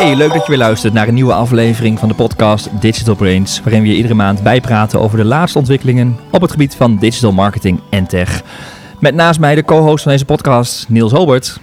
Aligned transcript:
Hey, 0.00 0.16
leuk 0.16 0.32
dat 0.32 0.42
je 0.42 0.48
weer 0.48 0.58
luistert 0.58 0.92
naar 0.92 1.08
een 1.08 1.14
nieuwe 1.14 1.32
aflevering 1.32 1.98
van 1.98 2.08
de 2.08 2.14
podcast 2.14 2.80
Digital 2.80 3.14
Brains, 3.14 3.60
waarin 3.62 3.82
we 3.82 3.88
je 3.88 3.96
iedere 3.96 4.14
maand 4.14 4.42
bijpraten 4.42 5.00
over 5.00 5.18
de 5.18 5.24
laatste 5.24 5.58
ontwikkelingen 5.58 6.18
op 6.30 6.40
het 6.40 6.50
gebied 6.50 6.74
van 6.74 6.96
digital 6.96 7.32
marketing 7.32 7.80
en 7.90 8.06
tech. 8.06 8.42
Met 8.98 9.14
naast 9.14 9.40
mij 9.40 9.54
de 9.54 9.64
co-host 9.64 10.02
van 10.02 10.12
deze 10.12 10.24
podcast, 10.24 10.88
Niels 10.88 11.12
Holbert. 11.12 11.60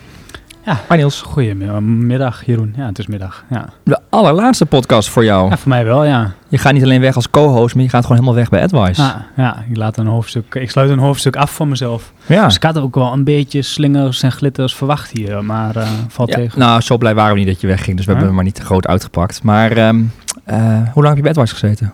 Ja. 0.68 0.80
Hi 0.90 0.96
Niels. 0.96 1.22
Goedemiddag 1.22 2.46
Jeroen. 2.46 2.74
Ja, 2.78 2.86
het 2.86 3.00
is 3.00 3.08
middag. 3.08 3.44
Ja. 3.50 3.66
De 3.84 4.00
allerlaatste 4.10 4.66
podcast 4.66 5.10
voor 5.10 5.24
jou. 5.24 5.50
ja, 5.50 5.58
voor 5.58 5.70
mij 5.70 5.86
wel, 5.86 6.06
ja. 6.06 6.32
Je 6.48 6.58
gaat 6.58 6.74
niet 6.74 6.84
alleen 6.84 7.02
weg 7.02 7.16
als 7.16 7.30
co-host, 7.30 7.76
maar 7.76 7.84
je 7.84 7.90
gaat 7.90 8.02
gewoon 8.02 8.18
helemaal 8.18 8.40
weg 8.40 8.50
bij 8.50 8.64
Advice. 8.64 9.02
Ja, 9.02 9.26
ja 9.36 9.64
ik, 9.70 9.78
laat 9.78 9.98
een 9.98 10.08
hoofdstuk, 10.08 10.56
ik 10.56 10.72
sluit 10.72 10.90
een 10.90 11.00
hoofdstuk 11.00 11.36
af 11.36 11.52
voor 11.52 11.68
mezelf. 11.68 12.14
ja. 12.26 12.46
Dus 12.46 12.56
ik 12.56 12.64
had 12.64 12.78
ook 12.78 12.96
wel 12.96 13.14
een 13.14 13.24
beetje 13.24 13.62
slingers 13.62 14.24
en 14.24 14.32
glitters 14.32 14.76
verwacht 14.76 15.12
hier, 15.12 15.44
maar 15.44 15.76
eh, 15.76 15.88
valt 16.08 16.30
Ja, 16.30 16.36
tegen. 16.36 16.60
nou, 16.60 16.82
zo 16.82 16.98
blij 16.98 17.16
waren 17.16 17.34
we 17.34 17.40
niet 17.40 17.48
dat 17.48 17.62
je 17.62 17.68
wegging, 17.68 17.98
dus 17.98 18.06
we 18.06 18.12
Huh? 18.12 18.22
hebben 18.22 18.26
hem 18.28 18.36
maar 18.36 18.44
niet 18.44 18.56
te 18.56 18.66
groot 18.66 18.88
uitgepakt. 18.88 19.44
Maar 19.44 19.72
ehm, 19.72 20.04
eh, 20.44 20.58
hoe 20.94 21.04
lang 21.04 21.08
heb 21.08 21.16
je 21.16 21.22
bij 21.22 21.32
Advice 21.32 21.54
gezeten? 21.54 21.94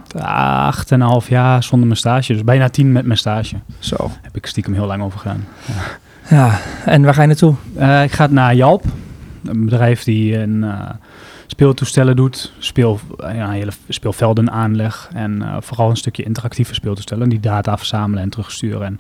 Acht 0.66 0.92
en 0.92 1.02
een 1.02 1.08
half 1.08 1.30
jaar 1.30 1.64
zonder 1.64 1.88
mijn 1.88 2.00
stage, 2.00 2.34
dus 2.34 2.44
bijna 2.44 2.70
tien 2.70 2.92
met 2.92 3.06
mijn 3.06 3.18
stage. 3.18 3.56
Zo. 3.80 4.12
Heb 4.22 4.36
ik 4.36 4.46
stiekem 4.46 4.74
heel 4.74 4.86
lang 4.86 5.04
over 5.04 5.20
gedaan. 5.20 5.46
Ja, 5.66 5.74
en 6.86 7.04
waar 7.04 7.14
ga 7.14 7.22
je 7.22 7.28
naartoe? 7.28 7.56
Eh, 7.76 8.04
ik 8.04 8.12
ga 8.12 8.28
naar 8.28 8.56
Jalp, 8.56 8.84
een 9.46 9.66
bedrijf 9.66 10.04
die 10.04 10.38
een 10.38 10.64
eh, 10.64 10.90
speeltoestellen 11.48 12.16
doet, 12.16 12.54
speel, 12.60 13.00
eh, 13.18 13.36
ja, 13.36 13.50
hele 13.50 13.72
speelvelden 13.88 14.52
aanleg 14.52 15.10
en 15.14 15.42
eh, 15.42 15.56
vooral 15.60 15.90
een 15.90 15.96
stukje 15.98 16.24
interactieve 16.24 16.74
speeltoestellen 16.74 17.30
die 17.30 17.40
data 17.40 17.78
verzamelen 17.78 18.24
en 18.24 18.30
terugsturen 18.30 18.86
en 18.86 19.00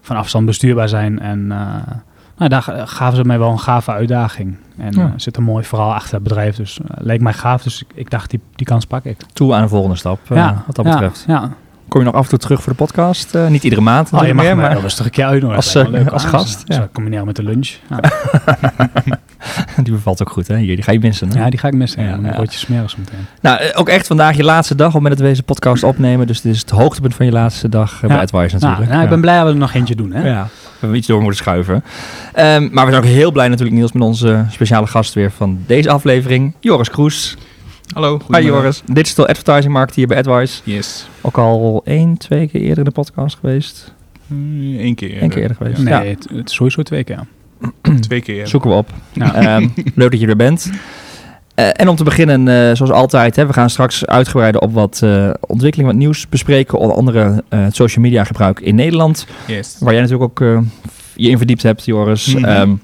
van 0.00 0.16
afstand 0.16 0.46
bestuurbaar 0.46 0.88
zijn. 0.88 1.20
En 1.20 1.52
eh, 1.52 1.58
nou, 2.36 2.50
daar 2.50 2.62
ga- 2.62 2.86
gaven 2.86 3.16
ze 3.16 3.24
mij 3.24 3.38
wel 3.38 3.50
een 3.50 3.58
gave 3.60 3.90
uitdaging. 3.92 4.56
En 4.78 4.92
Ja. 4.92 5.02
er 5.02 5.12
zit 5.20 5.36
een 5.36 5.42
mooi 5.42 5.64
verhaal 5.64 5.94
achter 5.94 6.14
het 6.14 6.22
bedrijf, 6.22 6.56
dus 6.56 6.78
leek 6.94 7.20
mij 7.20 7.32
gaaf, 7.32 7.62
dus 7.62 7.82
ik, 7.82 7.88
ik 7.94 8.10
dacht 8.10 8.30
die, 8.30 8.40
die 8.54 8.66
kans 8.66 8.84
pak 8.86 9.04
ik. 9.04 9.16
Toe 9.32 9.54
aan 9.54 9.62
de 9.62 9.68
volgende 9.68 9.96
stap, 9.96 10.18
eh, 10.30 10.36
wat 10.66 10.76
dat 10.76 10.84
ja, 10.84 10.90
betreft. 10.92 11.24
Ja, 11.26 11.50
Kom 11.94 12.02
je 12.02 12.08
nog 12.08 12.18
af 12.18 12.24
en 12.24 12.30
toe 12.30 12.38
terug 12.38 12.62
voor 12.62 12.72
de 12.72 12.78
podcast? 12.78 13.34
Eh, 13.34 13.46
niet 13.46 13.62
iedere 13.64 13.82
maand 13.82 14.06
Oh, 14.06 14.10
je 14.10 14.16
natuurlijk 14.16 14.34
mag 14.34 14.44
meer, 14.44 14.56
me 14.56 14.74
maar 14.74 14.82
rustig 14.82 15.04
een 15.04 15.10
keer 15.10 15.24
uitnodigen. 15.24 15.56
Als, 15.56 15.74
eh, 15.74 15.88
leuk. 15.88 16.08
als 16.08 16.24
Ah, 16.24 16.30
gast, 16.30 16.62
ja. 16.64 16.74
Zo 16.74 16.88
combineren 16.92 17.26
met 17.26 17.36
de 17.36 17.42
lunch. 17.42 17.70
Ja, 17.90 18.00
die 19.84 19.92
bevalt 19.92 20.20
ook 20.22 20.30
goed, 20.30 20.48
hè? 20.48 20.56
Hier, 20.56 20.74
die 20.74 20.84
ga 20.84 20.92
je 20.92 20.98
missen. 20.98 21.28
Hè? 21.28 21.38
ja 21.38 21.50
die 21.50 21.58
ga 21.58 21.68
ik 21.68 21.74
missen. 21.74 22.04
Ja. 22.04 22.12
Een 22.12 22.30
broodje 22.30 22.58
smeren 22.58 22.90
zo 22.90 22.96
meteen. 22.98 23.26
Nou, 23.40 23.58
eh, 23.58 23.80
ook 23.80 23.88
echt 23.88 24.06
vandaag 24.06 24.36
je 24.36 24.44
laatste 24.44 24.74
dag 24.74 24.86
het 24.86 24.94
moment 24.94 25.14
dat 25.14 25.22
we 25.22 25.30
deze 25.30 25.42
podcast 25.42 25.82
opnemen. 25.82 26.26
Dus 26.26 26.40
dit 26.40 26.54
is 26.54 26.60
het 26.60 26.70
hoogtepunt 26.70 27.14
van 27.14 27.26
je 27.26 27.32
laatste 27.32 27.68
dag 27.68 28.00
bij. 28.00 28.18
Advice 28.18 28.54
natuurlijk. 28.54 28.78
Nou, 28.78 28.90
nou, 28.90 29.02
ik 29.02 29.08
ben 29.08 29.20
blij 29.20 29.36
dat 29.36 29.46
we 29.46 29.52
er 29.52 29.58
nog 29.58 29.74
eentje 29.74 29.94
doen. 29.94 30.12
Hè? 30.12 30.28
Ja, 30.28 30.42
we 30.42 30.76
hebben 30.78 30.98
iets 30.98 31.06
door 31.06 31.20
moeten 31.20 31.38
schuiven. 31.38 31.84
Ehm, 32.32 32.68
maar 32.72 32.84
we 32.84 32.92
zijn 32.92 33.04
ook 33.04 33.10
heel 33.10 33.32
blij 33.32 33.48
natuurlijk, 33.48 33.76
Niels, 33.76 33.92
met 33.92 34.02
onze 34.02 34.44
speciale 34.50 34.86
gast 34.86 35.14
weer 35.14 35.30
van 35.30 35.58
deze 35.66 35.90
aflevering. 35.90 36.54
Joris 36.60 36.90
Kroes. 36.90 37.36
Hallo, 37.92 38.20
Hi 38.30 38.42
Joris. 38.42 38.82
Digital 38.92 39.26
Advertising 39.26 39.72
Markt 39.72 39.94
hier 39.94 40.06
bij 40.06 40.16
Advice. 40.16 40.60
Yes. 40.64 41.06
Ook 41.20 41.38
al 41.38 41.82
één, 41.84 42.16
twee 42.16 42.48
keer 42.48 42.60
eerder 42.60 42.78
in 42.78 42.84
de 42.84 42.90
podcast 42.90 43.36
geweest. 43.40 43.94
Eén 44.30 44.94
keer. 44.94 45.22
Eén 45.22 45.28
keer 45.28 45.42
eerder 45.42 45.56
geweest. 45.56 45.82
Ja. 45.82 45.98
Nee, 45.98 46.10
het, 46.10 46.26
het 46.32 46.48
is 46.48 46.54
sowieso 46.54 46.82
twee 46.82 47.04
keer. 47.04 47.26
Twee 48.00 48.20
keer. 48.20 48.46
Zoeken 48.46 48.70
we 48.70 48.76
op. 48.76 48.90
Ja. 49.12 49.34
Ehm, 49.56 49.68
leuk 49.94 50.10
dat 50.10 50.20
je 50.20 50.26
er 50.26 50.36
bent. 50.36 50.70
Eh, 51.54 51.68
en 51.72 51.88
om 51.88 51.96
te 51.96 52.04
beginnen, 52.04 52.48
eh, 52.48 52.74
zoals 52.76 52.92
altijd, 52.92 53.36
hè, 53.36 53.46
we 53.46 53.52
gaan 53.52 53.70
straks 53.70 54.06
uitgebreider 54.06 54.60
op 54.60 54.72
wat 54.72 55.00
eh 55.02 55.30
ontwikkeling, 55.40 55.88
wat 55.90 55.98
nieuws 55.98 56.28
bespreken. 56.28 56.78
Onder 56.78 56.96
andere 56.96 57.44
eh, 57.48 57.62
het 57.62 57.74
social 57.74 58.04
media 58.04 58.24
gebruik 58.24 58.60
in 58.60 58.74
Nederland. 58.74 59.26
Yes. 59.46 59.76
Waar 59.80 59.92
jij 59.92 60.02
natuurlijk 60.02 60.30
ook 60.30 60.40
eh, 60.40 60.58
je 61.14 61.28
in 61.28 61.36
verdiept 61.36 61.62
hebt, 61.62 61.84
Joris. 61.84 62.34
Ehm, 62.34 62.74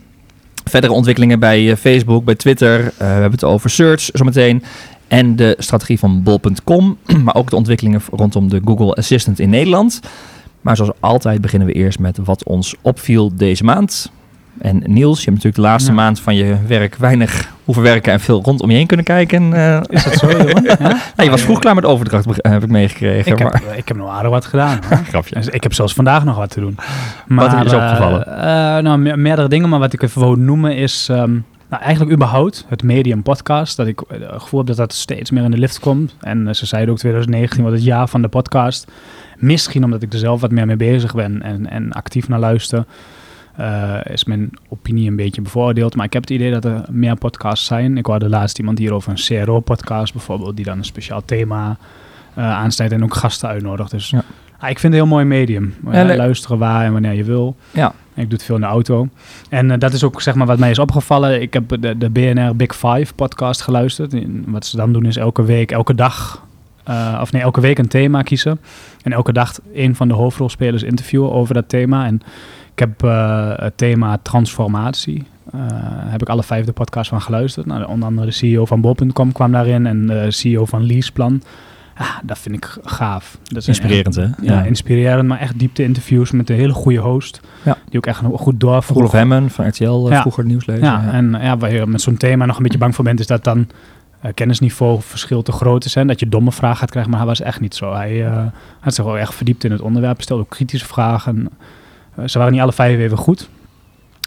verdere 0.65 0.93
ontwikkelingen 0.93 1.39
bij 1.39 1.71
eh, 1.71 1.77
Facebook, 1.77 2.25
bij 2.25 2.35
Twitter. 2.35 2.81
Eh, 2.81 2.93
we 2.97 3.05
hebben 3.05 3.31
het 3.31 3.45
over 3.45 3.71
search 3.71 4.09
zometeen. 4.13 4.63
En 5.09 5.37
de 5.37 5.55
strategie 5.59 5.99
van 5.99 6.23
bol.com. 6.23 6.99
maar 7.25 7.35
ook 7.35 7.51
de 7.51 7.57
ontwikkelingen 7.57 8.03
rondom 8.13 8.49
de 8.49 8.61
Google 8.65 8.95
Assistant 8.95 9.39
in 9.39 9.51
Nederland. 9.51 10.01
Maar 10.61 10.77
zoals 10.77 10.93
altijd 11.01 11.41
beginnen 11.41 11.69
we 11.69 11.75
eerst 11.75 11.99
met 11.99 12.19
wat 12.25 12.45
ons 12.45 12.75
opviel 12.83 13.37
deze 13.37 13.65
maand. 13.65 14.11
En 14.59 14.83
Niels, 14.87 15.19
je 15.19 15.31
hebt 15.31 15.37
natuurlijk 15.37 15.55
de 15.55 15.61
laatste 15.61 15.91
Ja. 15.91 15.97
maand 15.97 16.21
van 16.21 16.35
je 16.35 16.57
werk 16.67 16.97
weinig 16.97 17.53
hoeven 17.65 17.83
werken 17.85 18.13
en 18.13 18.21
veel 18.21 18.43
rondom 18.43 18.71
je 18.71 18.77
heen 18.77 18.87
kunnen 18.87 19.07
kijken. 19.07 19.53
Eh, 19.53 19.81
Is 19.97 20.05
dat 20.05 20.13
zo? 20.15 20.29
Ja? 20.63 20.77
nou, 20.79 20.95
je 21.17 21.31
was 21.31 21.43
vroeg 21.43 21.59
klaar 21.59 21.75
met 21.75 21.85
overdracht, 21.85 22.27
beg- 22.27 22.37
heb 22.53 22.63
ik 22.63 22.71
meegekregen. 22.71 23.33
Ik 23.33 23.39
heb, 23.39 23.53
maar, 23.53 23.63
ik 23.77 23.89
heb 23.89 23.97
nog 23.97 24.09
aardig 24.11 24.31
wat 24.31 24.45
gedaan. 24.45 24.79
Grapje. 25.09 25.35
Dus 25.35 25.47
ik 25.49 25.63
heb 25.63 25.75
zelfs 25.75 25.93
vandaag 25.95 26.25
nog 26.25 26.37
wat 26.37 26.51
te 26.51 26.61
doen. 26.61 26.77
Wat 27.29 27.65
is 27.65 27.73
eh, 27.73 27.79
opgevallen? 27.85 28.27
eh, 28.27 28.43
nou, 28.83 28.99
me- 28.99 29.17
meerdere 29.17 29.49
dingen, 29.49 29.69
maar 29.69 29.79
wat 29.79 29.93
ik 29.93 30.03
even 30.03 30.21
wil 30.21 30.35
noemen 30.35 30.77
is... 30.77 31.07
ehm, 31.11 31.33
nou, 31.71 31.83
eigenlijk 31.83 32.13
überhaupt 32.15 32.65
het 32.69 32.83
Medium 32.83 33.23
podcast. 33.23 33.77
Dat 33.77 33.87
ik 33.87 34.01
eh, 34.01 34.21
het 34.21 34.43
gevoel 34.43 34.59
heb 34.59 34.69
dat 34.69 34.77
dat 34.77 34.93
steeds 34.93 35.31
meer 35.31 35.45
in 35.45 35.51
de 35.51 35.59
lift 35.59 35.79
komt. 35.81 36.15
En 36.21 36.49
eh, 36.49 36.55
ze 36.55 36.67
zeiden 36.67 36.91
ook 36.93 36.99
2019 36.99 37.61
wordt 37.61 37.77
het 37.77 37.85
jaar 37.87 38.09
van 38.09 38.23
de 38.23 38.29
podcast. 38.29 38.91
Misschien 39.39 39.85
omdat 39.85 40.03
ik 40.03 40.13
er 40.13 40.19
zelf 40.19 40.41
wat 40.41 40.51
meer 40.51 40.67
mee 40.67 40.77
bezig 40.77 41.15
ben 41.15 41.43
en, 41.43 41.71
en 41.71 41.93
actief 41.93 42.29
naar 42.29 42.39
luister. 42.39 42.85
Eh, 43.61 44.13
is 44.13 44.25
mijn 44.25 44.51
opinie 44.69 45.09
een 45.09 45.17
beetje 45.17 45.43
bevoordeeld. 45.43 45.97
Maar 45.97 46.07
ik 46.07 46.13
heb 46.13 46.23
het 46.23 46.31
idee 46.31 46.51
dat 46.51 46.65
er 46.65 46.83
meer 46.91 47.17
podcasts 47.17 47.67
zijn. 47.67 47.97
Ik 47.97 48.07
hoorde 48.07 48.29
laatst 48.29 48.59
iemand 48.59 48.79
hier 48.79 48.93
over 48.93 49.11
een 49.11 49.45
CRO-podcast 49.45 50.13
bijvoorbeeld... 50.13 50.57
die 50.57 50.65
dan 50.65 50.79
een 50.79 50.85
speciaal 50.85 51.23
thema 51.25 51.77
eh 52.35 52.45
aansnijdt 52.51 52.93
en 52.93 53.03
ook 53.05 53.15
gasten 53.15 53.49
uitnodigt. 53.49 53.91
Dus 53.91 54.11
Ja. 54.11 54.23
ah, 54.59 54.71
ik 54.71 54.79
vind 54.79 54.83
het 54.83 55.03
een 55.03 55.09
heel 55.09 55.17
mooi 55.17 55.25
medium. 55.25 55.75
Le- 55.85 56.17
luisteren 56.17 56.59
waar 56.59 56.85
en 56.85 56.93
wanneer 56.93 57.13
je 57.15 57.25
wil. 57.25 57.57
Ja. 57.71 57.93
Ik 58.15 58.23
doe 58.29 58.33
het 58.39 58.43
veel 58.43 58.55
in 58.55 58.61
de 58.61 58.67
auto. 58.67 59.09
En 59.49 59.71
eh, 59.71 59.79
dat 59.79 59.93
is 59.93 60.05
ook 60.05 60.23
zeg 60.23 60.35
maar 60.35 60.47
wat 60.47 60.59
mij 60.59 60.71
is 60.71 60.79
opgevallen. 60.79 61.43
Ik 61.43 61.53
heb 61.53 61.69
de, 61.81 61.99
de 61.99 62.11
BNR 62.11 62.57
Big 62.57 62.75
Five 62.77 63.15
podcast 63.15 63.61
geluisterd. 63.63 64.13
En 64.15 64.45
wat 64.47 64.67
ze 64.67 64.77
dan 64.77 64.93
doen 64.93 65.05
is 65.07 65.17
elke 65.17 65.43
week, 65.45 65.71
elke 65.73 65.95
dag... 65.95 66.47
of 67.21 67.33
nee, 67.33 67.43
elke 67.43 67.61
week 67.61 67.79
een 67.79 67.89
thema 67.89 68.23
kiezen. 68.23 68.61
En 69.03 69.13
elke 69.13 69.33
dag 69.33 69.59
een 69.75 69.95
van 69.97 70.09
de 70.09 70.15
hoofdrolspelers 70.15 70.83
interviewen 70.83 71.33
over 71.33 71.55
dat 71.55 71.69
thema. 71.69 72.07
En 72.07 72.21
ik 72.73 72.79
heb 72.79 73.03
eh, 73.05 73.53
het 73.57 73.77
thema 73.77 74.19
transformatie. 74.23 75.25
eh, 75.53 75.61
heb 76.11 76.21
ik 76.23 76.29
alle 76.29 76.43
vijf 76.43 76.65
de 76.65 76.73
podcasts 76.73 77.09
van 77.09 77.21
geluisterd. 77.23 77.67
Nou, 77.67 77.85
onder 77.85 78.09
andere 78.09 78.27
de 78.27 78.33
CEO 78.33 78.65
van 78.65 78.81
Bol.com 78.81 79.33
kwam 79.33 79.53
daarin 79.53 79.87
en 79.87 80.07
de 80.07 80.31
CEO 80.31 80.65
van 80.65 80.87
Leaseplan. 80.87 81.43
Ja, 81.99 82.21
dat 82.25 82.39
vind 82.39 82.55
ik 82.57 82.79
gaaf. 82.85 83.39
Dat 83.43 83.67
Inspirerend, 83.67 84.15
hè? 84.15 84.27
ja, 84.43 84.63
inspirerend, 84.63 85.29
maar 85.29 85.39
echt 85.39 85.59
diepte 85.59 85.83
interviews 85.83 86.31
met 86.31 86.51
een 86.51 86.57
hele 86.57 86.73
goede 86.73 86.99
host. 86.99 87.41
Ja. 87.63 87.77
Die 87.89 87.99
ook 87.99 88.07
echt 88.07 88.21
goed 88.35 88.61
doorvroeg. 88.61 88.97
Roelof 88.97 89.13
Hemmen 89.13 89.51
van 89.51 89.69
RTL, 89.69 89.85
eh, 90.07 90.11
Ja. 90.11 90.21
vroeger 90.21 90.45
nieuwslezer. 90.45 90.85
Ja, 90.85 91.13
en 91.13 91.31
ja, 91.41 91.57
waar 91.57 91.73
je 91.73 91.87
met 91.87 92.01
zo'n 92.01 92.17
thema 92.17 92.47
nog 92.47 92.57
een 92.57 92.63
beetje 92.63 92.79
bang 92.79 92.95
voor 92.95 93.05
bent, 93.05 93.21
is 93.21 93.27
dat 93.27 93.45
dan 93.45 93.67
eh, 94.21 94.31
kennisniveau 94.35 95.01
verschil 95.03 95.43
te 95.43 95.53
groot 95.53 95.85
is. 95.85 95.97
En 95.97 96.07
dat 96.07 96.21
je 96.21 96.29
domme 96.29 96.53
vragen 96.53 96.77
gaat 96.77 96.91
krijgen, 96.91 97.11
maar 97.11 97.21
hij 97.21 97.29
was 97.29 97.41
echt 97.41 97.61
niet 97.61 97.75
zo. 97.75 97.95
Hij 97.95 98.27
eh, 98.27 98.43
had 98.81 98.95
zich 98.95 99.05
wel 99.05 99.19
echt 99.19 99.35
verdiept 99.35 99.65
in 99.65 99.71
het 99.73 99.81
onderwerp, 99.81 100.23
stelde 100.23 100.43
ook 100.43 100.51
kritische 100.51 100.87
vragen. 100.87 101.49
Eh, 102.21 102.29
ze 102.29 102.39
waren 102.39 102.53
niet 102.53 102.63
alle 102.63 102.73
vijf 102.73 102.99
even 102.99 103.17
goed. 103.17 103.49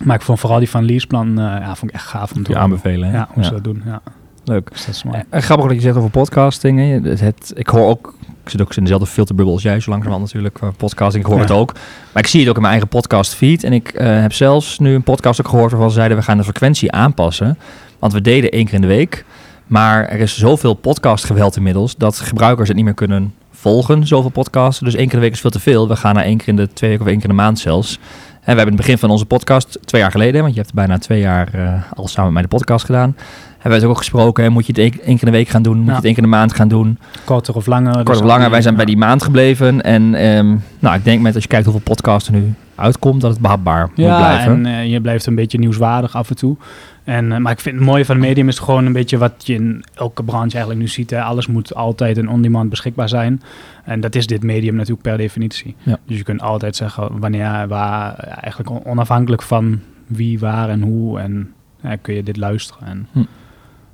Maar 0.04 0.16
ik 0.16 0.22
vond 0.22 0.40
vooral 0.40 0.60
die 0.60 0.70
van 0.70 0.84
Leaseplan, 0.86 1.28
eh 1.28 1.44
ja, 1.46 1.76
vond 1.76 1.92
ik 1.92 1.98
echt 1.98 2.06
gaaf 2.08 2.32
om 2.32 2.44
te 2.44 2.58
aanbevelen, 2.58 3.10
hè? 3.10 3.16
Ja, 3.18 3.28
hoe 3.34 3.42
Ja. 3.44 3.48
ze 3.48 3.54
dat 3.54 3.64
doen. 3.64 3.82
Ja, 3.86 4.02
Leuk. 4.46 4.70
dus 4.72 4.86
dat 4.86 4.96
is 4.96 5.04
mooi. 5.04 5.24
Eh, 5.30 5.42
grappig 5.42 5.66
dat 5.68 5.76
je 5.76 5.82
zegt 5.82 5.96
over 5.98 6.10
podcasting. 6.10 6.80
hè. 6.80 7.10
Het, 7.10 7.20
het, 7.20 7.52
ik 7.56 7.68
hoor 7.68 7.90
ook, 7.90 8.14
ik 8.44 8.50
zit 8.50 8.62
ook 8.62 8.76
in 8.76 8.82
dezelfde 8.84 9.08
filterbubbel 9.08 9.54
als 9.54 9.64
jij, 9.64 9.80
zo 9.80 9.90
langzamerhand 9.90 10.26
natuurlijk, 10.26 10.54
qua 10.54 10.72
podcasting. 10.78 11.24
Ik 11.24 11.30
hoor 11.30 11.40
Ja. 11.40 11.46
het 11.48 11.54
ook. 11.58 11.74
Maar 12.14 12.24
ik 12.24 12.30
zie 12.30 12.40
het 12.40 12.50
ook 12.50 12.56
in 12.56 12.62
mijn 12.62 12.74
eigen 12.74 12.90
podcast 12.92 13.34
feed. 13.34 13.64
En 13.64 13.74
ik 13.74 13.88
eh, 13.90 14.22
heb 14.22 14.34
zelfs 14.34 14.80
nu 14.80 14.94
een 14.96 15.04
podcast 15.04 15.40
ook 15.42 15.48
gehoord 15.48 15.72
waarvan 15.72 15.90
ze 15.90 15.96
zeiden, 15.96 16.18
we 16.18 16.24
gaan 16.24 16.38
de 16.38 16.44
frequentie 16.44 16.92
aanpassen. 16.92 17.58
Want 18.00 18.14
we 18.14 18.22
deden 18.22 18.52
één 18.52 18.66
keer 18.66 18.74
in 18.74 18.82
de 18.82 18.88
week. 18.88 19.26
Maar 19.68 20.06
er 20.06 20.20
is 20.20 20.38
zoveel 20.38 20.74
podcastgeweld 20.74 21.56
inmiddels, 21.56 21.96
dat 21.96 22.20
gebruikers 22.20 22.68
het 22.68 22.76
niet 22.78 22.86
meer 22.86 22.94
kunnen 22.94 23.34
volgen, 23.68 24.08
zoveel 24.08 24.30
podcasten. 24.30 24.86
Dus 24.86 24.96
één 24.96 25.04
keer 25.06 25.14
in 25.14 25.20
de 25.20 25.26
week 25.26 25.34
is 25.36 25.42
veel 25.42 25.50
te 25.50 25.60
veel. 25.60 25.88
We 25.88 25.96
gaan 25.96 26.16
naar 26.16 26.24
één 26.24 26.38
keer 26.38 26.48
in 26.48 26.56
de 26.56 26.74
twee 26.74 26.90
weken 26.90 27.06
of 27.06 27.12
één 27.12 27.20
keer 27.22 27.30
in 27.30 27.36
de 27.36 27.42
maand 27.42 27.60
zelfs. 27.60 27.94
En 28.34 28.40
we 28.40 28.46
hebben 28.46 28.66
in 28.66 28.72
het 28.72 28.82
begin 28.82 28.98
van 28.98 29.10
onze 29.10 29.26
podcast, 29.26 29.80
twee 29.86 30.02
jaar 30.02 30.12
geleden, 30.12 30.42
want 30.42 30.54
je 30.54 30.60
hebt 30.62 30.74
bijna 30.74 30.98
twee 30.98 31.20
jaar 31.20 31.50
eh, 31.54 31.74
al 31.96 32.08
samen 32.08 32.34
met 32.34 32.34
mij 32.34 32.42
de 32.42 32.48
podcast 32.58 32.86
gedaan, 32.86 33.16
hebben 33.52 33.72
we 33.72 33.76
het 33.76 33.86
ook 33.86 33.98
gesproken. 33.98 34.44
hè, 34.44 34.50
Moet 34.50 34.66
je 34.66 34.72
het 34.72 34.82
één, 34.82 34.92
keer 34.92 35.08
in 35.10 35.18
de 35.26 35.32
week 35.32 35.48
gaan 35.48 35.62
doen? 35.62 35.78
Moet 35.78 35.86
Ja. 35.86 35.90
je 35.92 35.96
het 35.96 36.06
één 36.06 36.14
keer 36.14 36.24
in 36.24 36.30
de 36.30 36.36
maand 36.36 36.54
gaan 36.54 36.68
doen? 36.68 36.98
Korter 37.26 37.56
of 37.56 37.66
langer. 37.66 38.06
Dus 38.06 38.18
of 38.20 38.24
langer, 38.26 38.50
wij 38.50 38.62
zijn 38.62 38.76
bij 38.76 38.86
die 38.86 38.98
maand 38.98 39.24
gebleven. 39.24 39.82
En 39.82 40.16
ehm, 40.16 40.56
nou, 40.80 40.96
ik 40.96 41.04
denk 41.04 41.22
met 41.22 41.34
als 41.34 41.44
je 41.44 41.50
kijkt 41.50 41.66
hoeveel 41.66 41.84
podcasts 41.84 42.28
er 42.30 42.34
nu 42.36 42.54
uitkomt, 42.76 43.22
dat 43.22 43.32
het 43.32 43.40
behapbaar 43.40 43.88
moet 43.88 43.98
Ja, 44.06 44.18
blijven. 44.18 44.66
en 44.66 44.76
eh, 44.80 44.92
je 44.92 45.02
blijft 45.02 45.26
een 45.26 45.36
beetje 45.36 45.58
nieuwswaardig 45.60 46.16
af 46.16 46.30
en 46.30 46.36
toe. 46.36 46.58
En, 47.04 47.32
eh, 47.32 47.38
maar 47.38 47.52
ik 47.52 47.60
vind 47.60 47.76
het 47.76 47.86
mooie 47.86 48.06
van 48.06 48.16
het 48.16 48.26
medium 48.26 48.48
is 48.48 48.60
gewoon 48.60 48.86
een 48.86 48.94
beetje 48.94 49.18
wat 49.18 49.34
je 49.46 49.54
in 49.54 49.84
elke 49.94 50.24
branche 50.24 50.52
eigenlijk 50.52 50.80
nu 50.80 50.88
ziet. 50.88 51.10
Hè. 51.10 51.22
Alles 51.22 51.48
moet 51.48 51.76
altijd 51.76 52.18
en 52.18 52.30
on-demand 52.30 52.70
beschikbaar 52.70 53.10
zijn. 53.10 53.42
En 53.84 54.00
dat 54.02 54.16
is 54.16 54.28
dit 54.28 54.44
medium 54.44 54.76
natuurlijk 54.76 55.02
per 55.02 55.18
definitie. 55.18 55.76
Ja. 55.84 55.98
Dus 56.08 56.18
je 56.18 56.24
kunt 56.24 56.42
altijd 56.42 56.76
zeggen 56.76 57.20
wanneer, 57.20 57.68
waar, 57.68 58.14
eigenlijk 58.16 58.70
on- 58.70 58.86
onafhankelijk 58.86 59.42
van 59.42 59.80
wie, 60.08 60.40
waar 60.40 60.70
en 60.70 60.82
hoe. 60.82 61.20
En 61.20 61.54
ja, 61.82 61.96
kun 61.96 62.14
je 62.14 62.24
dit 62.24 62.38
luisteren. 62.38 62.88
En, 62.88 63.08
Hm. 63.12 63.18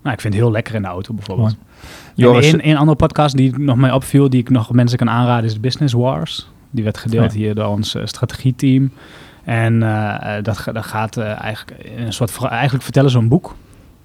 nou, 0.03 0.15
ik 0.15 0.21
vind 0.21 0.33
het 0.33 0.43
heel 0.43 0.51
lekker 0.51 0.75
in 0.75 0.81
de 0.81 0.87
auto 0.87 1.13
bijvoorbeeld. 1.13 1.55
Joris, 2.15 2.47
En 2.47 2.53
een, 2.63 2.69
een 2.69 2.77
andere 2.77 2.97
podcast 2.97 3.35
die 3.35 3.57
nog 3.59 3.77
mij 3.77 3.91
opviel, 3.91 4.29
die 4.29 4.39
ik 4.39 4.49
nog 4.49 4.71
mensen 4.71 4.97
kan 4.97 5.09
aanraden, 5.09 5.45
is 5.49 5.59
Business 5.59 5.93
Wars. 5.93 6.47
Die 6.71 6.83
werd 6.83 6.97
gedeeld 6.97 7.33
Ja. 7.33 7.37
hier 7.39 7.55
door 7.55 7.65
ons 7.67 7.95
eh, 7.95 8.01
strategieteam. 8.05 8.91
En 9.49 9.83
eh, 9.83 10.37
eh, 10.37 10.43
dat, 10.43 10.63
dat 10.73 10.85
gaat 10.85 11.17
eh, 11.17 11.41
eigenlijk 11.41 11.89
een 11.95 12.13
soort... 12.13 12.37
Eigenlijk 12.43 12.83
vertellen 12.83 13.11
ze 13.11 13.17
een 13.17 13.27
boek. 13.27 13.55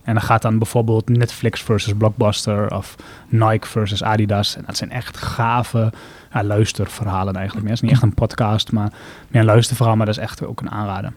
En 0.02 0.14
dan 0.14 0.22
gaat 0.22 0.42
dan 0.42 0.58
bijvoorbeeld 0.58 1.08
Netflix 1.08 1.62
versus 1.62 1.92
Blockbuster 1.92 2.74
of 2.74 2.96
Nike 3.28 3.66
versus 3.66 4.02
Adidas. 4.02 4.56
En 4.56 4.62
dat 4.66 4.76
zijn 4.76 4.90
echt 4.90 5.16
gave 5.16 5.92
ja, 6.32 6.44
luisterverhalen 6.44 7.34
eigenlijk. 7.34 7.66
Het 7.66 7.76
is 7.76 7.82
niet 7.82 7.90
echt 7.90 8.02
een 8.02 8.14
podcast, 8.14 8.72
maar 8.72 8.92
meer 9.28 9.40
een 9.40 9.46
luisterverhaal. 9.46 9.96
Maar 9.96 10.06
dat 10.06 10.16
is 10.16 10.22
echt 10.22 10.46
ook 10.46 10.60
een 10.60 10.70
aanrader. 10.70 11.12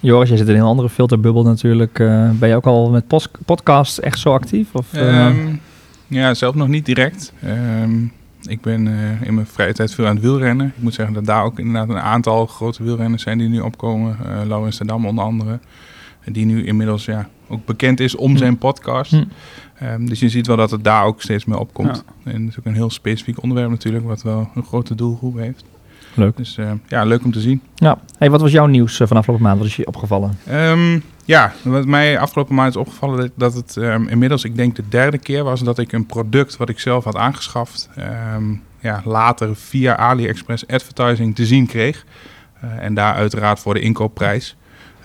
Joris, 0.00 0.28
jij 0.28 0.38
zit 0.38 0.46
in 0.48 0.54
een 0.54 0.60
heel 0.60 0.68
andere 0.68 0.88
filterbubbel 0.88 1.42
natuurlijk. 1.42 1.98
Eh, 1.98 2.30
ben 2.30 2.48
je 2.48 2.56
ook 2.56 2.66
al 2.66 2.90
met 2.90 3.04
podcasts 3.44 4.00
echt 4.00 4.18
zo 4.18 4.32
actief? 4.32 4.68
Of, 4.72 4.92
eh, 4.92 5.26
Ehm, 5.26 5.56
ja, 6.06 6.34
zelf 6.34 6.54
nog 6.54 6.68
niet 6.68 6.86
direct. 6.86 7.32
Ehm, 7.42 8.06
ik 8.42 8.60
ben 8.60 8.86
eh, 8.88 9.22
in 9.26 9.34
mijn 9.34 9.46
vrije 9.46 9.72
tijd 9.72 9.94
veel 9.94 10.06
aan 10.06 10.14
het 10.14 10.24
wielrennen. 10.24 10.66
Ik 10.66 10.82
moet 10.82 10.94
zeggen 10.94 11.14
dat 11.14 11.24
daar 11.24 11.44
ook 11.44 11.58
inderdaad 11.58 11.88
een 11.88 12.02
aantal 12.02 12.46
grote 12.46 12.82
wielrenners 12.82 13.22
zijn 13.22 13.38
die 13.38 13.48
nu 13.48 13.60
opkomen. 13.60 14.16
Uh, 14.26 14.40
Laurens 14.46 14.78
de 14.78 14.84
Dam 14.86 15.06
onder 15.06 15.24
andere. 15.24 15.58
Die 16.24 16.46
nu 16.46 16.64
inmiddels 16.66 17.04
ja, 17.04 17.28
ook 17.48 17.64
bekend 17.64 18.00
is 18.00 18.16
om 18.16 18.30
Hm. 18.30 18.36
zijn 18.36 18.58
podcast. 18.58 19.10
Hm. 19.10 19.24
Ehm, 19.74 20.06
dus 20.06 20.20
je 20.20 20.28
ziet 20.28 20.46
wel 20.46 20.56
dat 20.56 20.70
het 20.70 20.84
daar 20.84 21.04
ook 21.04 21.22
steeds 21.22 21.44
meer 21.44 21.58
opkomt. 21.58 22.04
En 22.24 22.40
dat 22.40 22.50
is 22.50 22.58
ook 22.58 22.64
een 22.64 22.74
heel 22.74 22.90
specifiek 22.90 23.42
onderwerp 23.42 23.70
natuurlijk, 23.70 24.04
wat 24.04 24.22
wel 24.22 24.50
een 24.54 24.64
grote 24.64 24.94
doelgroep 24.94 25.36
heeft. 25.36 25.64
Leuk. 26.14 26.36
Dus 26.36 26.56
eh, 26.56 26.70
ja, 26.88 27.04
leuk 27.04 27.24
om 27.24 27.32
te 27.32 27.40
zien. 27.40 27.62
Ja. 27.74 27.98
Hey, 28.18 28.30
wat 28.30 28.40
was 28.40 28.52
jouw 28.52 28.66
nieuws 28.66 29.00
eh, 29.00 29.06
van 29.06 29.16
afgelopen 29.16 29.44
maand? 29.44 29.58
Wat 29.58 29.66
is 29.66 29.76
je 29.76 29.86
opgevallen? 29.86 30.38
Ehm, 30.46 30.98
ja, 31.24 31.52
wat 31.62 31.86
mij 31.86 32.18
afgelopen 32.18 32.54
maand 32.54 32.70
is 32.70 32.76
opgevallen, 32.76 33.16
dat, 33.16 33.30
dat 33.34 33.54
het 33.54 33.76
ehm, 33.76 34.08
inmiddels, 34.08 34.44
ik 34.44 34.56
denk 34.56 34.76
de 34.76 34.88
derde 34.88 35.18
keer 35.18 35.44
was 35.44 35.60
dat 35.60 35.78
ik 35.78 35.92
een 35.92 36.06
product 36.06 36.56
wat 36.56 36.68
ik 36.68 36.78
zelf 36.78 37.04
had 37.04 37.16
aangeschaft, 37.16 37.88
ehm, 37.96 38.44
ja, 38.80 39.00
later 39.04 39.56
via 39.56 39.96
AliExpress 39.96 40.66
advertising 40.66 41.34
te 41.34 41.46
zien 41.46 41.66
kreeg. 41.66 42.04
Eh, 42.60 42.84
en 42.84 42.94
daar 42.94 43.14
uiteraard 43.14 43.60
voor 43.60 43.74
de 43.74 43.80
inkoopprijs. 43.80 44.56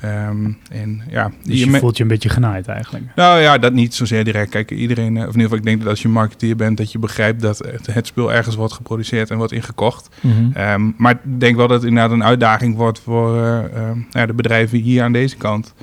Ehm, 0.03 0.51
en 0.71 1.01
ja, 1.09 1.31
Dus 1.43 1.63
je 1.63 1.71
voelt 1.71 1.97
je 1.97 2.03
een 2.03 2.09
beetje 2.09 2.29
genaaid 2.29 2.67
eigenlijk. 2.67 3.05
nou 3.15 3.39
ja, 3.39 3.57
dat 3.57 3.73
niet 3.73 3.93
zozeer 3.93 4.23
direct. 4.23 4.49
Kijk, 4.49 4.71
iedereen, 4.71 5.17
eh, 5.17 5.27
of 5.27 5.33
in 5.33 5.39
ieder 5.39 5.41
geval, 5.41 5.57
ik 5.57 5.63
denk 5.63 5.79
dat 5.79 5.89
als 5.89 6.01
je 6.01 6.07
marketeer 6.07 6.55
bent, 6.55 6.77
dat 6.77 6.91
je 6.91 6.99
begrijpt 6.99 7.41
dat 7.41 7.57
het, 7.57 7.87
het 7.91 8.07
spul 8.07 8.33
ergens 8.33 8.55
wordt 8.55 8.73
geproduceerd 8.73 9.29
en 9.29 9.37
wordt 9.37 9.51
ingekocht. 9.51 10.09
Ehm, 10.53 10.91
maar 10.97 11.11
ik 11.11 11.39
denk 11.39 11.55
wel 11.55 11.67
dat 11.67 11.77
het 11.79 11.89
inderdaad 11.89 12.11
een 12.11 12.23
uitdaging 12.23 12.75
wordt 12.75 12.99
voor 12.99 13.37
eh, 13.37 13.63
ehm, 13.63 13.99
ja, 14.09 14.25
de 14.25 14.33
bedrijven 14.33 14.79
hier 14.79 15.03
aan 15.03 15.11
deze 15.11 15.37
kant. 15.37 15.73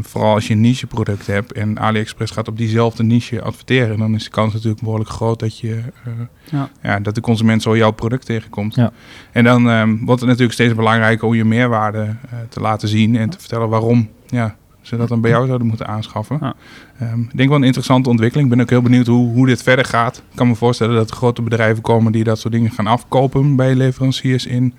Vooral 0.00 0.34
als 0.34 0.46
je 0.46 0.52
een 0.52 0.60
niche 0.60 0.86
product 0.86 1.26
hebt 1.26 1.52
en 1.52 1.78
AliExpress 1.78 2.32
gaat 2.32 2.48
op 2.48 2.56
diezelfde 2.56 3.02
niche 3.02 3.42
adverteren, 3.42 3.98
dan 3.98 4.14
is 4.14 4.24
de 4.24 4.30
kans 4.30 4.52
natuurlijk 4.52 4.82
behoorlijk 4.82 5.10
groot 5.10 5.40
dat, 5.40 5.58
je, 5.58 5.82
eh, 6.04 6.12
Ja. 6.50 6.70
ja, 6.82 7.00
dat 7.00 7.14
de 7.14 7.20
consument 7.20 7.62
zo 7.62 7.76
jouw 7.76 7.90
product 7.90 8.26
tegenkomt. 8.26 8.74
Ja. 8.74 8.92
En 9.32 9.44
dan 9.44 9.62
wordt 10.04 10.20
het 10.20 10.28
natuurlijk 10.28 10.52
steeds 10.52 10.74
belangrijker 10.74 11.26
om 11.26 11.34
je 11.34 11.44
meerwaarde 11.44 12.16
te 12.48 12.60
laten 12.60 12.88
zien 12.88 13.16
en 13.16 13.30
te 13.30 13.38
vertellen 13.38 13.55
waarom 13.58 14.08
ja, 14.26 14.56
ze 14.80 14.96
dat 14.96 15.08
dan 15.08 15.20
bij 15.20 15.30
jou 15.30 15.46
zouden 15.46 15.66
moeten 15.66 15.86
aanschaffen. 15.86 16.38
Ja. 16.40 16.54
Ehm, 16.98 17.20
ik 17.20 17.36
denk 17.36 17.48
wel 17.48 17.58
een 17.58 17.64
interessante 17.64 18.08
ontwikkeling. 18.08 18.48
Ik 18.50 18.54
ben 18.56 18.64
ook 18.64 18.70
heel 18.70 18.82
benieuwd 18.82 19.06
hoe, 19.06 19.32
hoe 19.32 19.46
dit 19.46 19.62
verder 19.62 19.84
gaat. 19.84 20.16
Ik 20.16 20.36
kan 20.36 20.48
me 20.48 20.54
voorstellen 20.54 20.94
dat 20.94 21.10
er 21.10 21.16
grote 21.16 21.42
bedrijven 21.42 21.82
komen 21.82 22.12
die 22.12 22.24
dat 22.24 22.38
soort 22.38 22.54
dingen 22.54 22.70
gaan 22.70 22.86
afkopen 22.86 23.56
bij 23.56 23.74
leveranciers 23.74 24.46
in 24.46 24.74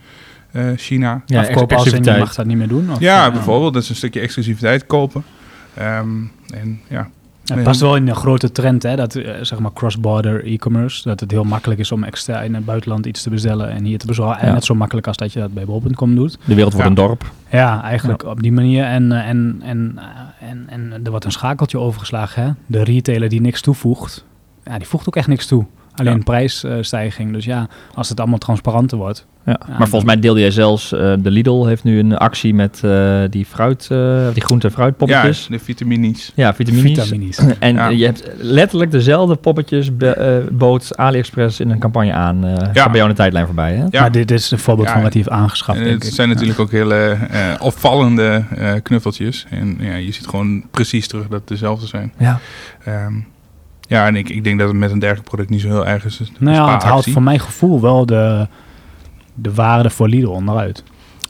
eh, 0.51 0.65
China. 0.75 1.21
Ja, 1.25 1.39
Afkopen 1.39 1.77
als 1.77 1.85
in 1.85 1.91
je 1.91 1.97
exclusiviteit. 1.97 2.19
mag 2.19 2.35
dat 2.35 2.45
niet 2.45 2.57
meer 2.57 2.67
doen? 2.67 2.91
Of, 2.91 2.99
Ja, 2.99 3.31
bijvoorbeeld. 3.31 3.73
Dat 3.73 3.83
is 3.83 3.89
een 3.89 3.95
stukje 3.95 4.19
exclusiviteit 4.19 4.85
kopen. 4.85 5.23
Ehm, 5.73 6.07
en 6.53 6.81
Ja, 6.87 7.09
het 7.55 7.63
past 7.63 7.79
wel 7.79 7.95
in 7.95 8.07
een 8.07 8.15
grote 8.15 8.51
trend, 8.51 8.83
hè, 8.83 8.95
dat 8.95 9.15
eh, 9.15 9.33
zeg 9.41 9.59
maar 9.59 9.73
cross-border 9.73 10.45
e-commerce, 10.45 11.03
dat 11.07 11.19
het 11.19 11.31
heel 11.31 11.43
makkelijk 11.43 11.79
is 11.79 11.91
om 11.91 12.03
extra 12.03 12.41
in 12.41 12.53
het 12.55 12.65
buitenland 12.65 13.05
iets 13.05 13.23
te 13.23 13.29
bestellen 13.29 13.69
en 13.69 13.83
hier 13.83 13.97
te 13.97 14.05
bezorgen. 14.07 14.39
En 14.41 14.47
Ja. 14.47 14.53
net 14.53 14.65
zo 14.65 14.75
makkelijk 14.75 15.07
als 15.07 15.17
dat 15.17 15.33
je 15.33 15.39
dat 15.39 15.53
bij 15.53 15.65
bol.com 15.65 16.15
doet. 16.15 16.37
De 16.45 16.55
wereld 16.55 16.73
wordt 16.73 16.77
Ja. 16.77 16.85
een 16.85 17.07
dorp. 17.07 17.31
Ja, 17.51 17.83
eigenlijk 17.83 18.23
op 18.25 18.41
die 18.41 18.51
manier. 18.51 18.83
En, 18.83 19.11
eh, 19.11 19.29
en, 19.29 19.61
en, 19.63 19.93
eh, 19.97 20.49
en, 20.49 20.63
en 20.67 20.99
er 21.03 21.09
wordt 21.09 21.25
een 21.25 21.31
schakeltje 21.31 21.79
overgeslagen. 21.79 22.43
Hè? 22.43 22.51
De 22.65 22.83
retailer 22.83 23.29
die 23.29 23.41
niks 23.41 23.61
toevoegt, 23.61 24.25
ja, 24.65 24.77
die 24.77 24.87
voegt 24.87 25.07
ook 25.07 25.15
echt 25.15 25.27
niks 25.27 25.45
toe. 25.45 25.65
Alleen 25.95 26.17
Ja. 26.17 26.23
prijsstijging. 26.23 27.33
Dus 27.33 27.45
ja, 27.45 27.67
als 27.93 28.09
het 28.09 28.19
allemaal 28.19 28.37
transparanter 28.37 28.97
wordt. 28.97 29.25
Ja. 29.47 29.59
Ja, 29.67 29.77
maar 29.77 29.87
volgens 29.87 30.03
mij 30.11 30.19
deelde 30.19 30.39
jij 30.39 30.51
zelfs, 30.51 30.93
eh, 30.93 31.13
de 31.19 31.31
Lidl 31.31 31.65
heeft 31.65 31.83
nu 31.83 31.99
een 31.99 32.17
actie 32.17 32.53
met 32.53 32.79
eh, 32.83 33.19
die 33.29 33.45
fruit, 33.45 33.87
eh, 33.91 34.27
die 34.33 34.41
groente- 34.43 34.67
en 34.67 34.73
ja 34.73 34.79
fruitpoppetjes. 34.79 35.47
de 35.49 35.59
vitamines. 35.59 36.31
Ja, 36.35 36.53
vitamines. 36.53 37.03
Vitamines. 37.03 37.39
En 37.59 37.75
Ja. 37.75 37.87
je 37.87 38.05
hebt 38.05 38.23
letterlijk 38.37 38.91
dezelfde 38.91 39.35
poppetjes 39.35 39.97
be- 39.97 40.09
eh, 40.09 40.37
bood 40.51 40.97
AliExpress 40.97 41.59
in 41.59 41.69
een 41.69 41.79
campagne 41.79 42.13
aan. 42.13 42.45
eh 42.45 42.53
gaat 42.73 42.73
bij 42.87 42.95
jou 42.95 43.07
de 43.09 43.15
tijdlijn 43.15 43.45
voorbij, 43.45 43.73
hè? 43.75 43.85
Ja. 43.89 44.01
Maar 44.01 44.11
dit 44.11 44.31
is 44.31 44.51
een 44.51 44.59
voorbeeld 44.59 44.87
Ja. 44.87 44.93
van 44.93 45.03
wat 45.03 45.13
hij 45.13 45.21
heeft 45.25 45.35
aangeschaft, 45.41 45.79
het 45.79 46.05
zijn 46.05 46.27
Ja. 46.27 46.33
natuurlijk 46.33 46.59
ook 46.59 46.71
hele 46.71 47.17
eh, 47.29 47.53
opvallende 47.59 48.43
eh, 48.55 48.71
knuffeltjes. 48.83 49.45
En 49.49 49.77
ja, 49.79 49.95
je 49.95 50.11
ziet 50.11 50.27
gewoon 50.27 50.63
precies 50.71 51.07
terug 51.07 51.27
dat 51.27 51.39
het 51.39 51.47
dezelfde 51.47 51.87
zijn. 51.87 52.13
Ja. 52.17 52.39
Ehm, 52.83 53.13
ja, 53.81 54.07
en 54.07 54.15
ik, 54.15 54.29
ik 54.29 54.43
denk 54.43 54.59
dat 54.59 54.67
het 54.67 54.77
met 54.77 54.91
een 54.91 54.99
dergelijk 54.99 55.27
product 55.27 55.49
niet 55.49 55.61
zo 55.61 55.67
heel 55.67 55.87
erg 55.87 56.05
is. 56.05 56.21
Nou 56.39 56.55
ja, 56.55 56.71
het 56.71 56.81
spaaractie. 56.81 57.13
voor 57.13 57.21
mijn 57.23 57.39
gevoel 57.39 57.81
wel 57.81 58.05
de, 58.05 58.47
de 59.41 59.53
waarde 59.53 59.89
voor 59.89 60.07
Lidl 60.09 60.27
onderuit. 60.29 60.83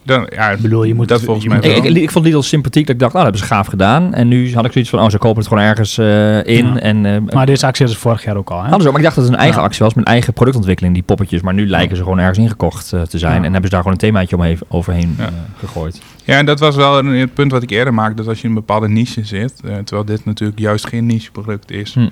Dan, 0.04 0.27
ja, 0.30 0.50
Ik 0.50 0.59
bedoel, 0.59 0.83
je 0.83 0.94
moet 0.95 1.07
dat 1.07 1.18
het- 1.18 1.25
volgens 1.25 1.45
je 1.45 1.51
mij 1.51 1.59
moet- 1.62 1.77
Ik, 1.77 1.83
wel. 1.83 1.92
ik, 1.95 2.01
ik 2.01 2.12
vond 2.12 2.25
Lidl 2.25 2.39
sympathiek. 2.42 2.86
Dat 2.86 2.95
ik 2.95 3.01
dacht, 3.01 3.13
nou, 3.13 3.25
dat 3.25 3.33
hebben 3.33 3.50
ze 3.50 3.56
gaaf 3.56 3.68
gedaan. 3.68 4.13
En 4.13 4.27
nu 4.27 4.54
had 4.56 4.65
ik 4.65 4.71
zoiets 4.71 4.89
van, 4.92 5.00
oh, 5.00 5.09
ze 5.09 5.18
kopen 5.18 5.38
het 5.39 5.48
gewoon 5.48 5.63
ergens 5.63 5.98
eh, 5.98 6.44
in. 6.57 6.65
Ja. 6.65 6.80
En, 6.80 7.06
eh, 7.06 7.33
Maar 7.33 7.45
deze 7.45 7.65
actie 7.65 7.86
is 7.86 7.98
vorig 7.98 8.24
jaar 8.24 8.36
ook 8.36 8.50
al. 8.50 8.56
Hè? 8.56 8.62
hadden 8.62 8.81
ze 8.81 8.88
ook, 8.88 8.92
maar 8.94 9.01
ik 9.01 9.07
dacht 9.07 9.15
dat 9.15 9.25
het 9.25 9.33
een 9.33 9.39
eigen 9.39 9.59
Ja. 9.62 9.65
actie 9.68 9.83
was. 9.86 9.94
Met 9.94 10.06
eigen 10.06 10.33
productontwikkeling, 10.33 10.94
die 10.94 11.04
poppetjes. 11.04 11.42
Maar 11.42 11.54
nu 11.54 11.68
lijken 11.68 11.98
ze 11.98 12.04
gewoon 12.04 12.19
ergens 12.19 12.38
ingekocht 12.38 12.94
eh, 12.94 13.01
te 13.01 13.18
zijn. 13.18 13.31
Ja. 13.31 13.38
En 13.38 13.51
hebben 13.51 13.63
ze 13.63 13.69
daar 13.69 13.80
gewoon 13.80 13.94
een 13.94 14.00
themaatje 14.00 14.36
omheen, 14.36 14.59
overheen 14.68 15.15
Ja. 15.18 15.30
gegooid. 15.59 16.01
Ja, 16.24 16.38
en 16.38 16.45
dat 16.45 16.59
was 16.59 16.75
wel 16.75 16.98
een, 16.98 17.06
het 17.07 17.33
punt 17.33 17.51
wat 17.51 17.63
ik 17.63 17.69
eerder 17.69 17.94
maakte. 17.94 18.15
Dat 18.15 18.27
als 18.27 18.38
je 18.38 18.44
in 18.44 18.50
een 18.50 18.56
bepaalde 18.56 18.89
niche 18.89 19.25
zit, 19.25 19.54
terwijl 19.83 20.06
dit 20.06 20.25
natuurlijk 20.25 20.59
juist 20.59 20.88
geen 20.88 21.06
niche 21.06 21.31
product 21.31 21.71
is. 21.71 21.94
Hm. 21.94 22.07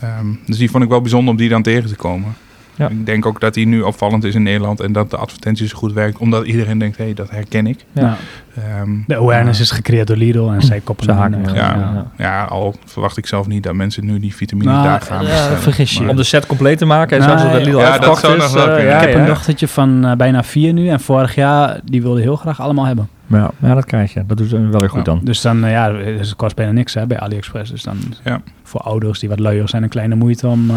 Ehm, 0.00 0.26
dus 0.46 0.58
die 0.58 0.70
vond 0.70 0.82
ik 0.84 0.88
wel 0.90 1.00
bijzonder 1.00 1.30
om 1.30 1.36
die 1.36 1.48
dan 1.48 1.62
tegen 1.62 1.88
te 1.88 1.96
komen. 1.96 2.34
Ja. 2.76 2.88
Ik 2.88 3.06
denk 3.06 3.26
ook 3.26 3.40
dat 3.40 3.54
die 3.54 3.66
nu 3.66 3.80
opvallend 3.80 4.24
is 4.24 4.34
in 4.34 4.42
Nederland 4.42 4.80
en 4.80 4.92
dat 4.92 5.10
de 5.10 5.16
advertenties 5.16 5.70
zo 5.70 5.76
goed 5.78 5.92
werken, 5.92 6.20
omdat 6.20 6.46
iedereen 6.46 6.78
denkt, 6.78 6.96
hé, 6.96 7.04
hey, 7.04 7.14
dat 7.14 7.30
herken 7.30 7.66
ik. 7.66 7.84
Ja. 7.92 8.16
Ehm, 8.56 8.90
De 9.06 9.16
awareness 9.16 9.60
is 9.60 9.70
gecreëerd 9.70 10.06
door 10.06 10.16
Lidl 10.16 10.50
en 10.50 10.62
zij 10.62 10.80
koppelen 10.80 11.16
Ze 11.16 11.54
ja, 11.54 11.74
ja. 11.76 12.06
ja. 12.16 12.44
al 12.44 12.74
verwacht 12.84 13.16
ik 13.16 13.26
zelf 13.26 13.46
niet 13.46 13.62
dat 13.62 13.74
mensen 13.74 14.04
nu 14.04 14.18
die 14.18 14.34
vitamine 14.34 14.70
Nou, 14.70 14.84
daar 14.84 15.00
gaan 15.00 15.24
bestellen. 15.24 15.58
vergis 15.58 15.92
je. 15.92 16.08
Om 16.08 16.16
de 16.16 16.22
set 16.22 16.46
compleet 16.46 16.78
te 16.78 16.84
maken. 16.84 17.20
En 17.20 17.30
als 17.30 17.42
het 17.42 17.50
bij 17.52 17.64
Lidl 17.64 17.78
ja, 17.78 17.98
dat 17.98 18.18
zou 18.18 18.36
is. 18.36 18.52
nog 18.52 18.66
eh, 18.66 18.94
ik 18.94 19.00
heb 19.00 19.12
ja. 19.12 19.18
een 19.20 19.26
dochtertje 19.26 19.68
van 19.68 20.04
eh, 20.06 20.16
bijna 20.16 20.42
vier 20.42 20.72
nu 20.72 20.88
en 20.88 21.00
vorig 21.00 21.34
jaar 21.34 21.80
die 21.84 22.02
wilde 22.02 22.20
heel 22.20 22.36
graag 22.36 22.60
allemaal 22.60 22.84
hebben. 22.84 23.08
Ja, 23.26 23.50
ja, 23.58 23.74
dat 23.74 23.84
krijg 23.84 24.12
je. 24.14 24.26
Dat 24.26 24.36
doet 24.36 24.48
ze 24.48 24.68
wel 24.68 24.80
weer 24.80 24.88
goed 24.90 24.98
Ja. 24.98 25.04
dan. 25.04 25.20
Dus 25.24 25.40
dan, 25.40 25.64
eh, 25.64 25.70
ja, 25.70 25.94
het 25.94 26.36
kost 26.36 26.56
bijna 26.56 26.72
niks 26.72 26.94
hè, 26.94 27.06
bij 27.06 27.18
AliExpress. 27.20 27.70
Dus 27.70 27.82
dan 27.82 27.96
Ja. 28.24 28.40
voor 28.62 28.80
ouders 28.80 29.18
die 29.18 29.28
wat 29.28 29.38
luier 29.38 29.68
zijn 29.68 29.82
een 29.82 29.88
kleine 29.88 30.14
moeite 30.14 30.46
om... 30.46 30.70
eh, 30.70 30.76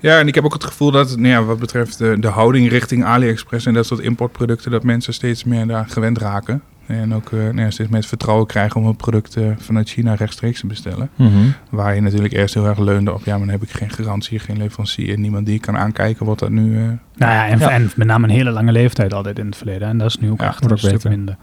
Ja, 0.00 0.18
en 0.18 0.28
ik 0.28 0.34
heb 0.34 0.44
ook 0.44 0.52
het 0.52 0.64
gevoel 0.64 0.90
dat, 0.90 1.16
nou 1.16 1.28
ja, 1.28 1.42
wat 1.44 1.58
betreft 1.58 1.98
de, 1.98 2.16
de 2.20 2.28
houding 2.28 2.68
richting 2.68 3.04
AliExpress 3.04 3.66
en 3.66 3.74
dat 3.74 3.86
soort 3.86 4.00
importproducten, 4.00 4.70
dat 4.70 4.82
mensen 4.82 5.14
steeds 5.14 5.44
meer 5.44 5.66
daar 5.66 5.86
gewend 5.88 6.18
raken. 6.18 6.62
En 6.86 7.14
ook 7.14 7.32
eh, 7.32 7.38
nou 7.38 7.60
ja, 7.60 7.70
steeds 7.70 7.88
meer 7.88 7.98
het 7.98 8.08
vertrouwen 8.08 8.46
krijgen 8.46 8.80
om 8.80 8.86
een 8.86 8.96
product 8.96 9.36
vanuit 9.58 9.88
China 9.88 10.14
rechtstreeks 10.14 10.60
te 10.60 10.66
bestellen. 10.66 11.10
Mhm. 11.16 11.30
Waar 11.70 11.94
je 11.94 12.00
natuurlijk 12.00 12.32
eerst 12.34 12.54
heel 12.54 12.66
erg 12.66 12.78
leunde 12.78 13.12
op, 13.12 13.24
ja, 13.24 13.30
maar 13.30 13.46
dan 13.46 13.48
heb 13.48 13.62
ik 13.62 13.70
geen 13.70 13.90
garantie, 13.90 14.38
geen 14.38 14.56
leverancier, 14.58 15.18
niemand 15.18 15.46
die 15.46 15.60
kan 15.60 15.76
aankijken, 15.76 16.24
wordt 16.26 16.40
dat 16.40 16.50
nu... 16.50 16.76
eh, 16.76 16.82
nou 17.16 17.32
ja 17.32 17.46
en, 17.48 17.58
Ja. 17.58 17.70
en 17.70 17.90
met 17.96 18.06
name 18.06 18.24
een 18.26 18.32
hele 18.34 18.50
lange 18.50 18.72
leeftijd 18.72 19.14
altijd 19.14 19.38
in 19.38 19.46
het 19.46 19.56
verleden. 19.56 19.88
En 19.88 19.98
dat 19.98 20.06
is 20.08 20.18
nu 20.18 20.30
ook 20.30 20.40
Ja, 20.40 20.48
echt 20.48 20.64
een 20.64 20.70
ook 20.70 20.78
stuk 20.78 21.04
minder. 21.04 21.36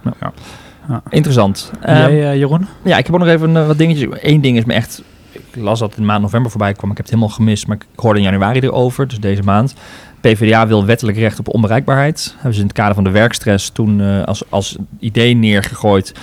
Interessant. 1.10 1.72
Ehm, 1.82 1.98
jij, 1.98 2.32
eh, 2.32 2.38
Jeroen? 2.38 2.68
Ja, 2.84 2.98
ik 2.98 3.06
heb 3.06 3.14
ook 3.16 3.22
nog 3.22 3.30
even 3.30 3.68
wat 3.68 3.78
dingetjes. 3.78 4.08
Eén 4.22 4.42
ding 4.42 4.58
is 4.58 4.66
me 4.66 4.74
echt... 4.74 5.04
Ik 5.36 5.56
las 5.56 5.80
dat 5.80 5.98
in 5.98 6.06
maand 6.06 6.22
november 6.22 6.52
voorbij 6.52 6.74
kwam. 6.74 6.92
Ik 6.92 6.98
heb 6.98 7.06
het 7.06 7.16
helemaal 7.16 7.36
gemist, 7.36 7.68
maar 7.68 7.78
ik 7.78 7.86
hoorde 7.96 8.20
in 8.20 8.26
januari 8.26 8.60
erover. 8.60 9.08
Dus 9.08 9.20
deze 9.20 9.44
maand. 9.44 9.76
PvdA 10.22 10.68
wil 10.68 10.86
wettelijk 10.86 11.18
recht 11.18 11.40
op 11.40 11.48
onbereikbaarheid. 11.48 12.34
Hebben 12.34 12.54
ze 12.54 12.60
in 12.60 12.68
het 12.68 12.76
kader 12.76 12.96
van 12.96 13.04
de 13.04 13.10
werkstress 13.10 13.70
toen 13.70 14.02
eh, 14.02 14.24
als, 14.24 14.44
als 14.50 14.78
idee 15.00 15.36
neergegooid. 15.36 16.14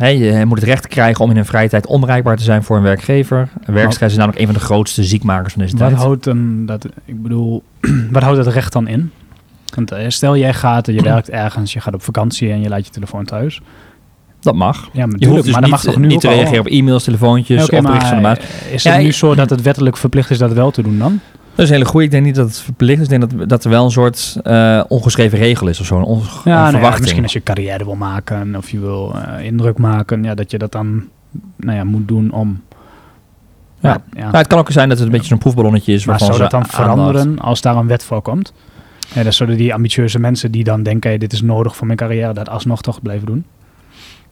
Hè, 0.00 0.08
je 0.08 0.44
moet 0.46 0.58
het 0.58 0.68
recht 0.68 0.86
krijgen 0.86 1.24
om 1.24 1.30
in 1.30 1.36
hun 1.36 1.44
vrije 1.44 1.68
tijd 1.68 1.86
onbereikbaar 1.86 2.36
te 2.36 2.42
zijn 2.42 2.62
voor 2.62 2.76
een 2.76 2.82
werkgever. 2.82 3.48
Werkstress 3.66 4.12
is 4.12 4.18
namelijk 4.18 4.40
een 4.40 4.46
van 4.46 4.54
de 4.54 4.60
grootste 4.60 5.04
ziekmakers 5.04 5.52
van 5.52 5.62
deze 5.62 5.76
Wat 5.76 5.88
tijd. 5.88 6.00
houdt, 6.00 6.24
dan 6.24 6.66
dat, 6.66 6.86
ik 7.04 7.22
bedoel, 7.22 7.62
wat 8.12 8.22
houdt 8.22 8.44
dat 8.44 8.54
recht 8.54 8.72
dan 8.72 8.88
in? 8.88 9.12
Want 9.74 9.92
eh, 9.92 10.04
stel 10.08 10.36
jij 10.36 10.54
gaat, 10.54 10.86
je 10.86 11.02
werkt 11.12 11.30
ergens, 11.30 11.72
je 11.72 11.80
gaat 11.80 11.94
op 11.94 12.02
vakantie 12.02 12.50
en 12.50 12.60
je 12.60 12.68
laat 12.68 12.86
je 12.86 12.92
telefoon 12.92 13.24
thuis. 13.24 13.60
Dat 14.40 14.54
mag. 14.54 14.88
Ja, 14.92 15.06
maar, 15.06 15.16
Je 15.18 15.26
hoeft 15.26 15.42
dus 15.44 15.52
maar 15.52 15.62
niet, 15.62 15.70
mag 15.70 15.82
toch 15.82 15.96
nu 15.96 16.06
niet 16.06 16.20
te 16.20 16.28
al? 16.28 16.34
reageren 16.34 16.60
op 16.60 16.66
e-mails, 16.66 17.04
telefoontjes 17.04 17.64
oké, 17.64 17.76
of 17.76 17.82
berichten 17.82 18.08
van 18.08 18.16
de 18.16 18.22
maar 18.22 18.38
maat. 18.38 18.72
Is 18.72 18.82
Ja, 18.82 18.92
het 18.92 19.02
nu 19.02 19.12
zo 19.12 19.34
dat 19.34 19.50
het 19.50 19.62
wettelijk 19.62 19.96
verplicht 19.96 20.30
is 20.30 20.38
dat 20.38 20.52
wel 20.52 20.70
te 20.70 20.82
doen 20.82 20.98
dan? 20.98 21.20
Dat 21.54 21.64
is 21.64 21.68
een 21.68 21.74
hele 21.80 21.88
goede. 21.88 22.04
Ik 22.06 22.10
denk 22.10 22.24
niet 22.24 22.34
dat 22.34 22.46
het 22.46 22.58
verplicht 22.58 22.98
is. 23.00 23.08
Ik 23.08 23.18
denk 23.20 23.38
dat, 23.38 23.48
dat 23.48 23.64
er 23.64 23.70
wel 23.70 23.84
een 23.84 23.90
soort 23.90 24.36
eh, 24.42 24.82
ongeschreven 24.88 25.38
regel 25.38 25.66
is 25.68 25.80
of 25.80 25.86
zo. 25.86 25.96
Een, 25.96 26.02
on- 26.04 26.18
een 26.18 26.26
nou 26.44 26.78
ja, 26.78 26.96
misschien 27.00 27.22
als 27.22 27.32
je 27.32 27.42
carrière 27.42 27.84
wil 27.84 27.94
maken 27.94 28.56
of 28.56 28.70
je 28.70 28.80
wil 28.80 29.14
eh, 29.14 29.44
indruk 29.44 29.78
maken, 29.78 30.22
ja, 30.24 30.34
dat 30.34 30.50
je 30.50 30.58
dat 30.58 30.72
dan 30.72 31.04
nou 31.56 31.76
ja, 31.76 31.84
moet 31.84 32.08
doen 32.08 32.30
om... 32.32 32.60
Ja. 33.80 34.00
ja. 34.12 34.22
Nou, 34.22 34.36
het 34.36 34.46
kan 34.46 34.58
ook 34.58 34.70
zijn 34.70 34.88
dat 34.88 34.96
het 34.98 35.06
een 35.06 35.12
beetje 35.12 35.28
zo'n 35.28 35.38
proefballonnetje 35.38 35.92
is. 35.92 36.04
maar 36.04 36.18
zou 36.18 36.30
dat 36.38 36.38
dan 36.38 36.52
aandacht- 36.60 36.74
veranderen 36.74 37.38
als 37.38 37.60
daar 37.60 37.76
een 37.76 37.86
wet 37.86 38.04
voor 38.04 38.22
komt? 38.22 38.52
Ja, 39.14 39.22
dan 39.22 39.32
zouden 39.32 39.58
die 39.58 39.74
ambitieuze 39.74 40.18
mensen 40.18 40.50
die 40.50 40.64
dan 40.64 40.82
denken, 40.82 41.08
hey, 41.10 41.18
dit 41.18 41.32
is 41.32 41.42
nodig 41.42 41.76
voor 41.76 41.86
mijn 41.86 41.98
carrière, 41.98 42.32
dat 42.32 42.48
alsnog 42.48 42.82
toch 42.82 43.02
blijven 43.02 43.26
doen? 43.26 43.44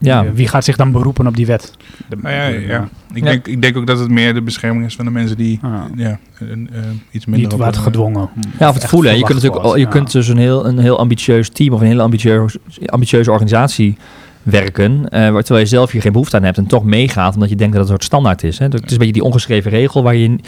Ja. 0.01 0.33
Wie 0.33 0.49
gaat 0.49 0.65
zich 0.65 0.77
dan 0.77 0.93
beroepen 0.93 1.27
op 1.27 1.37
die 1.37 1.47
wet? 1.47 1.73
De- 2.09 2.17
Nou 2.23 2.35
ja, 2.35 2.47
ja. 2.47 2.89
Ik, 3.15 3.25
Ja. 3.25 3.31
Denk, 3.31 3.47
ik 3.47 3.63
denk 3.63 3.77
ook 3.77 3.87
dat 3.87 3.99
het 3.99 4.09
meer 4.11 4.35
de 4.35 4.43
bescherming 4.43 4.87
is 4.87 4.97
van 4.97 5.05
de 5.05 5.11
mensen 5.11 5.37
die 5.37 5.59
Ah. 5.63 5.83
ja, 5.97 6.19
een, 6.39 6.69
eh, 6.73 6.81
iets 7.11 7.27
minder 7.27 7.49
Niet 7.51 7.59
wat 7.59 7.77
gedwongen. 7.77 8.29
Ja, 8.59 8.69
of 8.69 8.75
het 8.75 8.85
voelen. 8.85 9.11
hè. 9.11 9.17
Je 9.17 9.25
kunt 9.25 9.43
natuurlijk 9.43 9.75
je 9.75 9.81
ja. 9.81 9.89
kunt 9.89 10.13
dus 10.13 10.29
een 10.29 10.37
heel, 10.39 10.67
een 10.67 10.79
heel 10.79 10.99
ambitieus 10.99 11.49
team 11.49 11.73
of 11.75 11.81
een 11.81 11.87
hele 11.87 12.03
ambitieus, 12.03 12.57
ambitieuze 12.87 13.31
organisatie 13.31 13.97
werken, 14.43 15.09
eh, 15.09 15.31
waar- 15.31 15.43
terwijl 15.43 15.65
je 15.65 15.71
zelf 15.71 15.91
hier 15.91 16.01
geen 16.03 16.13
behoefte 16.13 16.37
aan 16.37 16.43
hebt 16.43 16.59
en 16.59 16.67
toch 16.67 16.85
meegaat 16.85 17.35
omdat 17.35 17.49
je 17.49 17.57
denkt 17.57 17.73
dat 17.75 17.83
het 17.83 17.91
een 17.93 17.97
soort 18.01 18.13
standaard 18.13 18.43
is. 18.43 18.59
Hè. 18.59 18.65
Het 18.65 18.85
is 18.85 18.93
een 18.93 18.99
beetje 18.99 19.13
die 19.13 19.23
ongeschreven 19.25 19.71
regel 19.71 20.03
waar 20.03 20.15
je 20.17 20.39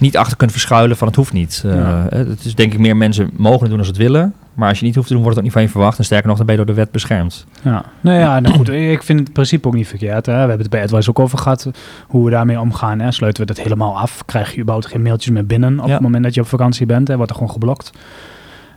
niet 0.00 0.16
achter 0.16 0.36
kunt 0.36 0.50
verschuilen 0.52 0.96
van 0.96 1.06
het 1.06 1.16
hoeft 1.16 1.32
niet. 1.32 1.62
Eh, 1.66 1.74
Ja. 1.74 2.06
Het 2.10 2.44
is 2.44 2.54
denk 2.54 2.72
ik 2.72 2.78
meer 2.78 2.96
mensen 2.96 3.30
mogen 3.36 3.68
doen 3.68 3.78
als 3.78 3.86
het 3.86 3.96
willen, 3.96 4.34
maar 4.54 4.68
als 4.68 4.78
je 4.78 4.84
niet 4.84 4.94
hoeft 4.94 5.06
te 5.06 5.12
doen 5.14 5.22
wordt 5.22 5.36
het 5.36 5.46
ook 5.46 5.52
niet 5.54 5.58
van 5.60 5.62
je 5.62 5.78
verwacht 5.78 5.98
en 5.98 6.04
sterker 6.04 6.28
nog 6.28 6.36
dan 6.36 6.46
ben 6.46 6.56
je 6.58 6.64
door 6.64 6.74
de 6.74 6.80
wet 6.80 6.90
beschermd. 6.90 7.46
Ja, 7.62 7.84
nou 8.00 8.18
ja, 8.18 8.40
nou 8.40 8.54
goed, 8.54 8.68
ik 8.68 9.02
vind 9.02 9.20
het 9.20 9.32
principe 9.32 9.68
ook 9.68 9.74
niet 9.74 9.88
verkeerd. 9.88 10.26
Hè. 10.26 10.32
We 10.32 10.38
hebben 10.38 10.58
het 10.58 10.70
bij 10.70 10.82
Advice 10.82 11.08
ook 11.08 11.18
over 11.18 11.38
gehad, 11.38 11.70
hoe 12.06 12.24
we 12.24 12.30
daarmee 12.30 12.60
omgaan. 12.60 12.98
Hè. 13.00 13.10
Sluiten 13.10 13.46
we 13.46 13.52
dat 13.54 13.62
helemaal 13.62 13.98
af? 13.98 14.24
Krijg 14.24 14.50
je 14.54 14.60
überhaupt 14.60 14.86
geen 14.86 15.02
mailtjes 15.02 15.32
meer 15.34 15.46
binnen 15.46 15.80
op 15.80 15.86
Ja. 15.86 15.92
het 15.92 16.02
moment 16.02 16.24
dat 16.24 16.34
je 16.34 16.40
op 16.40 16.46
vakantie 16.46 16.86
bent? 16.86 17.08
Hè. 17.08 17.14
Wordt 17.16 17.30
er 17.30 17.36
gewoon 17.36 17.52
geblokt. 17.52 17.90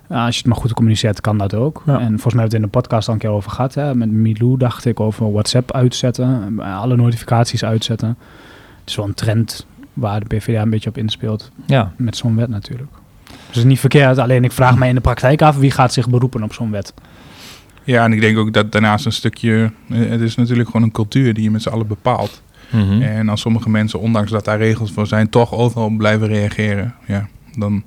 Als 0.09 0.33
je 0.35 0.37
het 0.41 0.47
maar 0.47 0.57
goed 0.57 0.73
communiceert, 0.73 1.21
kan 1.21 1.37
dat 1.37 1.53
ook. 1.53 1.81
Ja. 1.85 1.93
En 1.99 2.07
volgens 2.07 2.33
mij 2.33 2.41
hebben 2.41 2.41
we 2.41 2.43
het 2.43 2.53
in 2.53 2.61
de 2.61 2.67
podcast 2.67 3.07
al 3.07 3.13
een 3.13 3.19
keer 3.19 3.29
over 3.29 3.51
gehad. 3.51 3.73
Hè. 3.73 3.95
Met 3.95 4.11
Milou 4.11 4.57
dacht 4.57 4.85
ik 4.85 4.99
over 4.99 5.31
WhatsApp 5.31 5.71
uitzetten, 5.73 6.59
alle 6.59 6.95
notificaties 6.95 7.63
uitzetten. 7.65 8.07
Het 8.79 8.89
is 8.89 8.95
wel 8.95 9.05
een 9.05 9.13
trend 9.13 9.65
waar 9.93 10.19
de 10.19 10.25
PvdA 10.35 10.61
een 10.61 10.69
beetje 10.69 10.89
op 10.89 10.97
inspeelt, 10.97 11.51
Ja, 11.65 11.91
met 11.97 12.17
zo'n 12.17 12.35
wet 12.35 12.49
natuurlijk. 12.49 12.91
Dus 13.27 13.45
het 13.47 13.55
is 13.55 13.63
niet 13.63 13.79
verkeerd, 13.79 14.17
alleen 14.17 14.43
ik 14.43 14.51
vraag 14.51 14.77
mij 14.77 14.89
in 14.89 14.95
de 14.95 15.01
praktijk 15.01 15.41
af, 15.41 15.57
wie 15.57 15.71
gaat 15.71 15.93
zich 15.93 16.09
beroepen 16.09 16.43
op 16.43 16.53
zo'n 16.53 16.71
wet? 16.71 16.93
Ja, 17.83 18.03
en 18.03 18.13
ik 18.13 18.21
denk 18.21 18.37
ook 18.37 18.53
dat 18.53 18.71
daarnaast 18.71 19.05
een 19.05 19.11
stukje... 19.11 19.71
eh, 19.89 20.09
Het 20.09 20.21
is 20.21 20.35
natuurlijk 20.35 20.69
gewoon 20.69 20.83
een 20.83 20.91
cultuur 20.91 21.33
die 21.33 21.43
je 21.43 21.51
met 21.51 21.61
z'n 21.61 21.69
allen 21.69 21.87
bepaalt. 21.87 22.41
Mhm. 22.71 23.01
En 23.01 23.29
als 23.29 23.41
sommige 23.41 23.69
mensen, 23.69 23.99
ondanks 23.99 24.31
dat 24.31 24.45
daar 24.45 24.57
regels 24.57 24.91
voor 24.91 25.07
zijn, 25.07 25.29
toch 25.29 25.53
overal 25.53 25.89
blijven 25.89 26.27
reageren, 26.27 26.93
ja, 27.05 27.27
dan... 27.57 27.83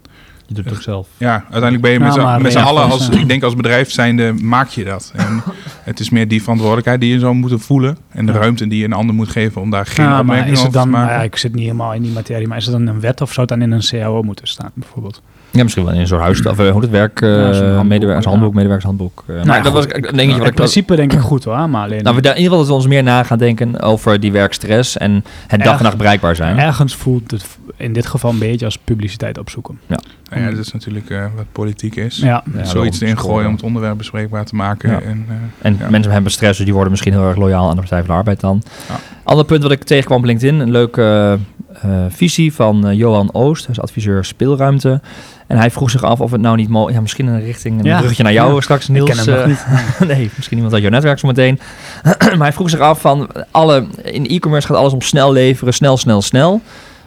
je 0.47 0.55
doet 0.55 0.65
het 0.65 0.75
toch 0.75 0.83
zelf. 0.83 1.07
Ja, 1.17 1.33
uiteindelijk 1.33 1.83
ben 1.83 1.93
je 1.93 2.01
met 2.01 2.13
z'n 2.13 2.21
maar 2.21 2.41
met 2.41 2.53
z'n 2.53 2.59
allen, 2.59 2.91
als, 2.91 3.09
ja. 3.13 3.19
ik 3.19 3.29
denk 3.29 3.43
als 3.43 3.55
bedrijf 3.55 3.91
zijnde, 3.91 4.33
maak 4.33 4.69
je 4.69 4.85
dat. 4.85 5.13
En 5.17 5.43
het 5.85 6.01
is 6.01 6.11
meer 6.11 6.29
die 6.29 6.43
verantwoordelijkheid 6.43 7.01
die 7.01 7.13
je 7.13 7.19
zou 7.19 7.35
moeten 7.35 7.61
voelen. 7.61 7.99
En 8.11 8.27
de 8.27 8.33
Ja. 8.33 8.39
ruimte 8.39 8.67
die 8.69 8.79
je 8.79 8.85
een 8.85 8.93
ander 8.93 9.15
moet 9.15 9.29
geven 9.29 9.61
om 9.61 9.71
daar 9.71 9.87
geen 9.87 10.05
Ja, 10.05 10.11
maar 10.11 10.21
opmerking 10.21 10.53
is 10.53 10.59
het 10.59 10.69
over 10.69 10.73
dan, 10.81 10.83
te 10.89 10.91
maken. 10.97 11.09
nou 11.09 11.19
ja, 11.21 11.27
ik 11.27 11.37
zit 11.37 11.53
niet 11.55 11.63
helemaal 11.65 11.93
in 11.95 12.03
die 12.03 12.13
materie, 12.13 12.49
maar 12.49 12.57
is 12.57 12.67
het 12.67 12.75
dan 12.75 12.87
een 12.87 13.01
wet 13.01 13.21
of 13.21 13.33
zou 13.33 13.41
het 13.41 13.59
dan 13.59 13.63
in 13.63 13.73
een 13.73 13.85
CAO 13.87 14.23
moeten 14.23 14.49
staan, 14.49 14.71
bijvoorbeeld? 14.75 15.23
Ja, 15.51 15.63
misschien 15.63 15.85
wel 15.85 15.95
in 15.95 16.07
soort 16.07 16.21
huis, 16.21 16.43
of 16.47 16.59
eh, 16.59 16.71
hoe 16.71 16.81
het 16.81 16.91
werk, 16.91 17.21
eh 17.21 17.29
Ja, 17.29 17.53
zo'n 17.53 17.65
handboek, 17.67 17.89
medewerkershandboek, 17.89 18.49
ja. 18.51 18.55
medewerkershandboek. 18.55 19.25
Eh, 19.27 19.35
maar 19.37 19.45
Nou 19.47 19.57
ja, 19.57 19.63
dat 19.63 19.73
was 19.73 19.85
een 19.85 19.91
dingetje 20.03 20.27
wat 20.27 20.41
in 20.41 20.47
ik 20.47 20.55
principe 20.55 20.97
denk 20.97 21.13
ik 21.13 21.19
goed 21.19 21.45
hoor, 21.45 21.69
maar 21.71 21.85
alleen 21.85 22.03
Nou, 22.03 22.17
we 22.17 22.23
daar 22.23 22.37
in 22.37 22.43
ieder 22.43 22.53
geval 22.59 22.59
dat 22.59 22.67
we 22.67 22.75
ons 22.75 22.87
meer 22.87 23.03
na 23.03 23.23
gaan 23.23 23.39
denken 23.39 23.81
over 23.81 24.21
die 24.21 24.33
werkstress 24.33 24.97
en 24.97 25.25
het 25.47 25.63
dag 25.63 25.77
en 25.79 25.83
nacht 25.85 25.97
bereikbaar 25.97 26.37
zijn. 26.37 26.59
ergens 26.59 26.95
voelt 26.97 27.31
het 27.31 27.47
in 27.77 27.93
dit 27.93 28.07
geval 28.07 28.31
een 28.31 28.39
beetje 28.39 28.65
als 28.65 28.79
publiciteit 28.79 29.39
opzoeken. 29.39 29.79
Nou 29.87 30.43
ja, 30.43 30.51
dat 30.51 30.59
is 30.59 30.73
natuurlijk 30.73 31.11
eh, 31.11 31.25
wat 31.37 31.45
politiek 31.53 31.97
is. 31.97 32.17
Ja, 32.17 32.43
Ja, 32.55 32.65
Zoiets 32.65 33.01
erin 33.01 33.19
gooien 33.19 33.47
om 33.47 33.53
het 33.55 33.63
onderwerp 33.63 33.97
bespreekbaar 33.99 34.45
te 34.45 34.55
maken. 34.55 34.91
Ja. 34.91 35.01
En, 35.01 35.25
eh, 35.29 35.35
En 35.63 35.77
Ja. 35.81 35.91
mensen 35.91 36.13
hebben 36.13 36.33
stress, 36.33 36.57
dus 36.57 36.65
die 36.65 36.75
worden 36.75 36.91
misschien 36.91 37.13
heel 37.13 37.29
erg 37.29 37.37
loyaal 37.37 37.65
aan 37.69 37.75
de 37.75 37.81
Partij 37.81 37.99
van 37.99 38.07
de 38.09 38.15
Arbeid 38.15 38.41
dan. 38.41 38.63
Ja. 38.89 38.95
Ander 39.25 39.45
punt 39.45 39.63
wat 39.63 39.73
ik 39.73 39.83
tegenkwam 39.85 40.19
op 40.19 40.25
LinkedIn, 40.25 40.61
een 40.61 40.71
leuke 40.71 41.39
eh, 41.83 42.05
visie 42.09 42.53
van 42.53 42.97
Johan 42.97 43.35
Oost, 43.35 43.67
hij 43.67 43.75
is 43.75 43.81
adviseur 43.81 44.25
speelruimte. 44.25 45.01
En 45.47 45.57
hij 45.59 45.71
vroeg 45.71 45.91
zich 45.91 46.03
af 46.03 46.21
of 46.21 46.31
het 46.31 46.41
nou 46.41 46.57
niet 46.57 46.69
mogelijk... 46.69 46.97
Ja, 46.97 47.03
misschien 47.03 47.27
een 47.27 47.41
richting, 47.41 47.79
een 47.79 47.85
Ja. 47.85 47.97
bruggetje 47.97 48.23
naar 48.23 48.33
jou 48.33 48.55
Ja. 48.55 48.61
straks, 48.61 48.85
ik 48.89 48.95
Niels. 48.95 49.09
ken 49.11 49.19
hem 49.19 49.27
nog 49.27 49.39
eh, 49.39 49.47
niet. 49.47 50.09
nee, 50.17 50.31
misschien 50.37 50.57
iemand 50.57 50.75
uit 50.75 50.83
jouw 50.83 50.93
netwerk 50.93 51.19
zo 51.19 51.27
meteen. 51.27 51.59
maar 52.19 52.37
hij 52.39 52.53
vroeg 52.53 52.71
zich 52.71 52.81
af 52.81 53.01
van, 53.01 53.29
alle, 53.51 53.87
in 54.03 54.27
e-commerce 54.27 54.67
gaat 54.67 54.77
alles 54.77 54.93
om 54.93 55.01
snel 55.01 55.33
leveren, 55.33 55.73
snel, 55.75 55.97
snel, 55.97 56.23
snel. 56.23 56.61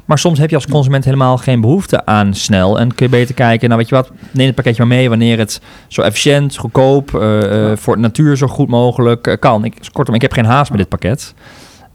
Maar 0.10 0.18
soms 0.20 0.40
heb 0.40 0.50
je 0.50 0.56
als 0.56 0.68
consument 0.68 1.06
helemaal 1.06 1.38
geen 1.38 1.62
behoefte 1.62 2.06
aan 2.06 2.34
snel. 2.34 2.80
En 2.80 2.96
kun 2.96 3.06
je 3.06 3.12
beter 3.12 3.36
kijken, 3.36 3.68
nou 3.68 3.80
weet 3.80 3.90
je 3.90 3.96
wat, 3.96 4.12
neem 4.32 4.46
het 4.46 4.56
pakketje 4.56 4.86
maar 4.86 4.96
mee 4.98 5.10
wanneer 5.10 5.38
het 5.38 5.62
zo 5.88 6.02
efficiënt, 6.02 6.58
goedkoop, 6.58 7.16
eh, 7.16 7.72
eh, 7.72 7.78
voor 7.78 7.96
de 7.96 8.02
natuur 8.02 8.38
zo 8.38 8.48
goed 8.48 8.68
mogelijk 8.68 9.28
eh, 9.28 9.38
kan. 9.40 9.66
Ik, 9.66 9.76
kortom, 9.92 10.16
ik 10.16 10.22
heb 10.22 10.32
geen 10.32 10.46
haast 10.46 10.70
met 10.70 10.80
dit 10.80 10.90
pakket. 10.90 11.34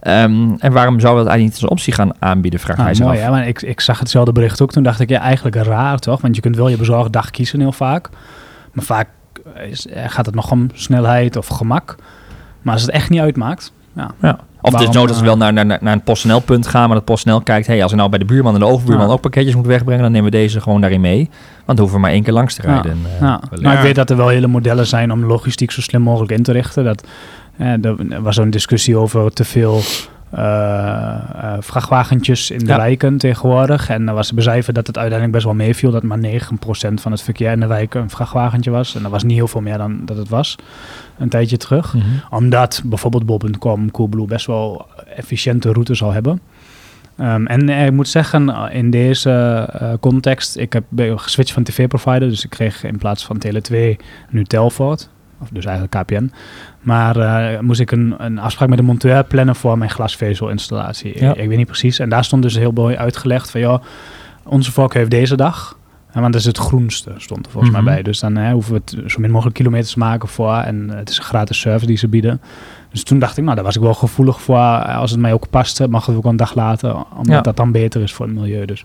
Ehm, 0.00 0.54
en 0.59 0.73
waarom 0.73 1.00
zou 1.00 1.16
dat 1.16 1.26
eigenlijk 1.26 1.40
niet 1.42 1.52
als 1.62 1.71
optie 1.71 1.92
gaan 1.92 2.11
aanbieden, 2.18 2.61
vraagt 2.61 2.78
hij 2.78 2.88
Ah, 2.88 2.94
zich 2.94 3.04
mooi, 3.04 3.18
af. 3.18 3.25
hè? 3.25 3.30
Maar 3.30 3.49
ik, 3.49 3.62
ik 3.62 3.80
zag 3.80 3.99
hetzelfde 3.99 4.33
bericht 4.33 4.62
ook. 4.62 4.73
Toen 4.73 4.83
dacht 4.83 5.00
ik, 5.00 5.09
ja, 5.09 5.21
eigenlijk 5.21 5.56
raar 5.56 5.99
toch? 5.99 6.21
Want 6.21 6.35
je 6.37 6.42
kunt 6.42 6.56
wel 6.56 6.68
je 6.68 6.76
bezorgdag 6.76 7.30
kiezen 7.30 7.61
heel 7.61 7.73
vaak. 7.73 8.09
Maar 8.73 8.85
vaak 8.85 9.09
is, 9.71 9.87
gaat 10.06 10.26
het 10.26 10.35
nog 10.35 10.50
om 10.50 10.71
snelheid 10.75 11.37
of 11.37 11.47
gemak. 11.47 11.97
Maar 12.62 12.73
als 12.73 12.83
het 12.83 12.90
echt 12.90 13.11
niet 13.11 13.21
uitmaakt, 13.21 13.73
ja. 13.92 14.11
Ja. 14.21 14.38
Of 14.64 14.73
het 14.73 14.80
is 14.80 14.87
Waarom, 14.87 14.94
nood 14.97 15.06
dat 15.09 15.16
ze 15.16 15.23
eh, 15.23 15.28
wel 15.28 15.52
naar, 15.52 15.66
naar, 15.66 15.78
naar 15.80 15.92
een 15.92 16.02
PostNL-punt 16.02 16.66
gaan, 16.66 16.87
maar 16.87 16.97
dat 16.97 17.04
PostNL 17.04 17.40
kijkt, 17.40 17.66
hey, 17.66 17.83
als 17.83 17.90
er 17.90 17.97
nou 17.97 18.11
bij 18.11 18.18
de 18.18 18.25
buurman 18.25 18.54
en 18.54 18.61
de 18.61 18.66
overbuurman 18.66 19.06
Ja. 19.06 19.12
ook 19.12 19.21
pakketjes 19.21 19.54
moeten 19.54 19.73
wegbrengen, 19.73 20.02
dan 20.02 20.12
nemen 20.12 20.30
we 20.30 20.37
deze 20.37 20.61
gewoon 20.61 20.80
daarin 20.80 21.00
mee. 21.00 21.16
Want 21.54 21.66
dan 21.66 21.76
hoeven 21.78 21.94
we 21.94 22.00
maar 22.00 22.11
één 22.11 22.23
keer 22.23 22.33
langs 22.33 22.54
te 22.54 22.62
Ja. 22.66 22.73
rijden. 22.73 22.99
Eh, 23.14 23.21
Ja, 23.21 23.40
maar 23.61 23.75
ik 23.76 23.80
weet 23.83 23.94
dat 23.94 24.11
er 24.11 24.16
wel 24.16 24.28
hele 24.28 24.47
modellen 24.47 24.87
zijn 24.87 25.12
om 25.12 25.25
logistiek 25.25 25.71
zo 25.71 25.80
slim 25.80 26.02
mogelijk 26.02 26.33
in 26.33 26.42
te 26.42 26.52
richten. 26.52 26.85
Dat, 26.85 27.06
eh, 27.59 27.85
er 27.85 28.23
was 28.23 28.35
zo'n 28.35 28.50
discussie 28.50 28.97
over 28.97 29.33
te 29.33 29.44
veel 29.44 29.80
vrachtwagentjes 31.61 32.50
in 32.50 32.59
de 32.59 32.67
Ja. 32.67 32.76
wijken 32.76 33.17
tegenwoordig. 33.17 33.88
En 33.88 34.09
er 34.09 34.14
was 34.14 34.33
becijferd 34.33 34.76
dat 34.76 34.87
het 34.87 34.99
uiteindelijk 34.99 35.33
best 35.33 35.45
wel 35.45 35.67
meeviel. 35.67 35.91
Dat 35.91 36.03
maar 36.03 36.19
9% 36.19 37.00
van 37.00 37.12
het 37.12 37.23
verkeer 37.23 37.53
in 37.53 37.61
de 37.61 37.67
wijken 37.67 38.00
een 38.00 38.11
vrachtwagentje 38.11 38.71
was. 38.71 38.95
En 38.95 39.03
dat 39.03 39.11
was 39.11 39.23
niet 39.25 39.37
heel 39.37 39.49
veel 39.49 39.61
meer 39.61 39.79
dan 39.79 40.00
dat 40.05 40.17
het 40.17 40.29
was 40.29 40.57
een 41.19 41.29
tijdje 41.29 41.57
terug. 41.57 41.95
Mhm. 41.95 42.05
Omdat 42.31 42.83
bijvoorbeeld 42.85 43.26
bol.com, 43.26 43.91
Coolblue 43.91 44.26
best 44.26 44.47
wel 44.47 44.87
efficiënte 45.17 45.73
routes 45.73 45.99
zal 45.99 46.12
hebben. 46.12 46.41
Ehm, 47.17 47.47
en 47.47 47.69
eh, 47.69 47.87
ik 47.87 47.93
moet 47.93 48.09
zeggen, 48.09 48.49
eh, 48.49 48.75
in 48.76 48.91
deze 48.91 49.31
eh, 49.73 49.93
context, 50.00 50.57
ik 50.57 50.73
heb 50.73 50.85
geswitcht 50.97 51.53
van 51.53 51.62
tv-provider, 51.62 52.29
dus 52.29 52.45
ik 52.45 52.50
kreeg 52.50 52.85
in 52.85 52.99
plaats 52.99 53.25
van 53.25 53.38
Tele2 53.38 53.97
nu 54.31 54.45
Telfort, 54.45 55.09
of 55.45 55.51
dus 55.53 55.65
eigenlijk 55.65 56.05
KPN. 56.05 56.31
Maar 56.81 57.17
eh, 57.17 57.61
moest 57.61 57.81
ik 57.81 57.91
een, 57.91 58.15
een 58.19 58.39
afspraak 58.39 58.69
met 58.69 58.79
de 58.79 58.85
monteur 58.85 59.25
plannen 59.25 59.57
voor 59.57 59.79
mijn 59.79 59.91
glasvezelinstallatie. 59.91 61.21
Ja. 61.21 61.31
Ik, 61.31 61.37
ik 61.37 61.49
weet 61.49 61.57
niet 61.57 61.67
precies. 61.67 61.99
En 61.99 62.09
daar 62.09 62.25
stond 62.25 62.43
dus 62.43 62.57
heel 62.57 62.73
mooi 62.73 62.97
uitgelegd 62.97 63.51
van, 63.51 63.61
ja, 63.61 63.81
onze 64.45 64.73
voorkeur 64.73 64.99
heeft 64.99 65.11
deze 65.11 65.37
dag. 65.37 65.79
Ja, 66.15 66.21
want 66.21 66.33
dat 66.33 66.41
is 66.43 66.47
het 66.47 66.59
groenste, 66.59 67.13
stond 67.17 67.47
er 67.47 67.53
volgens 67.53 67.73
Mhm. 67.75 67.85
mij 67.85 67.95
bij. 67.95 68.03
Dus 68.03 68.21
dan 68.21 68.37
hè, 68.37 68.53
hoeven 68.53 68.73
we 68.73 68.81
het 68.85 69.13
zo 69.13 69.21
min 69.21 69.31
mogelijk 69.31 69.57
kilometers 69.57 69.93
te 69.93 69.99
maken 69.99 70.29
voor. 70.29 70.55
En 70.57 70.91
eh, 70.91 70.97
het 70.97 71.09
is 71.09 71.19
een 71.19 71.25
gratis 71.25 71.61
service 71.61 71.87
die 71.87 71.97
ze 71.97 72.09
bieden. 72.09 72.41
Dus 72.91 73.03
toen 73.05 73.19
dacht 73.19 73.37
ik, 73.37 73.43
nou, 73.45 73.55
daar 73.57 73.65
was 73.65 73.77
ik 73.77 73.83
wel 73.83 73.95
gevoelig 73.95 74.41
voor. 74.43 74.57
Als 74.85 75.11
het 75.11 75.21
mij 75.21 75.33
ook 75.33 75.51
past, 75.51 75.87
mag 75.89 76.07
het 76.07 76.17
ook 76.17 76.25
een 76.25 76.37
dag 76.37 76.55
later. 76.55 76.95
Omdat 76.95 77.27
Ja. 77.35 77.41
dat 77.41 77.57
dan 77.57 77.73
beter 77.73 78.03
is 78.03 78.13
voor 78.13 78.27
het 78.27 78.35
milieu. 78.35 78.65
Dus 78.67 78.85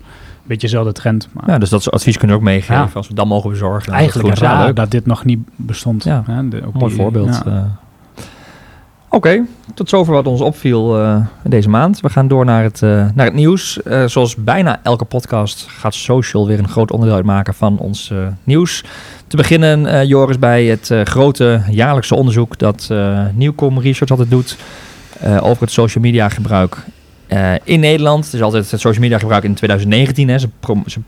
beetje 0.50 0.68
dezelfde 0.68 0.92
trend. 0.92 1.28
Maar 1.32 1.44
Ja, 1.50 1.58
dus 1.58 1.70
dat 1.70 1.82
soort 1.84 1.96
advies 1.96 2.18
kunnen 2.18 2.36
we 2.36 2.42
ook 2.42 2.48
meegeven. 2.50 2.76
Ja. 2.76 2.90
Als 2.94 3.08
we 3.08 3.14
dan 3.14 3.28
mogen 3.28 3.50
bezorgen. 3.50 3.94
eigenlijk 3.94 4.28
dat 4.28 4.38
is 4.38 4.44
raar 4.44 4.66
leuk. 4.66 4.76
dat 4.76 4.92
dit 4.92 5.06
nog 5.06 5.26
niet 5.26 5.40
bestond. 5.56 6.04
Ja, 6.04 6.24
Hè, 6.26 6.48
de- 6.50 6.66
ook 6.66 6.74
Mooi 6.74 6.94
die- 6.94 7.02
voorbeeld. 7.02 7.42
ja. 7.46 7.52
eh. 7.52 7.64
Oké, 9.12 9.42
tot 9.74 9.90
zover 9.90 10.14
wat 10.14 10.28
ons 10.28 10.42
opviel 10.42 11.00
eh, 11.02 11.16
deze 11.44 11.70
maand. 11.70 12.00
We 12.00 12.10
gaan 12.10 12.28
door 12.28 12.46
naar 12.46 12.64
het, 12.64 12.82
eh, 12.84 12.90
naar 13.14 13.26
het 13.26 13.34
nieuws. 13.34 13.82
Eh, 13.84 14.06
zoals 14.06 14.36
bijna 14.36 14.80
elke 14.84 15.06
podcast 15.06 15.66
gaat 15.70 15.94
social 15.94 16.48
weer 16.48 16.60
een 16.60 16.68
groot 16.70 16.92
onderdeel 16.92 17.16
uitmaken 17.16 17.54
van 17.54 17.78
ons 17.78 18.12
eh, 18.12 18.18
nieuws. 18.44 18.84
Te 19.28 19.36
beginnen, 19.36 19.86
eh, 19.86 20.04
Joris, 20.04 20.40
bij 20.40 20.66
het 20.66 20.92
eh, 20.92 21.02
grote 21.04 21.62
jaarlijkse 21.70 22.16
onderzoek 22.16 22.58
dat 22.58 22.88
eh 22.92 23.26
Nieuwcom 23.34 23.80
Research 23.80 24.12
altijd 24.12 24.30
doet 24.30 24.58
eh, 25.20 25.44
over 25.44 25.62
het 25.62 25.72
social 25.72 26.04
media 26.04 26.30
gebruik 26.30 26.78
eh, 27.30 27.54
in 27.64 27.80
Nederland. 27.80 28.34
Is 28.34 28.42
altijd 28.42 28.72
het 28.72 28.80
social 28.80 29.04
media 29.04 29.20
gebruik 29.20 29.44
in 29.44 29.54
2019. 29.54 30.30
Hè. 30.30 30.40
Ze, 30.40 30.50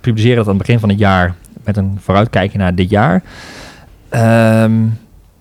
publiceren 0.01 0.35
dat 0.35 0.45
aan 0.45 0.53
het 0.53 0.61
begin 0.61 0.79
van 0.79 0.89
het 0.89 0.99
jaar 0.99 1.35
met 1.63 1.77
een 1.77 1.97
vooruitkijkje 2.01 2.57
naar 2.57 2.75
dit 2.75 2.89
jaar. 2.89 3.23
Ehm, 4.09 4.73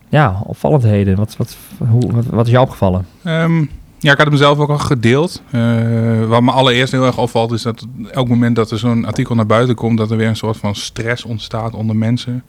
ja, 0.09 0.43
opvallendheden. 0.45 1.17
Wat, 1.17 1.37
wat, 1.37 1.57
hoe, 1.91 2.11
wat, 2.31 2.47
is 2.47 2.53
jou 2.53 2.65
opgevallen? 2.65 3.07
Ehm, 3.23 3.59
ja, 3.99 4.13
ik 4.13 4.19
had 4.19 4.27
hem 4.27 4.37
zelf 4.37 4.59
ook 4.59 4.69
al 4.69 4.79
gedeeld. 4.79 5.43
Eh, 5.51 6.25
wat 6.27 6.43
me 6.43 6.51
allereerst 6.51 6.93
heel 6.93 7.07
erg 7.07 7.19
opvalt 7.19 7.53
is 7.53 7.63
dat 7.63 7.87
elk 8.13 8.29
moment 8.29 8.57
dat 8.57 8.71
er 8.71 8.79
zo'n 8.79 9.05
artikel 9.05 9.35
naar 9.35 9.47
buiten 9.47 9.75
komt, 9.75 9.99
dat 9.99 10.11
er 10.11 10.17
weer 10.17 10.29
een 10.29 10.37
soort 10.37 10.57
van 10.57 10.75
stress 10.75 11.25
ontstaat 11.25 11.75
onder 11.75 11.97
mensen. 11.97 12.43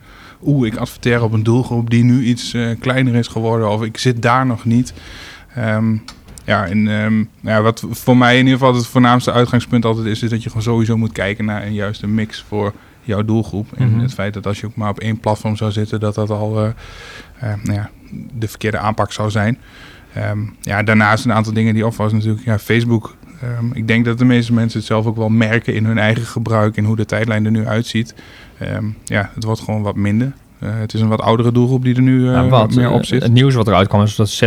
Oeh, 0.46 0.68
ik 0.68 0.76
adverteer 0.76 1.24
op 1.24 1.34
een 1.34 1.44
doelgroep 1.44 1.90
die 1.90 2.04
nu 2.04 2.24
iets 2.24 2.54
eh, 2.54 2.80
kleiner 2.80 3.16
is 3.16 3.28
geworden 3.28 3.70
of 3.70 3.84
ik 3.84 3.98
zit 3.98 4.22
daar 4.22 4.46
nog 4.46 4.66
niet. 4.66 4.94
Ehm, 5.56 5.96
ja, 6.46 6.66
en 6.68 6.88
ehm, 6.88 7.24
ja, 7.40 7.62
wat 7.62 7.84
voor 7.90 8.18
mij 8.18 8.34
in 8.38 8.46
ieder 8.46 8.60
geval 8.60 8.76
het 8.76 8.88
voornaamste 8.88 9.32
uitgangspunt 9.32 9.86
altijd 9.86 10.06
is, 10.06 10.24
is 10.24 10.30
dat 10.30 10.44
je 10.44 10.48
gewoon 10.50 10.64
sowieso 10.64 10.98
moet 10.98 11.12
kijken 11.12 11.46
naar 11.46 11.64
een 11.66 11.74
juiste 11.74 12.08
mix 12.08 12.46
voor 12.48 12.74
jouw 13.04 13.26
doelgroep. 13.26 13.68
En 13.78 13.90
Mhm. 13.92 14.00
het 14.00 14.14
feit 14.14 14.34
dat 14.34 14.48
als 14.48 14.60
je 14.60 14.66
ook 14.66 14.76
maar 14.76 14.90
op 14.90 15.00
één 15.00 15.20
platform 15.20 15.56
zou 15.56 15.72
zitten, 15.72 16.00
dat 16.00 16.16
dat 16.16 16.30
al 16.30 16.64
eh, 16.64 16.70
eh, 17.40 17.54
nou 17.64 17.74
ja, 17.78 17.90
de 18.34 18.48
verkeerde 18.48 18.78
aanpak 18.78 19.12
zou 19.12 19.30
zijn. 19.30 19.58
Ehm, 20.14 20.40
ja, 20.62 20.84
daarnaast 20.84 21.26
een 21.26 21.34
aantal 21.34 21.54
dingen 21.54 21.74
die 21.74 21.86
opvallen 21.86 22.14
natuurlijk 22.14 22.46
ja, 22.46 22.60
Facebook. 22.60 23.16
Ehm, 23.42 23.66
ik 23.74 23.88
denk 23.88 24.06
dat 24.06 24.18
de 24.18 24.26
meeste 24.26 24.54
mensen 24.54 24.80
het 24.80 24.88
zelf 24.88 25.06
ook 25.06 25.16
wel 25.16 25.30
merken 25.30 25.74
in 25.74 25.86
hun 25.86 25.98
eigen 25.98 26.26
gebruik 26.26 26.78
en 26.78 26.84
hoe 26.86 26.96
de 26.96 27.06
tijdlijn 27.06 27.46
er 27.46 27.52
nu 27.52 27.68
uitziet. 27.68 28.16
Ja, 29.06 29.32
het 29.34 29.44
wordt 29.44 29.62
gewoon 29.62 29.82
wat 29.82 29.96
minder. 29.96 30.34
Eh, 30.62 30.70
het 30.80 30.94
is 30.94 31.02
een 31.02 31.08
wat 31.08 31.22
oudere 31.22 31.52
doelgroep 31.52 31.84
die 31.84 31.96
er 31.96 32.02
nu 32.02 32.28
eh, 32.28 32.34
Nou, 32.34 32.50
wat, 32.50 32.76
meer 32.76 32.86
eh, 32.86 32.94
op 32.94 33.06
zit. 33.06 33.24
Het 33.24 33.32
nieuws 33.32 33.56
wat 33.56 33.68
eruit 33.68 33.88
kwam 33.88 34.02
is 34.02 34.16
dat 34.16 34.40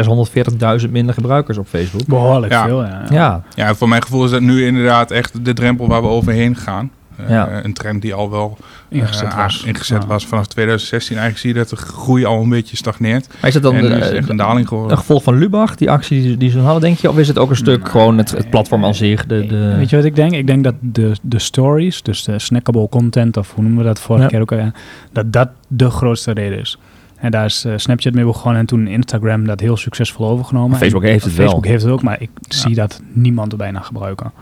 640.000 0.84 0.90
minder 0.90 1.14
gebruikers 1.14 1.58
op 1.58 1.66
Facebook. 1.66 2.06
Behoorlijk 2.06 2.52
Ja. 2.52 2.64
veel, 2.64 2.84
ja. 2.84 3.02
Ja, 3.10 3.42
Ja, 3.54 3.74
voor 3.74 3.88
mijn 3.88 4.02
gevoel 4.02 4.24
is 4.24 4.30
dat 4.30 4.40
nu 4.40 4.66
inderdaad 4.66 5.10
echt 5.10 5.44
de 5.44 5.52
drempel 5.52 5.88
waar 5.88 6.02
we 6.02 6.08
overheen 6.08 6.56
gaan. 6.56 6.90
Eh, 7.16 7.28
Ja. 7.28 7.64
Een 7.64 7.72
trend 7.72 8.02
die 8.02 8.14
al 8.14 8.30
wel 8.30 8.56
Ingezet 8.88 9.28
eh, 9.28 9.36
was. 9.36 9.62
ingezet 9.64 10.02
Ja. 10.02 10.08
was 10.08 10.26
vanaf 10.26 10.46
2016. 10.46 11.16
Eigenlijk 11.16 11.44
zie 11.46 11.52
je 11.52 11.58
dat 11.58 11.68
de 11.68 11.76
groei 11.92 12.24
al 12.24 12.42
een 12.42 12.48
beetje 12.48 12.76
stagneert. 12.76 13.28
maar 13.40 13.48
is 13.48 13.54
het 13.54 13.62
dan 13.62 13.74
en 13.74 13.84
is 13.84 14.08
eh, 14.10 14.16
echt 14.16 14.28
een 14.28 14.36
daling 14.36 14.68
geworden. 14.68 14.92
een 14.92 14.98
gevolg 14.98 15.22
van 15.22 15.38
Lubach, 15.38 15.74
die 15.76 15.90
actie 15.90 16.22
die, 16.22 16.36
die 16.36 16.50
ze 16.50 16.58
hadden, 16.58 16.80
denk 16.80 16.98
je? 16.98 17.08
Of 17.10 17.18
is 17.18 17.28
het 17.28 17.38
ook 17.38 17.50
een 17.50 17.56
stuk 17.56 17.88
gewoon 17.88 18.18
het, 18.18 18.30
het 18.30 18.50
platform 18.50 18.84
aan 18.84 18.94
zich? 18.94 19.26
De, 19.26 19.46
de... 19.46 19.74
Weet 19.76 19.90
je 19.90 19.96
wat 19.96 20.04
ik 20.04 20.16
denk? 20.16 20.32
Ik 20.32 20.46
denk 20.46 20.64
dat 20.64 20.74
de, 20.80 21.12
de 21.22 21.38
stories, 21.38 22.02
dus 22.02 22.24
de 22.24 22.38
snackable 22.38 22.88
content, 22.88 23.36
of 23.36 23.52
hoe 23.54 23.62
noemen 23.62 23.80
we 23.82 23.86
dat 23.88 24.00
vorige 24.00 24.22
Ja. 24.24 24.30
keer 24.30 24.40
ook, 24.40 24.52
al, 24.52 24.70
dat 25.12 25.32
dat 25.32 25.48
de 25.68 25.90
grootste 25.90 26.32
reden 26.32 26.58
is. 26.58 26.78
En 27.16 27.30
daar 27.30 27.44
is 27.44 27.64
eh, 27.64 27.72
Snapchat 27.76 28.14
mee 28.14 28.24
begonnen 28.24 28.60
en 28.60 28.66
toen 28.66 28.86
Instagram 28.86 29.46
dat 29.46 29.60
heel 29.60 29.76
succesvol 29.76 30.26
overgenomen. 30.28 30.78
Facebook 30.78 31.02
En- 31.02 31.08
heeft 31.08 31.24
het 31.24 31.32
Facebook 31.34 31.62
wel. 31.62 31.70
heeft 31.70 31.82
het 31.84 31.92
ook, 31.92 32.02
maar 32.02 32.20
ik 32.20 32.30
zie 32.48 32.74
dat 32.74 33.00
niemand 33.12 33.52
er 33.52 33.58
bijna 33.58 33.80
gebruiken. 33.80 34.32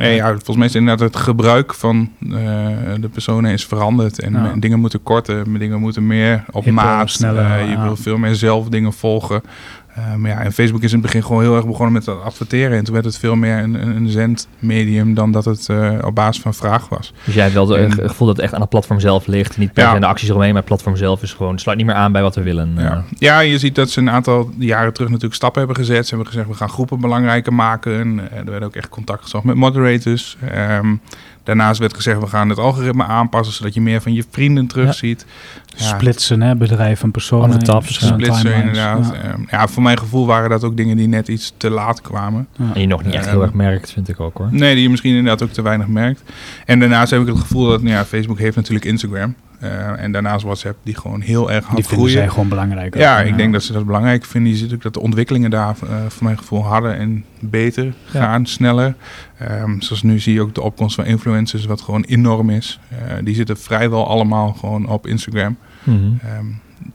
Nee, 0.00 0.14
ja, 0.14 0.28
volgens 0.28 0.56
mij 0.56 0.66
is 0.66 0.74
inderdaad 0.74 1.06
het 1.12 1.16
gebruik 1.22 1.74
van 1.74 2.10
eh, 2.22 2.30
de 3.00 3.08
personen 3.12 3.52
is 3.52 3.66
veranderd. 3.66 4.20
En 4.20 4.32
Ja. 4.32 4.52
dingen 4.58 4.80
moeten 4.80 5.02
korter, 5.02 5.58
dingen 5.58 5.80
moeten 5.80 6.06
meer 6.06 6.44
op 6.50 6.66
maat. 6.70 7.10
sneller, 7.10 7.44
Eh, 7.50 7.70
je 7.70 7.80
wil 7.82 7.96
veel 7.96 8.18
meer 8.18 8.34
zelf 8.34 8.68
dingen 8.68 8.92
volgen. 8.92 9.42
Eh, 10.00 10.14
maar 10.14 10.30
ja, 10.30 10.40
en 10.40 10.52
Facebook 10.52 10.82
is 10.82 10.92
in 10.92 10.98
het 10.98 11.06
begin 11.06 11.22
gewoon 11.24 11.42
heel 11.42 11.56
erg 11.56 11.66
begonnen 11.66 11.92
met 11.92 12.04
dat 12.04 12.22
adverteren. 12.22 12.78
En 12.78 12.84
toen 12.84 12.92
werd 12.94 13.06
het 13.06 13.18
veel 13.18 13.36
meer 13.36 13.58
een, 13.58 13.74
een 13.82 13.96
een 13.96 14.08
zendmedium 14.08 15.14
dan 15.14 15.32
dat 15.32 15.44
het 15.44 15.68
eh, 15.68 15.92
op 16.04 16.14
basis 16.14 16.42
van 16.42 16.54
vraag 16.54 16.88
was. 16.88 17.12
Dus 17.24 17.34
jij 17.34 17.42
hebt 17.42 17.54
wel 17.54 17.68
het 17.68 17.94
gevoel 17.94 18.26
dat 18.26 18.36
het 18.36 18.44
echt 18.44 18.54
aan 18.54 18.60
het 18.60 18.68
platform 18.70 19.00
zelf 19.00 19.26
ligt. 19.26 19.58
Niet 19.58 19.72
per 19.72 19.82
Ja. 19.82 19.88
se 19.88 19.94
aan 19.94 20.00
de 20.00 20.06
acties 20.06 20.28
eromheen, 20.28 20.48
maar 20.50 20.58
het 20.58 20.68
platform 20.68 20.96
zelf 20.96 21.22
is 21.22 21.32
gewoon, 21.32 21.58
sluit 21.58 21.78
niet 21.78 21.86
meer 21.86 21.94
aan 21.94 22.12
bij 22.12 22.22
wat 22.22 22.34
we 22.34 22.42
willen. 22.42 22.74
Ja. 22.76 22.92
Eh, 22.92 22.98
ja, 23.18 23.40
je 23.40 23.58
ziet 23.58 23.74
dat 23.74 23.90
ze 23.90 24.00
een 24.00 24.10
aantal 24.10 24.50
jaren 24.58 24.92
terug 24.92 25.08
natuurlijk 25.08 25.34
stappen 25.36 25.58
hebben 25.58 25.78
gezet. 25.84 26.04
Ze 26.06 26.14
hebben 26.14 26.32
gezegd, 26.32 26.48
we 26.48 26.54
gaan 26.54 26.68
groepen 26.68 27.00
belangrijker 27.00 27.54
maken. 27.54 27.98
En, 28.00 28.30
eh, 28.30 28.38
er 28.38 28.50
werd 28.50 28.64
ook 28.64 28.74
echt 28.76 28.88
contact 28.88 29.22
gezocht 29.22 29.44
met 29.44 29.56
moderators. 29.56 30.36
Ehm, 30.50 30.94
daarnaast 31.56 31.80
werd 31.80 31.94
gezegd, 31.94 32.20
we 32.20 32.26
gaan 32.26 32.48
het 32.48 32.58
algoritme 32.58 33.04
aanpassen... 33.04 33.54
zodat 33.54 33.74
je 33.74 33.80
meer 33.80 34.00
van 34.00 34.12
je 34.12 34.24
vrienden 34.30 34.66
terugziet. 34.66 35.26
Ja. 35.76 35.84
Splitsen, 35.84 36.42
hè, 36.42 36.56
bedrijven 36.56 37.04
en 37.04 37.10
personen. 37.10 37.82
Splitsen 37.82 38.54
inderdaad. 38.54 39.12
Ja. 39.14 39.22
Ehm, 39.22 39.42
ja, 39.50 39.68
voor 39.68 39.82
mijn 39.82 39.98
gevoel 39.98 40.26
waren 40.26 40.50
dat 40.50 40.64
ook 40.64 40.76
dingen 40.76 40.96
die 40.96 41.08
net 41.08 41.28
iets 41.28 41.52
te 41.56 41.70
laat 41.70 42.00
kwamen. 42.00 42.48
En 42.74 42.80
je 42.80 42.86
nog 42.86 43.04
niet 43.04 43.14
echt 43.14 43.24
Ehm, 43.24 43.34
heel 43.34 43.42
erg 43.42 43.52
merkt, 43.52 43.92
vind 43.92 44.08
ik 44.08 44.20
ook 44.20 44.38
hoor. 44.38 44.48
Nee, 44.50 44.74
die 44.74 44.82
je 44.82 44.90
misschien 44.90 45.14
inderdaad 45.14 45.42
ook 45.42 45.52
te 45.52 45.62
weinig 45.62 45.86
merkt. 45.86 46.22
En 46.66 46.80
daarnaast 46.80 47.10
heb 47.10 47.20
ik 47.20 47.26
het 47.26 47.38
gevoel 47.38 47.68
dat 47.68 47.82
nou 47.82 47.94
ja, 47.94 48.04
Facebook 48.04 48.38
heeft 48.38 48.56
natuurlijk 48.56 48.84
Instagram. 48.84 49.34
Eh, 49.60 50.02
en 50.02 50.12
daarnaast 50.12 50.44
WhatsApp 50.44 50.78
die 50.82 50.94
gewoon 50.96 51.20
heel 51.20 51.50
erg 51.50 51.64
Die 51.64 51.72
hard 51.74 51.86
vinden 51.86 52.06
zij 52.08 52.14
groeien. 52.16 52.30
gewoon 52.32 52.48
belangrijk. 52.48 52.96
Ja, 52.96 53.20
ik 53.20 53.36
denk 53.36 53.52
dat 53.52 53.62
ze 53.62 53.72
dat 53.72 53.86
belangrijk 53.86 54.24
vinden. 54.24 54.52
Je 54.52 54.58
ziet 54.58 54.72
ook 54.74 54.82
dat 54.82 54.94
de 54.94 55.00
ontwikkelingen 55.00 55.50
daar 55.50 55.76
eh, 55.82 55.96
voor 56.08 56.24
mijn 56.24 56.38
gevoel 56.38 56.64
harder 56.64 56.92
en 56.94 57.24
beter 57.40 57.84
Ja. 57.84 58.20
gaan, 58.20 58.46
sneller. 58.46 58.94
Ehm, 59.38 59.80
zoals 59.80 60.02
nu 60.02 60.18
zie 60.18 60.34
je 60.34 60.40
ook 60.40 60.54
de 60.54 60.62
opkomst 60.62 60.94
van 60.94 61.04
influencers, 61.04 61.64
wat 61.64 61.80
gewoon 61.80 62.02
enorm 62.04 62.50
is. 62.50 62.78
Eh, 62.88 62.96
die 63.24 63.34
zitten 63.34 63.56
vrijwel 63.58 64.08
allemaal 64.08 64.52
gewoon 64.52 64.86
op 64.88 65.06
Instagram. 65.06 65.56
Mhm. 65.82 65.96
Ehm, 66.22 66.46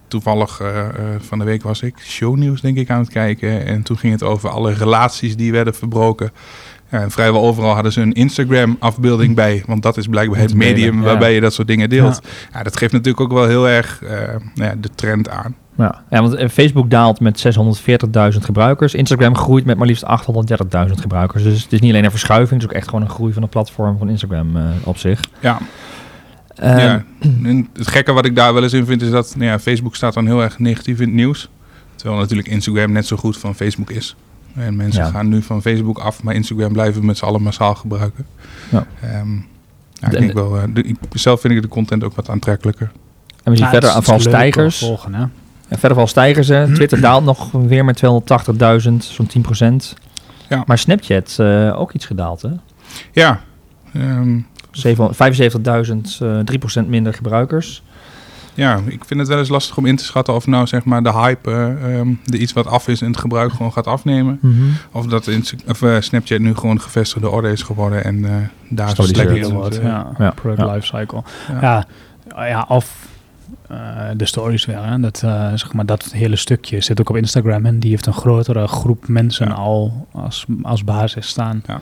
toevallig 0.08 0.60
eh, 0.60 0.80
eh, 0.80 0.94
van 1.20 1.40
de 1.40 1.46
week 1.46 1.64
was 1.64 1.82
ik 1.82 1.96
shownieuws 2.00 2.62
denk 2.62 2.78
ik 2.78 2.90
aan 2.90 3.00
het 3.00 3.10
kijken. 3.10 3.66
En 3.66 3.84
toen 3.84 3.98
ging 3.98 4.14
het 4.14 4.24
over 4.24 4.50
alle 4.50 4.74
relaties 4.74 5.36
die 5.36 5.52
werden 5.52 5.76
verbroken. 5.76 6.32
En 7.02 7.12
vrijwel 7.12 7.42
overal 7.42 7.74
hadden 7.74 7.92
ze 7.92 8.02
een 8.02 8.14
Instagram 8.14 8.76
afbeelding 8.80 9.36
bij. 9.36 9.64
Want 9.66 9.84
dat 9.84 9.98
is 9.98 10.08
blijkbaar 10.08 10.40
het 10.40 10.54
medium 10.54 11.02
waarbij 11.02 11.34
je 11.34 11.42
dat 11.42 11.54
soort 11.54 11.68
dingen 11.68 11.90
deelt. 11.90 12.22
Ja. 12.54 12.64
dat 12.64 12.78
geeft 12.78 12.92
natuurlijk 12.92 13.22
ook 13.22 13.32
wel 13.32 13.48
heel 13.48 13.68
erg 13.68 14.04
eh, 14.04 14.18
nou 14.56 14.70
ja, 14.70 14.76
de 14.80 14.90
trend 14.96 15.30
aan. 15.30 15.56
Ja. 15.78 16.02
ja, 16.10 16.22
want 16.22 16.34
eh, 16.34 16.50
Facebook 16.50 16.90
daalt 16.90 17.20
met 17.20 17.46
640.000 18.34 18.40
gebruikers. 18.42 18.94
Instagram 18.94 19.36
groeit 19.36 19.66
met 19.66 19.78
maar 19.78 19.88
liefst 19.88 20.04
830.000 20.88 20.92
gebruikers. 20.94 21.44
Dus 21.44 21.64
het 21.64 21.74
is 21.74 21.80
niet 21.80 21.92
alleen 21.92 22.04
een 22.04 22.12
verschuiving, 22.12 22.62
het 22.62 22.70
is 22.70 22.76
ook 22.76 22.82
echt 22.82 22.90
gewoon 22.90 23.04
een 23.04 23.10
groei 23.10 23.34
van 23.34 23.42
het 23.42 23.52
platform 23.52 23.98
van 23.98 24.10
Instagram 24.10 24.58
eh, 24.58 24.64
op 24.84 24.98
zich. 24.98 25.20
Ja, 25.40 25.58
Ehm, 26.56 26.80
ja. 26.80 27.04
En 27.20 27.70
het 27.74 27.88
gekke 27.88 28.12
wat 28.12 28.26
ik 28.26 28.36
daar 28.36 28.54
wel 28.54 28.64
eens 28.64 28.74
in 28.74 28.86
vind 28.86 29.02
is 29.02 29.10
dat 29.10 29.36
nou 29.36 29.50
ja, 29.50 29.60
Facebook 29.60 29.96
staat 29.96 30.14
dan 30.14 30.26
heel 30.26 30.42
erg 30.42 30.60
negatief 30.60 31.00
in 31.00 31.06
het 31.06 31.16
nieuws. 31.16 31.50
Terwijl 31.96 32.20
natuurlijk 32.20 32.48
Instagram 32.48 32.92
net 32.92 33.06
zo 33.06 33.16
goed 33.18 33.38
van 33.38 33.56
Facebook 33.56 33.92
is. 33.92 34.16
En 34.56 34.76
mensen 34.76 35.04
Ja. 35.04 35.10
gaan 35.10 35.30
nu 35.30 35.42
van 35.42 35.62
Facebook 35.62 35.98
af, 36.00 36.24
maar 36.24 36.36
Instagram 36.36 36.74
blijven 36.74 37.00
we 37.00 37.06
met 37.06 37.18
z'n 37.18 37.26
allen 37.26 37.42
massaal 37.42 37.76
gebruiken. 37.76 38.26
Ja. 38.72 38.86
Ehm, 39.02 39.34
ja, 39.94 40.08
ik 40.08 40.14
En- 40.14 40.20
denk 40.20 40.34
wel, 40.34 40.58
eh, 40.58 40.64
de, 40.74 40.84
ik, 40.84 40.96
zelf 41.14 41.42
vind 41.42 41.54
ik 41.54 41.62
de 41.62 41.68
content 41.68 42.04
ook 42.04 42.16
wat 42.16 42.30
aantrekkelijker. 42.30 42.92
En 43.44 43.52
we 43.52 43.58
zien 43.58 43.66
Ja, 43.66 43.72
verder 43.72 44.02
te 44.04 44.20
stijgers. 44.20 44.78
Volgen, 44.78 45.14
hè? 45.14 45.22
En 45.22 45.32
verder 45.80 45.90
vooral 45.90 46.08
stijgers. 46.08 46.48
hè. 46.48 46.72
Twitter 46.76 47.02
daalt 47.02 47.24
nog 47.24 47.52
weer 47.52 47.86
met 47.86 47.96
280.000, 47.98 49.04
zo'n 49.06 49.28
10%. 49.28 49.94
Ja. 50.50 50.64
Maar 50.66 50.78
Snapchat 50.78 51.36
eh, 51.40 51.80
ook 51.80 51.92
iets 51.94 52.06
gedaald, 52.06 52.42
hè? 52.42 52.50
Ja, 53.12 53.40
ehm, 53.94 54.40
700 54.72 55.16
75.000, 55.18 56.22
eh 56.22 56.40
3% 56.44 56.88
minder 56.88 57.14
gebruikers. 57.14 57.84
Ja, 58.56 58.80
ik 58.86 59.06
vind 59.06 59.20
het 59.20 59.30
wel 59.30 59.38
eens 59.38 59.50
lastig 59.50 59.78
om 59.78 59.86
in 59.86 59.96
te 59.96 60.04
schatten 60.04 60.34
of 60.34 60.48
nou 60.48 60.68
zeg 60.68 60.84
maar 60.86 61.04
de 61.04 61.12
hype, 61.14 61.52
eh, 61.52 62.00
ehm, 62.00 62.10
de 62.24 62.38
iets 62.38 62.54
wat 62.54 62.68
af 62.68 62.88
is 62.88 63.02
in 63.02 63.08
het 63.08 63.18
gebruik 63.20 63.52
gewoon 63.52 63.72
gaat 63.74 63.88
afnemen. 63.88 64.40
Of 64.92 65.06
dat 65.06 65.28
Insta- 65.28 65.58
of, 65.68 65.82
eh, 65.82 65.96
Snapchat 66.00 66.40
nu 66.40 66.56
gewoon 66.56 66.82
gevestigde 66.82 67.30
orde 67.30 67.52
is 67.52 67.62
geworden 67.62 68.04
en 68.04 68.26
eh 68.26 68.32
daar 68.70 68.90
slecht 68.90 69.10
Stabiel 69.10 69.52
wordt, 69.52 69.76
ja. 69.82 70.12
Ja. 70.18 70.30
Product 70.32 70.62
Ja. 70.68 70.74
lifecycle. 70.74 71.24
Ja. 71.62 71.86
Ja, 72.30 72.46
ja, 72.46 72.66
of 72.68 73.08
eh, 73.68 73.78
de 74.16 74.26
stories 74.26 74.66
weer. 74.66 74.84
Hè? 74.86 75.00
Dat, 75.00 75.22
eh, 75.24 75.48
zeg 75.54 75.74
maar, 75.74 75.86
dat 75.86 76.12
hele 76.12 76.36
stukje 76.36 76.82
zit 76.82 77.00
ook 77.00 77.10
op 77.10 77.16
Instagram 77.16 77.66
en 77.66 77.80
die 77.80 77.90
heeft 77.90 78.06
een 78.06 78.14
grotere 78.14 78.68
groep 78.68 79.08
mensen 79.08 79.48
Ja. 79.48 79.54
al 79.54 80.08
als, 80.12 80.46
als 80.62 80.84
basis 80.84 81.28
staan. 81.28 81.64
Ja, 81.68 81.82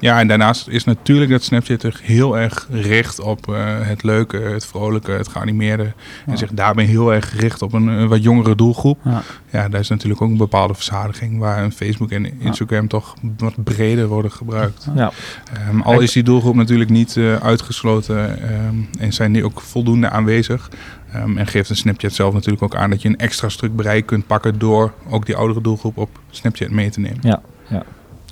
en 0.00 0.28
daarnaast 0.28 0.68
is 0.68 0.84
natuurlijk 0.84 1.30
dat 1.30 1.42
Snapchat 1.42 1.80
zich 1.80 2.02
heel 2.02 2.38
erg 2.38 2.68
richt 2.70 3.20
op 3.20 3.48
eh, 3.48 3.54
het 3.80 4.02
leuke, 4.02 4.36
het 4.36 4.66
vrolijke, 4.66 5.10
het 5.10 5.28
geanimeerde. 5.28 5.82
Ja. 5.82 6.32
En 6.32 6.38
zich 6.38 6.50
daarbij 6.50 6.84
heel 6.84 7.14
erg 7.14 7.30
gericht 7.30 7.62
op 7.62 7.72
een, 7.72 7.88
eh, 7.88 8.04
wat 8.04 8.22
jongere 8.22 8.54
doelgroep. 8.54 8.98
Ja. 9.04 9.22
Ja, 9.50 9.68
daar 9.68 9.80
is 9.80 9.88
natuurlijk 9.88 10.22
ook 10.22 10.30
een 10.30 10.36
bepaalde 10.36 10.74
verzadiging 10.74 11.38
waar 11.38 11.62
een 11.62 11.72
Facebook 11.72 12.10
en 12.10 12.40
Instagram 12.40 12.88
toch 12.88 13.14
wat 13.36 13.64
breder 13.64 14.06
worden 14.06 14.32
gebruikt. 14.32 14.88
Ja. 14.94 15.12
Ehm, 15.52 15.80
al 15.80 16.00
is 16.00 16.12
die 16.12 16.22
doelgroep 16.22 16.54
natuurlijk 16.54 16.90
niet 16.90 17.16
eh, 17.16 17.34
uitgesloten 17.36 18.42
ehm, 18.42 18.74
en 18.98 19.12
zijn 19.12 19.32
die 19.32 19.44
ook 19.44 19.60
voldoende 19.60 20.10
aanwezig. 20.10 20.70
Ehm, 21.12 21.38
en 21.38 21.46
geeft 21.46 21.70
een 21.70 21.76
Snapchat 21.76 22.12
zelf 22.12 22.34
natuurlijk 22.34 22.62
ook 22.62 22.76
aan 22.76 22.90
dat 22.90 23.02
je 23.02 23.08
een 23.08 23.18
extra 23.18 23.48
stuk 23.48 23.76
bereik 23.76 24.06
kunt 24.06 24.26
pakken 24.26 24.58
door 24.58 24.92
ook 25.08 25.26
die 25.26 25.36
oudere 25.36 25.60
doelgroep 25.60 25.96
op 25.96 26.20
Snapchat 26.30 26.70
mee 26.70 26.90
te 26.90 27.00
nemen. 27.00 27.18
Ja. 27.20 27.40
Ja, 27.68 27.82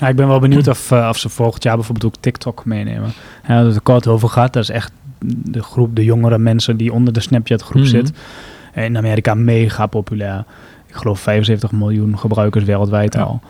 ik 0.01 0.17
ben 0.17 0.29
wel 0.29 0.39
benieuwd 0.39 0.69
of, 0.69 0.91
eh, 0.91 1.07
of 1.09 1.19
ze 1.19 1.29
volgend 1.29 1.63
jaar 1.63 1.75
bijvoorbeeld 1.77 2.15
ook 2.15 2.21
TikTok 2.23 2.65
meenemen. 2.65 3.13
Ja, 3.49 3.57
dat 3.57 3.67
het 3.67 3.75
er 3.75 3.81
kort 3.81 4.07
over 4.07 4.29
gaat. 4.29 4.53
Dat 4.53 4.63
is 4.63 4.71
echt 4.71 4.93
de 5.27 5.63
groep, 5.63 5.97
de 5.97 6.05
jongere 6.05 6.39
mensen 6.39 6.77
die 6.77 6.93
onder 6.93 7.13
de 7.13 7.21
Snapchat 7.21 7.63
groep 7.63 7.83
Mhm. 7.83 7.91
zit. 7.91 8.13
In 8.75 8.97
Amerika 8.97 9.35
mega 9.35 9.87
populair. 9.87 10.45
Ik 10.87 10.95
geloof 10.95 11.21
75 11.21 11.73
miljoen 11.73 12.19
gebruikers 12.19 12.65
wereldwijd 12.65 13.15
Ja. 13.15 13.21
al. 13.21 13.41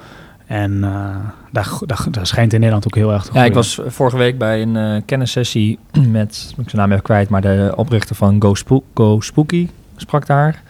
En 0.46 0.85
eh, 0.85 1.16
daar, 1.52 1.68
daar, 1.80 2.06
daar 2.11 2.26
schijnt 2.26 2.52
in 2.52 2.59
Nederland 2.59 2.87
ook 2.87 2.94
heel 2.94 3.12
erg 3.12 3.24
te 3.24 3.30
Ja, 3.35 3.44
ik 3.44 3.54
was 3.54 3.80
vorige 3.87 4.16
week 4.16 4.38
bij 4.38 4.62
een 4.62 4.76
eh 4.76 5.02
kennissessie 5.06 5.78
met, 6.11 6.54
ik 6.59 6.68
zijn 6.70 6.82
naam 6.82 6.90
even 6.90 7.02
kwijt, 7.02 7.28
maar 7.28 7.40
de 7.40 7.72
oprichter 7.76 8.16
van 8.16 8.37
Go, 8.42 8.54
Spook, 8.54 8.85
Go 8.94 9.20
Spooky 9.20 9.68
sprak 9.96 10.26
daar. 10.26 10.62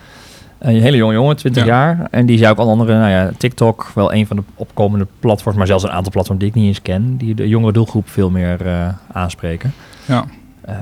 Een 0.67 0.81
hele 0.81 0.97
jonge 0.97 1.13
jongen, 1.13 1.37
20 1.37 1.65
Ja. 1.65 1.69
jaar. 1.69 2.09
En 2.11 2.27
die 2.27 2.39
zei 2.39 2.51
ook 2.51 2.59
al 2.59 2.69
andere, 2.69 2.99
nou 2.99 3.11
ja, 3.11 3.31
TikTok, 3.37 3.91
wel 3.95 4.13
een 4.13 4.27
van 4.27 4.37
de 4.37 4.43
opkomende 4.55 5.07
platforms, 5.21 5.59
maar 5.59 5.67
zelfs 5.67 5.83
een 5.85 5.91
aantal 5.91 6.13
platforms 6.13 6.41
die 6.41 6.49
ik 6.49 6.55
niet 6.55 6.67
eens 6.67 6.83
ken, 6.83 7.17
die 7.17 7.35
de 7.35 7.49
jongere 7.49 7.73
doelgroep 7.73 8.09
veel 8.09 8.31
meer 8.31 8.67
eh, 8.67 8.89
aanspreken. 9.13 9.73
Ja. 10.05 10.25
Eh, 10.61 10.75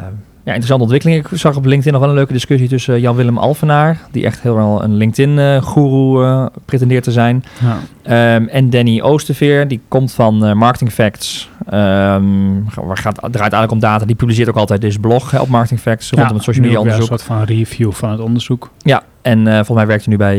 ja, 0.44 0.50
interessante 0.50 0.82
ontwikkeling. 0.82 1.26
Ik 1.30 1.38
zag 1.38 1.56
op 1.56 1.64
LinkedIn 1.64 1.92
nog 1.92 2.00
wel 2.00 2.10
een 2.10 2.16
leuke 2.16 2.32
discussie 2.32 2.68
tussen 2.68 3.00
Jan-Willem 3.00 3.38
Alvenaar, 3.38 4.00
die 4.10 4.24
echt 4.24 4.40
heel 4.40 4.54
wel 4.54 4.82
een 4.84 4.96
LinkedIn-goeroe 4.96 6.24
eh 6.24 6.46
pretendeert 6.64 7.04
te 7.04 7.12
zijn. 7.12 7.44
Ja. 7.60 7.78
Ehm, 8.02 8.46
en 8.48 8.70
Danny 8.70 9.00
Oosterveer, 9.00 9.68
die 9.68 9.80
komt 9.88 10.12
van 10.12 10.56
Marketing 10.58 10.92
Facts. 10.92 11.50
Waar 11.66 12.96
gaat, 12.96 13.14
draait 13.14 13.34
eigenlijk 13.38 13.72
om 13.72 13.78
data. 13.78 14.04
Die 14.04 14.16
publiceert 14.16 14.48
ook 14.48 14.56
altijd 14.56 14.80
deze 14.80 14.98
blog 14.98 15.30
hè, 15.30 15.40
op 15.40 15.48
Marketing 15.48 15.80
Facts 15.80 16.10
rondom 16.10 16.34
het 16.34 16.44
social 16.44 16.64
media 16.64 16.80
onderzoek. 16.80 17.02
Een 17.02 17.18
soort 17.18 17.22
van 17.22 17.42
review 17.42 17.92
van 17.92 18.10
het 18.10 18.20
onderzoek. 18.20 18.70
Ja, 18.78 19.02
en 19.24 19.46
eh, 19.46 19.54
volgens 19.54 19.76
mij 19.76 19.86
werkt 19.86 20.04
hij 20.04 20.12
nu 20.12 20.18
bij 20.18 20.38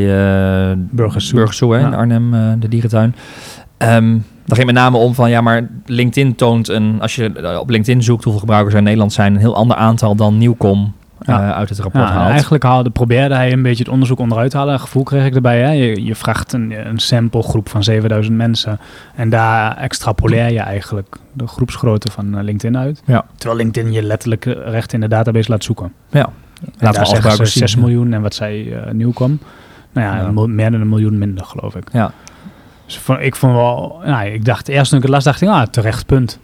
uh, 0.70 0.76
Burgers 0.78 1.28
Zoo. 1.28 1.36
Burgers 1.38 1.58
Zoo, 1.58 1.72
hè, 1.74 1.80
in. 1.80 1.94
Arnhem, 1.94 2.34
eh, 2.34 2.42
de 2.60 2.68
dierentuin. 2.68 3.16
Ehm 3.78 4.18
daar 4.46 4.56
ging 4.56 4.66
met 4.66 4.76
name 4.76 4.98
om 4.98 5.14
van, 5.14 5.30
ja, 5.30 5.42
maar 5.42 5.68
LinkedIn 5.86 6.36
toont 6.36 6.68
een, 6.70 7.02
als 7.02 7.16
je 7.16 7.34
eh, 7.34 7.60
op 7.60 7.70
LinkedIn 7.70 8.04
zoekt 8.04 8.24
hoeveel 8.24 8.40
gebruikers 8.42 8.74
er 8.74 8.78
in 8.80 8.84
Nederland 8.86 9.14
zijn, 9.14 9.34
een 9.34 9.40
heel 9.40 9.56
ander 9.56 9.78
aantal 9.78 10.16
dan 10.16 10.38
Nieuwkom 10.38 10.94
Ja. 11.22 11.42
eh, 11.42 11.52
uit 11.58 11.70
het 11.70 11.80
rapport 11.80 12.08
Ja, 12.08 12.12
haalt. 12.14 12.30
eigenlijk 12.32 12.64
haalde, 12.64 12.90
probeerde 12.90 13.36
hij 13.36 13.52
een 13.52 13.62
beetje 13.62 13.84
het 13.84 13.92
onderzoek 13.94 14.20
onderuit 14.20 14.52
te 14.52 14.58
halen. 14.58 14.74
Een 14.74 14.80
gevoel 14.80 15.04
kreeg 15.04 15.26
ik 15.26 15.36
erbij. 15.36 15.60
Hè? 15.62 15.72
Je, 15.72 16.04
je 16.04 16.16
vraagt 16.16 16.54
een, 16.54 16.88
een 16.88 17.00
samplegroep 17.00 17.70
van 17.70 17.84
7000 17.84 18.38
mensen. 18.38 18.80
En 19.16 19.30
daar 19.30 19.78
extrapoleer 19.78 20.52
je 20.52 20.60
eigenlijk 20.60 21.16
de 21.34 21.48
groepsgrootte 21.48 22.12
van 22.12 22.38
eh, 22.38 22.44
LinkedIn 22.44 22.78
uit. 22.78 23.02
Ja. 23.06 23.26
Terwijl 23.38 23.60
LinkedIn 23.62 23.92
je 23.92 24.04
letterlijk 24.04 24.46
eh, 24.46 24.54
recht 24.66 24.94
in 24.94 25.00
de 25.00 25.08
database 25.08 25.50
laat 25.52 25.64
zoeken. 25.64 25.94
Ja. 26.10 26.30
En 26.78 26.92
daar 26.92 27.08
zeggen 27.08 27.32
ze 27.32 27.46
6 27.46 27.72
zien. 27.72 27.82
miljoen 27.82 28.14
en 28.14 28.22
wat 28.22 28.34
zei 28.36 28.70
uh, 28.76 28.92
Nieuwkom. 28.92 29.40
Nou 29.92 30.36
ja, 30.38 30.46
meer 30.48 30.72
dan 30.72 30.82
een 30.82 30.90
miljoen 30.90 31.18
minder, 31.18 31.46
geloof 31.46 31.76
ik. 31.76 31.88
Ja. 31.92 32.12
Dus 32.86 33.00
ik 33.20 33.36
vond 33.36 33.54
wel, 33.54 34.02
nou, 34.06 34.28
ik 34.28 34.46
dacht 34.46 34.68
eerst 34.68 34.90
toen 34.90 34.98
ik 34.98 35.04
het 35.04 35.14
las, 35.14 35.24
dacht 35.24 35.42
ik, 35.42 35.48
ah, 35.50 35.62
terecht 35.62 36.06
punt. 36.06 36.40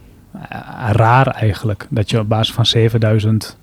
Eh, 0.48 0.58
raar 0.92 1.26
eigenlijk, 1.26 1.86
dat 1.90 2.10
je 2.10 2.18
op 2.18 2.28
basis 2.28 2.54
van 2.54 2.66
7000... 2.66 3.56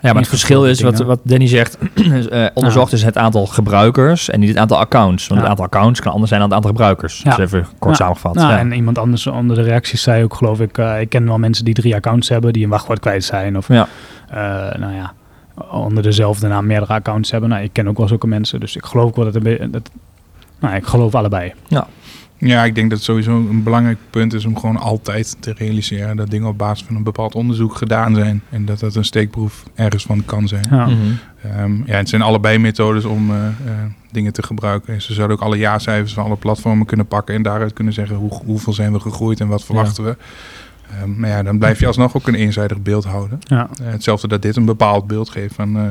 Ja, 0.00 0.12
maar 0.12 0.20
het 0.20 0.30
verschil 0.30 0.66
is, 0.66 0.80
wat, 0.80 0.98
wat 0.98 1.20
Danny 1.22 1.46
zegt, 1.48 1.78
is, 1.94 2.28
eh, 2.28 2.46
onderzocht 2.54 2.92
is 2.92 3.02
het 3.02 3.16
aantal 3.18 3.46
gebruikers 3.46 4.30
en 4.30 4.40
niet 4.40 4.48
het 4.48 4.58
aantal 4.58 4.78
accounts. 4.78 5.26
Want 5.26 5.40
Ja. 5.40 5.46
het 5.46 5.48
aantal 5.58 5.64
accounts 5.78 6.00
kan 6.00 6.12
anders 6.12 6.28
zijn 6.28 6.40
dan 6.40 6.48
het 6.50 6.58
aantal 6.58 6.74
gebruikers. 6.74 7.20
Ja. 7.22 7.36
Dus 7.36 7.44
even 7.44 7.66
kort 7.78 7.98
Ja. 7.98 8.04
samengevat. 8.04 8.34
Nou, 8.34 8.50
ja. 8.50 8.58
En 8.58 8.72
iemand 8.72 8.98
anders 8.98 9.26
onder 9.26 9.56
de 9.56 9.62
reacties 9.62 10.02
zei 10.02 10.24
ook, 10.24 10.34
geloof 10.34 10.60
ik, 10.60 10.78
eh, 10.78 11.00
ik 11.00 11.08
ken 11.08 11.26
wel 11.26 11.38
mensen 11.38 11.64
die 11.64 11.74
drie 11.74 11.94
accounts 11.94 12.28
hebben, 12.28 12.52
die 12.52 12.64
een 12.64 12.70
wachtwoord 12.70 13.00
kwijt 13.00 13.24
zijn. 13.24 13.56
Of, 13.56 13.68
Ja. 13.68 13.86
eh, 14.28 14.36
nou 14.80 14.94
ja, 14.94 15.12
onder 15.70 16.02
dezelfde 16.02 16.48
naam 16.48 16.66
meerdere 16.66 16.92
accounts 16.92 17.30
hebben. 17.30 17.48
Nou, 17.50 17.62
ik 17.62 17.72
ken 17.72 17.88
ook 17.88 17.98
wel 17.98 18.08
zulke 18.08 18.26
mensen, 18.26 18.60
dus 18.60 18.76
ik 18.76 18.84
geloof 18.84 19.06
ook 19.06 19.16
wel 19.16 19.32
dat, 19.32 19.44
een 19.44 19.70
dat 19.70 19.90
nou, 20.60 20.74
ik 20.74 20.86
geloof 20.86 21.14
allebei. 21.14 21.52
Ja, 22.38 22.64
ik 22.64 22.74
denk 22.74 22.90
dat 22.90 22.98
het 22.98 23.06
sowieso 23.06 23.36
een 23.36 23.62
belangrijk 23.62 23.98
punt 24.10 24.32
is 24.32 24.44
om 24.44 24.58
gewoon 24.58 24.76
altijd 24.76 25.36
te 25.40 25.52
realiseren 25.56 26.16
dat 26.16 26.30
dingen 26.30 26.48
op 26.48 26.58
basis 26.58 26.86
van 26.86 26.96
een 26.96 27.02
bepaald 27.02 27.34
onderzoek 27.34 27.76
gedaan 27.76 28.14
zijn. 28.14 28.42
En 28.50 28.64
dat 28.64 28.80
dat 28.80 28.94
een 28.94 29.04
steekproef 29.04 29.62
ergens 29.74 30.04
van 30.04 30.24
kan 30.24 30.48
zijn. 30.48 30.66
Ja. 30.70 30.86
Mhm. 30.86 30.96
Ehm, 31.42 31.76
ja, 31.86 31.96
het 31.96 32.08
zijn 32.08 32.22
allebei 32.22 32.58
methodes 32.58 33.04
om 33.04 33.30
eh, 33.30 33.46
eh, 33.46 33.52
dingen 34.10 34.32
te 34.32 34.42
gebruiken. 34.42 34.94
En 34.94 35.02
ze 35.02 35.14
zouden 35.14 35.36
ook 35.36 35.42
alle 35.42 35.56
jaarcijfers 35.56 36.12
van 36.12 36.24
alle 36.24 36.36
platformen 36.36 36.86
kunnen 36.86 37.06
pakken 37.06 37.34
en 37.34 37.42
daaruit 37.42 37.72
kunnen 37.72 37.92
zeggen 37.92 38.16
hoe, 38.16 38.40
hoeveel 38.44 38.72
zijn 38.72 38.92
we 38.92 39.00
gegroeid 39.00 39.40
en 39.40 39.48
wat 39.48 39.64
verwachten 39.64 40.04
we. 40.04 40.16
Ehm, 41.00 41.20
maar 41.20 41.30
ja, 41.30 41.42
dan 41.42 41.58
blijf 41.58 41.80
je 41.80 41.86
alsnog 41.86 42.16
ook 42.16 42.28
een 42.28 42.34
eenzijdig 42.34 42.82
beeld 42.82 43.04
houden. 43.04 43.38
Ja. 43.40 43.68
Eh, 43.82 43.90
hetzelfde 43.90 44.28
dat 44.28 44.42
dit 44.42 44.56
een 44.56 44.64
bepaald 44.64 45.06
beeld 45.06 45.28
geeft 45.30 45.54
van 45.54 45.76
eh, 45.76 45.82
eh, 45.84 45.90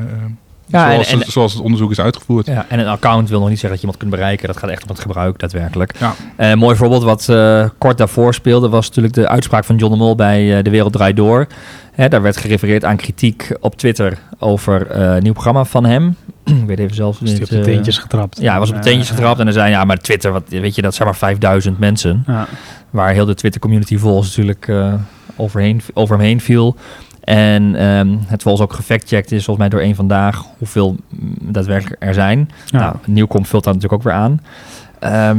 Ja, 0.66 0.90
zoals, 0.90 1.12
en- 1.12 1.32
zoals 1.32 1.52
het 1.52 1.62
onderzoek 1.62 1.90
is 1.90 2.00
uitgevoerd. 2.00 2.46
Ja, 2.46 2.66
en 2.68 2.78
een 2.78 2.86
account 2.86 3.28
wil 3.28 3.38
nog 3.40 3.48
niet 3.48 3.58
zeggen 3.60 3.70
dat 3.78 3.80
je 3.80 3.84
iemand 3.86 3.98
kunt 3.98 4.10
bereiken. 4.20 4.46
Dat 4.46 4.56
gaat 4.56 4.70
echt 4.70 4.82
om 4.82 4.88
het 4.88 5.00
gebruik 5.00 5.38
daadwerkelijk. 5.38 5.94
Ja. 5.98 6.14
Eh, 6.36 6.50
een 6.50 6.58
mooi 6.58 6.76
voorbeeld 6.76 7.02
wat 7.02 7.28
eh, 7.28 7.68
kort 7.78 7.98
daarvoor 7.98 8.34
speelde 8.34 8.68
was 8.68 8.86
natuurlijk 8.88 9.14
de 9.14 9.28
uitspraak 9.28 9.64
van 9.64 9.76
John 9.76 9.92
de 9.92 9.98
Mol 9.98 10.14
bij 10.14 10.56
eh, 10.58 10.64
De 10.64 10.70
Wereld 10.70 10.92
Draait 10.92 11.16
Door. 11.16 11.46
Hè, 11.92 12.08
daar 12.08 12.22
werd 12.22 12.36
gerefereerd 12.36 12.84
aan 12.84 12.96
kritiek 12.96 13.50
op 13.60 13.76
Twitter 13.76 14.18
over 14.38 14.86
eh, 14.90 15.14
een 15.14 15.22
nieuw 15.22 15.32
programma 15.32 15.64
van 15.64 15.84
hem. 15.84 16.16
Ik 16.62 16.66
weet 16.66 16.78
even 16.78 16.96
zelf 16.96 17.20
niet, 17.20 17.42
op 17.42 17.48
de 17.48 17.58
eh, 17.58 17.64
teentjes 17.64 17.98
getrapt? 17.98 18.40
Ja, 18.40 18.50
hij 18.50 18.58
was 18.58 18.68
op 18.68 18.76
de 18.76 18.82
teentjes 18.82 19.10
getrapt 19.10 19.38
en 19.38 19.44
dan 19.44 19.54
zei 19.54 19.66
hij, 19.66 19.74
ja, 19.74 19.84
maar 19.84 19.98
Twitter, 19.98 20.32
wat, 20.32 20.48
weet 20.48 20.74
je, 20.74 20.82
dat 20.82 20.94
zijn 20.94 21.08
maar 21.08 21.16
5000 21.16 21.78
mensen. 21.78 22.24
Ja. 22.26 22.46
Waar 22.90 23.12
heel 23.12 23.24
de 23.26 23.34
Twitter-community 23.34 23.98
volgens 23.98 24.28
natuurlijk 24.28 24.68
eh, 24.68 24.94
overheen, 25.36 25.80
over 25.94 26.16
hem 26.16 26.24
heen 26.24 26.40
viel. 26.40 26.76
En 27.20 27.74
ehm, 27.74 28.16
het 28.26 28.42
volgens 28.42 28.64
ook 28.64 28.72
gefactcheckt 28.72 29.32
is, 29.32 29.44
volgens 29.44 29.68
mij 29.68 29.68
door 29.68 29.86
één 29.86 29.94
vandaag, 29.94 30.44
hoeveel 30.58 30.96
mm, 31.08 31.34
daadwerkelijk 31.40 32.04
er 32.04 32.14
zijn. 32.14 32.50
Ja. 32.66 32.78
Nou, 32.78 32.96
Nieuwkom 33.06 33.46
vult 33.46 33.64
dat 33.64 33.74
natuurlijk 33.74 34.02
ook 34.02 34.12
weer 34.12 34.20
aan. 34.20 34.40
Ehm, 34.98 35.38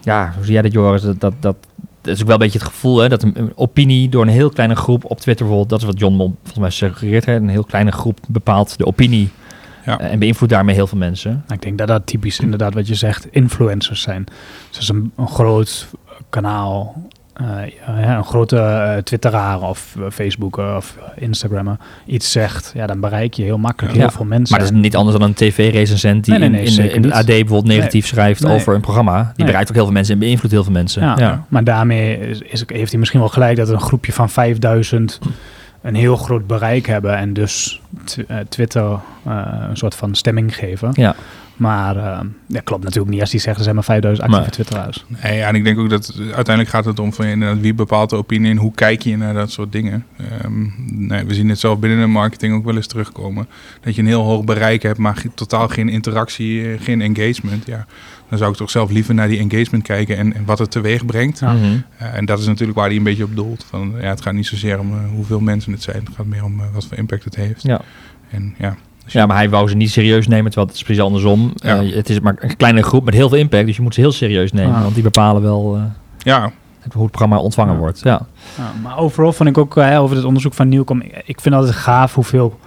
ja, 0.00 0.32
hoe 0.36 0.44
zie 0.44 0.52
jij 0.52 0.62
dat, 0.62 0.72
Joris? 0.72 1.02
Dat, 1.02 1.20
dat, 1.20 1.34
dat, 1.40 1.56
dat 2.00 2.14
is 2.14 2.20
ook 2.20 2.26
wel 2.26 2.36
een 2.36 2.42
beetje 2.42 2.58
het 2.58 2.68
gevoel, 2.68 2.98
hè, 2.98 3.08
dat 3.08 3.22
een, 3.22 3.38
een 3.38 3.52
opinie 3.54 4.08
door 4.08 4.22
een 4.22 4.28
heel 4.28 4.50
kleine 4.50 4.76
groep 4.76 5.04
op 5.04 5.20
Twitter 5.20 5.46
bijvoorbeeld, 5.46 5.68
dat 5.68 5.80
is 5.80 5.86
wat 5.86 5.98
John 5.98 6.14
Mol 6.14 6.34
volgens 6.42 6.58
mij 6.58 6.70
suggereert, 6.70 7.24
hè, 7.24 7.34
een 7.34 7.48
heel 7.48 7.64
kleine 7.64 7.92
groep 7.92 8.18
bepaalt 8.28 8.78
de 8.78 8.86
opinie 8.86 9.30
Ja. 9.84 9.98
eh, 10.00 10.12
en 10.12 10.18
beïnvloedt 10.18 10.52
daarmee 10.52 10.74
heel 10.74 10.86
veel 10.86 10.98
mensen. 10.98 11.30
Nou, 11.30 11.54
ik 11.54 11.62
denk 11.62 11.78
dat 11.78 11.88
dat 11.88 12.06
typisch 12.06 12.40
inderdaad 12.40 12.74
wat 12.74 12.88
je 12.88 12.94
zegt, 12.94 13.26
influencers 13.30 14.00
zijn. 14.02 14.26
Dus 14.70 14.88
een, 14.88 15.12
een 15.16 15.28
groot 15.28 15.88
kanaal, 16.30 17.02
eh, 17.34 17.44
ja, 17.86 18.16
een 18.16 18.24
grote 18.24 18.56
eh, 18.58 18.96
twitteraar 18.96 19.60
of 19.62 19.94
uh, 19.98 20.04
Facebooker 20.12 20.76
of 20.76 20.96
Instagrammer 21.16 21.76
iets 22.06 22.32
zegt, 22.32 22.72
ja, 22.74 22.86
dan 22.86 23.00
bereik 23.00 23.34
je 23.34 23.42
heel 23.42 23.58
makkelijk 23.58 23.94
Ja. 23.94 24.00
heel 24.00 24.10
veel 24.10 24.24
mensen. 24.24 24.56
Maar 24.56 24.66
dat 24.66 24.74
is 24.76 24.82
niet 24.82 24.96
anders 24.96 25.18
dan 25.18 25.28
een 25.28 25.34
tv-recensent 25.34 26.24
die 26.24 26.38
Nee, 26.38 26.48
nee, 26.48 26.70
nee, 26.70 26.90
in, 26.90 27.04
in. 27.04 27.12
AD 27.12 27.26
bijvoorbeeld 27.26 27.64
negatief 27.66 28.06
schrijft 28.06 28.42
Nee. 28.42 28.54
over 28.54 28.74
een 28.74 28.80
programma. 28.80 29.16
Die 29.22 29.32
Nee. 29.36 29.46
bereikt 29.46 29.68
ook 29.68 29.74
heel 29.74 29.84
veel 29.84 29.94
mensen 29.94 30.14
en 30.14 30.20
beïnvloedt 30.20 30.52
heel 30.54 30.64
veel 30.64 30.72
mensen. 30.72 31.02
ja, 31.02 31.14
Ja. 31.18 31.44
Maar 31.48 31.64
daarmee 31.64 32.18
is, 32.18 32.40
is, 32.40 32.64
heeft 32.66 32.90
hij 32.90 32.98
misschien 32.98 33.20
wel 33.20 33.28
gelijk 33.28 33.56
dat 33.56 33.68
een 33.68 33.80
groepje 33.80 34.12
van 34.12 34.30
5000 34.30 35.18
een 35.84 35.94
heel 35.94 36.16
groot 36.16 36.46
bereik 36.46 36.86
hebben 36.86 37.16
en 37.16 37.32
dus 37.32 37.80
eh, 38.28 38.36
Twitter 38.48 38.98
eh, 39.24 39.46
een 39.68 39.76
soort 39.76 39.94
van 39.94 40.14
stemming 40.14 40.54
geven. 40.56 40.90
Ja. 40.92 41.16
Maar 41.56 41.96
eh, 41.96 42.20
dat 42.48 42.62
klopt 42.64 42.84
natuurlijk 42.84 43.10
niet 43.12 43.20
als 43.20 43.30
die 43.30 43.40
zegt 43.40 43.56
er 43.56 43.62
zijn 43.62 43.74
maar 43.74 43.84
5000 43.84 44.26
actieve 44.28 44.50
twitteraars. 44.50 45.04
Nee, 45.22 45.36
ja, 45.36 45.48
en 45.48 45.54
ik 45.54 45.64
denk 45.64 45.78
ook 45.78 45.90
dat 45.90 46.14
uiteindelijk 46.18 46.68
gaat 46.68 46.84
het 46.84 46.98
om 46.98 47.12
van 47.12 47.24
inderdaad, 47.24 47.60
wie 47.60 47.74
bepaalt 47.74 48.10
de 48.10 48.16
opinie 48.16 48.50
en 48.50 48.56
hoe 48.56 48.72
kijk 48.74 49.02
je 49.02 49.16
naar 49.16 49.34
dat 49.34 49.50
soort 49.50 49.72
dingen. 49.72 50.06
Ehm, 50.16 50.66
nee, 51.06 51.24
we 51.24 51.34
zien 51.34 51.48
het 51.48 51.58
zelf 51.58 51.78
binnen 51.78 52.00
de 52.00 52.06
marketing 52.06 52.54
ook 52.54 52.64
wel 52.64 52.76
eens 52.76 52.86
terugkomen. 52.86 53.46
Dat 53.80 53.94
je 53.94 54.00
een 54.00 54.06
heel 54.06 54.22
hoog 54.22 54.44
bereik 54.44 54.82
hebt, 54.82 54.98
maar 54.98 55.16
ge- 55.16 55.30
totaal 55.34 55.68
geen 55.68 55.88
interactie, 55.88 56.72
eh, 56.72 56.80
geen 56.80 57.00
engagement. 57.00 57.66
Ja, 57.66 57.86
dan 58.28 58.38
zou 58.38 58.50
ik 58.50 58.56
toch 58.56 58.70
zelf 58.70 58.90
liever 58.90 59.14
naar 59.14 59.28
die 59.28 59.38
engagement 59.38 59.82
kijken 59.82 60.16
en, 60.16 60.34
en 60.34 60.44
wat 60.44 60.58
het 60.58 60.70
teweeg 60.70 61.06
brengt. 61.06 61.38
Ja. 61.38 61.52
Mhm. 61.52 61.64
Eh, 61.98 62.16
en 62.16 62.24
dat 62.24 62.38
is 62.38 62.46
natuurlijk 62.46 62.78
waar 62.78 62.88
hij 62.88 62.96
een 62.96 63.02
beetje 63.02 63.24
op 63.24 63.36
doelt. 63.36 63.66
Van, 63.68 63.92
ja, 64.00 64.08
het 64.08 64.20
gaat 64.20 64.34
niet 64.34 64.46
zozeer 64.46 64.78
om 64.78 64.92
eh, 64.92 64.98
hoeveel 65.14 65.40
mensen 65.40 65.72
het 65.72 65.82
zijn, 65.82 66.04
het 66.04 66.14
gaat 66.16 66.26
meer 66.26 66.44
om 66.44 66.60
eh, 66.60 66.66
wat 66.72 66.86
voor 66.86 66.96
impact 66.96 67.24
het 67.24 67.36
heeft. 67.36 67.62
Ja. 67.62 67.80
En 68.30 68.54
ja, 68.58 68.76
ja, 69.06 69.26
maar 69.26 69.36
hij 69.36 69.50
wou 69.50 69.68
ze 69.68 69.76
niet 69.76 69.90
serieus 69.90 70.28
nemen, 70.28 70.44
terwijl 70.44 70.66
het 70.66 70.76
is 70.76 70.82
precies 70.82 71.02
andersom. 71.02 71.52
Ja. 71.54 71.82
Het 71.84 72.08
is 72.10 72.20
maar 72.20 72.36
een 72.38 72.56
kleine 72.56 72.82
groep 72.82 73.04
met 73.04 73.14
heel 73.14 73.28
veel 73.28 73.38
impact, 73.38 73.66
dus 73.66 73.76
je 73.76 73.82
moet 73.82 73.94
ze 73.94 74.00
heel 74.00 74.12
serieus 74.12 74.52
nemen. 74.52 74.74
Ah. 74.74 74.82
Want 74.82 74.94
die 74.94 75.02
bepalen 75.02 75.42
wel 75.42 75.76
eh, 75.76 75.82
ja, 76.18 76.40
hoe 76.92 77.02
het 77.02 77.10
programma 77.10 77.38
ontvangen 77.38 77.72
Ja. 77.74 77.78
wordt. 77.78 78.00
Ja. 78.02 78.26
Ja, 78.56 78.72
maar 78.82 78.98
overal 78.98 79.32
vond 79.32 79.48
ik 79.48 79.58
ook 79.58 79.76
over 79.76 80.16
het 80.16 80.24
onderzoek 80.24 80.54
van 80.54 80.68
Nieuwkom, 80.68 81.00
ik, 81.00 81.22
ik 81.24 81.40
vind 81.40 81.54
altijd 81.54 81.74
gaaf 81.74 82.14
hoeveel 82.14 82.58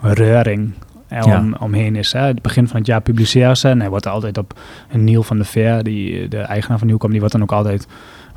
reuring 0.00 0.72
er 1.14 1.36
om, 1.38 1.54
omheen 1.60 1.96
is. 1.96 2.12
Hè. 2.12 2.20
Het 2.20 2.42
begin 2.42 2.68
van 2.68 2.76
het 2.76 2.86
jaar 2.86 3.00
publiceren 3.00 3.56
ze 3.56 3.68
en 3.68 3.80
hij 3.80 3.88
wordt 3.90 4.06
altijd 4.06 4.38
op 4.38 4.60
een 4.90 5.04
Neil 5.04 5.22
van 5.22 5.36
der 5.36 5.46
Veer, 5.46 5.82
die, 5.82 6.28
de 6.28 6.38
eigenaar 6.38 6.78
van 6.78 6.86
Nieuwkom, 6.86 7.10
die 7.10 7.18
wordt 7.18 7.34
dan 7.34 7.42
ook 7.42 7.52
altijd 7.52 7.86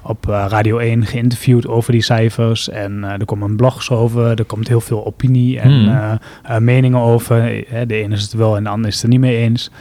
op 0.02 0.30
eh, 0.30 0.46
Radio 0.50 0.78
1 0.78 1.06
geïnterviewd 1.06 1.68
over 1.68 1.92
die 1.92 2.02
cijfers. 2.02 2.70
En 2.70 3.04
eh, 3.04 3.12
er 3.12 3.26
komen 3.26 3.56
blogs 3.56 3.90
over, 3.92 4.40
er 4.40 4.46
komt 4.46 4.68
heel 4.68 4.82
veel 4.82 5.06
opinie 5.06 5.60
en 5.60 5.72
Hmm. 5.72 5.88
eh, 5.88 6.12
eh, 6.56 6.62
meningen 6.62 7.00
over. 7.00 7.66
Eh, 7.68 7.82
De 7.88 7.96
ene 7.96 8.16
is 8.16 8.22
het 8.22 8.34
wel 8.34 8.58
en 8.58 8.64
de 8.64 8.70
ander 8.70 8.88
is 8.88 8.94
het 8.96 9.04
er 9.04 9.10
niet 9.10 9.20
mee 9.20 9.38
eens. 9.38 9.72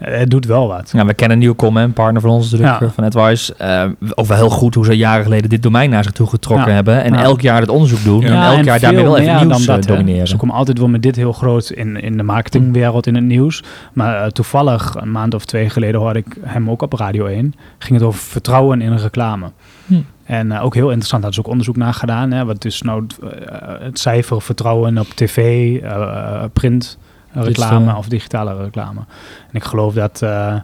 Eh, 0.00 0.18
het 0.18 0.30
doet 0.30 0.46
wel 0.46 0.68
wat. 0.68 0.90
Ja, 0.94 1.04
we 1.06 1.14
kennen 1.14 1.38
Nieuwkom, 1.38 1.76
een 1.76 1.92
partner 1.92 2.20
van 2.20 2.30
ons 2.30 2.50
natuurlijk, 2.50 2.80
Ja. 2.80 2.86
eh, 2.86 2.92
van 2.92 3.04
AdWise. 3.04 3.54
Eh 3.54 3.84
ook 4.14 4.26
wel 4.26 4.36
heel 4.36 4.48
goed 4.50 4.74
hoe 4.74 4.84
ze 4.84 4.96
jaren 4.96 5.24
geleden 5.24 5.50
dit 5.50 5.62
domein 5.62 5.90
naar 5.90 6.02
zich 6.02 6.12
toe 6.12 6.26
getrokken 6.26 6.68
Ja. 6.68 6.74
hebben. 6.74 7.02
En 7.02 7.12
Ja. 7.12 7.22
elk 7.22 7.40
jaar 7.40 7.60
het 7.60 7.68
onderzoek 7.70 8.04
doen. 8.04 8.22
En 8.22 8.42
elk 8.42 8.64
jaar 8.64 8.80
daarmee 8.80 9.02
wel 9.02 9.16
even 9.18 9.36
nieuws 9.46 9.66
dan 9.66 9.76
eh, 9.76 9.82
dat, 9.82 9.96
domineren. 9.96 10.26
Ze 10.28 10.36
komen 10.36 10.54
altijd 10.54 10.78
wel 10.78 10.88
met 10.88 11.02
dit 11.02 11.16
heel 11.16 11.32
groot 11.32 11.70
in, 11.70 12.00
in 12.00 12.16
de 12.16 12.22
marketingwereld 12.22 13.06
in 13.06 13.14
het 13.14 13.24
nieuws. 13.24 13.62
Maar 13.92 14.22
eh, 14.22 14.26
toevallig, 14.30 14.94
een 14.98 15.10
maand 15.10 15.34
of 15.34 15.44
twee 15.44 15.70
geleden 15.70 16.00
hoorde 16.00 16.18
ik 16.18 16.36
hem 16.40 16.70
ook 16.70 16.82
op 16.82 16.92
Radio 16.92 17.26
1. 17.26 17.54
Ging 17.78 17.98
het 17.98 18.08
over 18.08 18.20
vertrouwen 18.20 18.80
in 18.80 18.96
reclame. 18.96 19.50
Hm. 19.86 19.94
En 20.24 20.52
eh, 20.52 20.64
ook 20.64 20.74
heel 20.74 20.88
interessant, 20.88 21.22
daar 21.22 21.30
is 21.30 21.38
ook 21.38 21.46
onderzoek 21.48 21.76
naar 21.76 21.94
gedaan. 21.94 22.30
Hè, 22.30 22.44
wat 22.44 22.64
is 22.64 22.82
nou 22.82 23.02
het, 23.02 23.18
eh, 23.18 23.88
cijfer 23.92 24.42
vertrouwen 24.42 24.98
op 24.98 25.06
tv, 25.14 25.76
eh, 25.82 26.42
print 26.52 26.98
eh, 27.00 27.08
reclame 27.32 27.74
Digital. 27.78 27.96
of 27.98 28.08
digitale 28.08 28.62
reclame. 28.62 29.00
En 29.48 29.52
ik 29.52 29.64
geloof 29.64 29.94
dat 29.94 30.22
eh, 30.22 30.54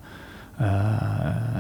eh, 0.59 0.67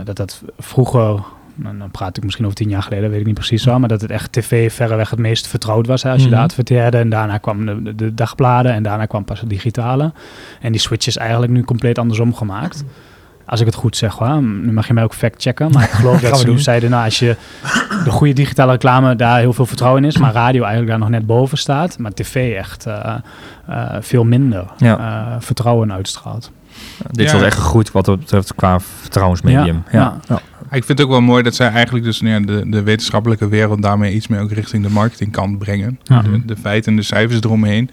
dat, 0.04 0.16
dat 0.16 0.42
vroeger, 0.58 1.20
nou, 1.54 1.78
dan 1.78 1.90
praat 1.90 2.16
ik 2.16 2.22
misschien 2.22 2.44
over 2.44 2.56
tien 2.56 2.68
jaar 2.68 2.82
geleden, 2.82 3.10
weet 3.10 3.20
ik 3.20 3.26
niet 3.26 3.34
precies 3.34 3.62
zo, 3.62 3.78
maar 3.78 3.88
dat 3.88 4.00
het 4.00 4.10
echt 4.10 4.32
tv 4.32 4.72
verreweg 4.72 5.10
het 5.10 5.18
meest 5.18 5.46
vertrouwd 5.46 5.86
was 5.86 6.02
hè, 6.02 6.10
als 6.10 6.20
je 6.20 6.26
Mhm. 6.26 6.34
daar 6.36 6.44
adverteerde. 6.44 6.98
En 6.98 7.08
daarna 7.08 7.38
kwam 7.38 7.66
de, 7.66 7.82
de, 7.82 7.94
de 7.94 8.14
dagbladen 8.14 8.72
en 8.72 8.82
daarna 8.82 9.06
kwam 9.06 9.24
pas 9.24 9.40
het 9.40 9.48
digitale. 9.50 10.12
En 10.60 10.72
die 10.72 10.80
switch 10.80 11.06
is 11.06 11.16
eigenlijk 11.16 11.52
nu 11.52 11.62
compleet 11.64 11.98
andersom 11.98 12.34
gemaakt. 12.34 12.84
Als 13.46 13.60
ik 13.60 13.66
het 13.66 13.74
goed 13.74 13.96
zeg 13.96 14.14
hoor. 14.14 14.42
Nu 14.42 14.72
mag 14.72 14.86
je 14.86 14.92
mij 14.92 15.02
ook 15.04 15.14
fact-checken. 15.14 15.70
Maar 15.70 15.82
ik 15.82 15.90
geloof 16.00 16.20
dat 16.20 16.38
ze 16.38 16.44
doen. 16.46 16.58
zeiden, 16.58 16.90
nou 16.90 17.04
als 17.04 17.18
je 17.18 17.36
de 18.04 18.10
goede 18.10 18.32
digitale 18.32 18.72
reclame 18.72 19.16
daar 19.16 19.38
heel 19.38 19.52
veel 19.52 19.66
vertrouwen 19.66 20.02
in 20.02 20.08
is, 20.08 20.16
maar 20.18 20.32
radio 20.32 20.60
eigenlijk 20.60 20.90
daar 20.90 20.98
nog 20.98 21.08
net 21.08 21.26
boven 21.26 21.58
staat, 21.58 21.98
maar 21.98 22.12
tv 22.12 22.54
echt 22.56 22.86
eh, 22.86 23.14
eh, 23.66 23.94
veel 24.00 24.24
minder 24.24 24.64
Ja. 24.76 24.98
eh, 24.98 25.36
vertrouwen 25.40 25.92
uitstraalt. 25.92 26.50
Dit 27.10 27.30
Ja. 27.30 27.36
is 27.36 27.42
echt 27.42 27.58
gegroeid 27.58 27.92
wat 27.92 28.04
dat 28.04 28.18
betreft 28.18 28.54
qua 28.54 28.80
vertrouwensmedium. 28.80 29.82
Ja. 29.92 29.98
Ja, 30.00 30.16
Ja. 30.28 30.40
Ik 30.70 30.84
vind 30.84 30.98
het 30.98 31.00
ook 31.06 31.12
wel 31.12 31.20
mooi 31.20 31.42
dat 31.42 31.54
zij 31.54 31.68
eigenlijk 31.70 32.04
dus 32.04 32.20
nou 32.20 32.34
ja, 32.40 32.46
de, 32.46 32.68
de 32.68 32.82
wetenschappelijke 32.82 33.48
wereld 33.48 33.82
daarmee 33.82 34.14
iets 34.14 34.26
meer 34.26 34.40
ook 34.40 34.52
richting 34.52 34.82
de 34.82 34.90
marketingkant 34.90 35.58
brengen. 35.58 35.98
Ja. 36.02 36.22
De, 36.22 36.44
de 36.44 36.56
feiten 36.56 36.90
en 36.90 36.96
de 36.96 37.02
cijfers 37.04 37.40
eromheen. 37.40 37.90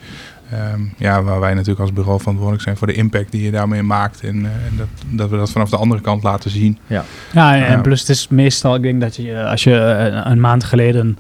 Ehm, 0.52 0.82
ja, 0.98 1.24
waar 1.24 1.40
wij 1.40 1.54
natuurlijk 1.54 1.80
als 1.80 1.94
bureau 1.94 2.20
verantwoordelijk 2.20 2.64
zijn 2.64 2.78
voor 2.78 2.88
de 2.88 2.94
impact 2.94 3.32
die 3.32 3.44
je 3.44 3.52
daarmee 3.52 3.84
maakt. 3.84 4.22
En, 4.22 4.46
eh, 4.46 4.52
en 4.52 4.78
dat, 4.78 4.88
dat 5.10 5.30
we 5.30 5.38
dat 5.38 5.52
vanaf 5.52 5.70
de 5.70 5.78
andere 5.78 6.02
kant 6.02 6.24
laten 6.24 6.50
zien. 6.50 6.78
Ja, 6.88 7.04
en 7.34 7.72
Ja. 7.72 7.82
plus 7.82 8.00
het 8.00 8.10
is 8.10 8.28
meestal, 8.28 8.76
ik 8.76 8.82
denk 8.82 9.02
dat 9.02 9.16
je, 9.16 9.34
eh, 9.34 9.50
als 9.50 9.64
je 9.64 9.78
eh, 9.80 10.32
een 10.32 10.40
maand 10.40 10.64
geleden 10.64 11.18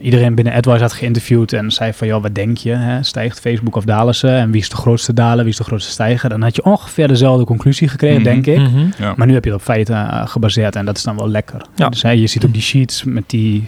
iedereen 0.00 0.34
binnen 0.34 0.52
AdWise 0.54 0.80
had 0.82 0.92
geïnterviewd 0.92 1.52
en 1.52 1.70
zei 1.70 1.92
van, 1.92 2.06
joh, 2.06 2.22
wat 2.22 2.34
denk 2.34 2.56
je? 2.56 2.70
Hè? 2.74 3.02
Stijgt 3.02 3.40
Facebook 3.40 3.76
of 3.76 3.84
dalen 3.84 4.14
ze? 4.14 4.28
En 4.28 4.50
wie 4.50 4.60
is 4.60 4.68
de 4.68 4.76
grootste 4.76 5.12
daler, 5.14 5.42
wie 5.44 5.52
is 5.52 5.56
de 5.58 5.64
grootste 5.64 5.90
stijger? 5.90 6.28
Dan 6.28 6.42
had 6.42 6.56
je 6.56 6.64
ongeveer 6.64 7.08
dezelfde 7.08 7.44
conclusie 7.44 7.88
gekregen, 7.88 8.20
Mhm. 8.22 8.30
denk 8.30 8.46
ik. 8.46 8.58
Mhm. 8.58 8.86
Ja. 8.98 9.12
Maar 9.16 9.26
nu 9.26 9.32
heb 9.34 9.44
je 9.44 9.50
het 9.50 9.58
op 9.58 9.64
feiten 9.64 10.28
gebaseerd 10.28 10.76
en 10.76 10.84
dat 10.84 10.96
is 10.96 11.02
dan 11.02 11.16
wel 11.16 11.28
lekker. 11.28 11.62
Ja. 11.74 11.88
Dus 11.88 12.02
hè, 12.02 12.10
je 12.10 12.26
ziet 12.26 12.44
ook 12.46 12.52
die 12.52 12.62
sheets 12.62 13.04
met 13.04 13.24
die 13.26 13.64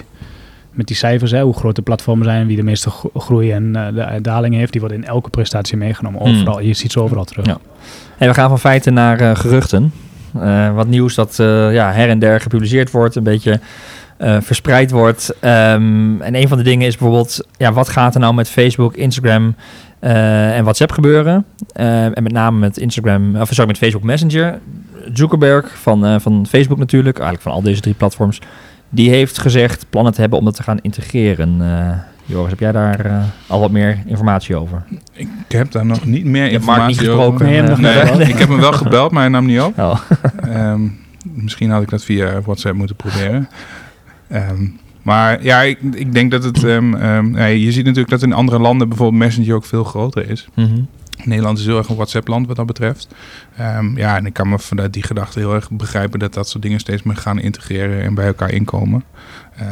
met 0.81 0.89
die 0.89 0.99
cijfers, 0.99 1.31
hè, 1.31 1.43
hoe 1.43 1.55
groot 1.55 1.77
de 1.77 1.83
platformen 1.83 2.25
zijn, 2.25 2.47
wie 2.47 2.57
de 2.57 2.63
meeste 2.63 2.91
groei 3.15 3.53
en 3.53 3.65
uh, 3.77 3.87
de 4.15 4.21
daling 4.21 4.55
heeft, 4.55 4.73
die 4.73 4.81
worden 4.81 4.99
in 4.99 5.05
elke 5.05 5.31
prestatie 5.31 5.77
meegenomen. 5.77 6.21
Hmm. 6.21 6.31
Overal, 6.31 6.61
je 6.61 6.75
ziet 6.75 6.93
ze 6.93 7.03
overal 7.03 7.25
terug. 7.25 7.47
Ja. 7.47 7.59
En 8.19 8.29
we 8.29 8.35
gaan 8.35 8.49
van 8.49 8.59
feiten 8.59 8.95
naar 8.95 9.21
uh, 9.21 9.35
geruchten. 9.35 9.93
Uh, 10.37 10.75
wat 10.75 10.87
nieuws 10.87 11.15
dat 11.15 11.35
ja, 11.73 11.93
her 11.93 12.09
en 12.09 12.19
der 12.19 12.41
gepubliceerd 12.41 12.91
wordt, 12.91 13.17
een 13.17 13.23
beetje 13.23 13.61
verspreid 14.41 14.91
wordt. 14.91 15.35
Um, 15.41 16.23
en 16.23 16.35
een 16.35 16.49
van 16.49 16.59
de 16.59 16.65
dingen 16.65 16.87
is 16.87 16.97
bijvoorbeeld, 16.97 17.47
ja, 17.57 17.73
wat 17.73 17.89
gaat 17.89 18.15
er 18.15 18.21
nou 18.21 18.35
met 18.35 18.49
Facebook, 18.49 18.95
Instagram 18.95 19.55
en 20.01 20.63
WhatsApp 20.63 20.93
gebeuren? 20.93 21.45
en 21.73 22.23
met 22.23 22.33
name 22.33 22.59
met 22.59 22.79
Instagram, 22.79 23.37
of 23.37 23.49
sorry, 23.49 23.67
met 23.67 23.79
Facebook 23.79 24.03
Messenger. 24.03 24.59
Zuckerberg 25.13 25.79
van, 25.79 26.21
van 26.21 26.47
Facebook 26.49 26.79
natuurlijk, 26.79 27.17
eigenlijk 27.19 27.49
van 27.49 27.53
al 27.53 27.63
deze 27.63 27.81
drie 27.81 27.95
platforms, 27.95 28.41
die 28.91 29.11
heeft 29.11 29.39
gezegd 29.39 29.87
plannen 29.91 30.13
te 30.13 30.21
hebben 30.21 30.39
om 30.39 30.45
dat 30.45 30.55
te 30.55 30.63
gaan 30.63 30.79
integreren. 30.83 31.59
Uh, 31.61 31.91
Joris, 32.25 32.51
heb 32.51 32.61
jij 32.61 32.73
daar 32.73 33.07
uh, 33.07 33.23
al 33.47 33.61
wat 33.61 33.71
meer 33.71 34.03
informatie 34.07 34.57
over? 34.57 34.83
Ik 35.13 35.29
heb 35.49 35.71
daar 35.71 35.87
nog 35.87 36.05
niet 36.05 36.25
meer 36.25 36.51
informatie 36.51 37.01
niet 37.01 37.11
over. 37.11 37.45
Nee, 37.47 37.63
nee, 37.63 38.29
ik 38.29 38.39
heb 38.39 38.49
hem 38.49 38.61
wel 38.61 38.73
gebeld, 38.73 39.11
maar 39.11 39.23
hij 39.23 39.31
nam 39.31 39.47
niet 39.47 39.61
op. 39.61 39.79
Oh. 39.79 40.01
Um, 40.47 40.99
misschien 41.45 41.71
had 41.71 41.83
ik 41.83 41.91
dat 41.91 42.05
via 42.05 42.41
WhatsApp 42.41 42.77
moeten 42.77 42.97
proberen. 42.97 43.49
Um, 44.33 44.79
maar 45.03 45.45
ja, 45.45 45.61
ik, 45.61 45.79
ik, 45.93 46.13
denk 46.13 46.31
dat 46.31 46.45
het... 46.45 46.63
Um, 46.63 47.37
ja, 47.37 47.45
je 47.45 47.73
ziet 47.73 47.85
natuurlijk 47.85 48.11
dat 48.11 48.23
in 48.23 48.33
andere 48.33 48.59
landen 48.59 48.89
bijvoorbeeld 48.89 49.23
Messenger 49.23 49.55
ook 49.55 49.65
veel 49.65 49.85
groter 49.85 50.31
is. 50.31 50.49
Mm 50.55 50.65
-hmm. 50.65 50.89
Nederland 51.25 51.59
is 51.59 51.67
heel 51.67 51.77
erg 51.77 51.89
een 51.89 51.97
WhatsApp-land 51.97 52.47
wat 52.47 52.57
dat 52.57 52.67
betreft. 52.67 53.09
Um, 53.61 53.97
ja, 53.97 54.17
en 54.17 54.27
ik 54.27 54.33
kan 54.33 54.49
me 54.49 54.59
vanuit 54.59 54.93
die 54.93 55.03
gedachte 55.03 55.39
heel 55.39 55.55
erg 55.55 55.71
begrijpen 55.71 56.19
dat 56.19 56.35
dat 56.35 56.49
soort 56.49 56.63
dingen 56.63 56.81
steeds 56.81 57.03
meer 57.03 57.17
gaan 57.17 57.41
integreren 57.41 58.03
en 58.03 58.15
bij 58.15 58.27
elkaar 58.27 58.53
inkomen. 58.53 59.05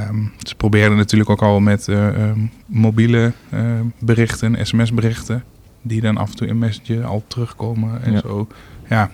Um, 0.08 0.32
ze 0.38 0.54
proberen 0.54 0.96
natuurlijk 0.96 1.30
ook 1.30 1.42
al 1.42 1.60
met 1.60 1.88
uh, 1.88 2.06
um, 2.06 2.50
mobiele 2.66 3.32
uh, 3.54 3.60
berichten, 3.98 4.66
sms-berichten, 4.66 5.44
die 5.82 6.00
dan 6.00 6.16
af 6.16 6.30
en 6.30 6.36
toe 6.36 6.46
in 6.46 6.58
Messenger 6.58 7.04
al 7.04 7.24
terugkomen 7.26 8.02
en 8.02 8.12
ja. 8.12 8.20
zo. 8.20 8.48
Ja, 8.88 9.10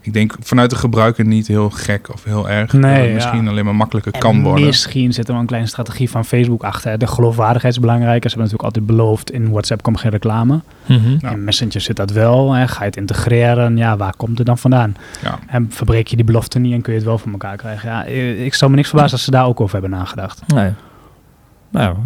ik 0.00 0.12
denk 0.12 0.34
vanuit 0.40 0.70
de 0.70 0.76
gebruiker 0.76 1.24
niet 1.26 1.46
heel 1.46 1.70
gek 1.70 2.12
of 2.12 2.24
heel 2.24 2.48
erg. 2.48 2.72
Nee, 2.72 3.14
misschien 3.14 3.48
alleen 3.48 3.64
maar 3.64 3.74
makkelijker 3.74 4.18
kan 4.18 4.42
worden. 4.42 4.66
Misschien 4.66 5.12
zit 5.12 5.26
er 5.26 5.32
wel 5.32 5.40
een 5.40 5.46
kleine 5.46 5.68
strategie 5.68 6.10
van 6.10 6.24
Facebook 6.24 6.62
achter. 6.62 6.98
De 6.98 7.06
geloofwaardigheid 7.06 7.74
is 7.74 7.80
belangrijk. 7.80 8.22
Ze 8.22 8.28
hebben 8.28 8.38
natuurlijk 8.38 8.64
altijd 8.64 8.86
beloofd 8.86 9.30
in 9.30 9.50
WhatsApp 9.50 9.82
komt 9.82 10.00
geen 10.00 10.10
reclame. 10.10 10.60
Mm 10.86 10.98
-hmm. 10.98 11.30
In 11.30 11.44
Messenger 11.44 11.80
zit 11.80 11.96
dat 11.96 12.10
wel. 12.10 12.52
Hè. 12.52 12.68
Ga 12.68 12.78
je 12.78 12.84
het 12.84 12.96
integreren? 12.96 13.76
Ja, 13.76 13.96
waar 13.96 14.14
komt 14.16 14.38
het 14.38 14.46
dan 14.46 14.58
vandaan? 14.58 14.96
Ja. 15.22 15.38
En 15.46 15.66
verbreek 15.70 16.08
je 16.08 16.16
die 16.16 16.24
belofte 16.24 16.58
niet 16.58 16.72
en 16.72 16.80
kun 16.80 16.92
je 16.92 16.98
het 16.98 17.08
wel 17.08 17.18
voor 17.18 17.32
elkaar 17.32 17.56
krijgen? 17.56 17.88
Ja, 17.88 18.04
ik 18.44 18.54
zou 18.54 18.70
me 18.70 18.76
niks 18.76 18.88
verbazen 18.88 19.12
als 19.12 19.24
ze 19.24 19.30
daar 19.30 19.46
ook 19.46 19.60
over 19.60 19.72
hebben 19.72 19.98
nagedacht. 19.98 20.42
Nee. 20.46 20.72
Nou, 21.70 21.96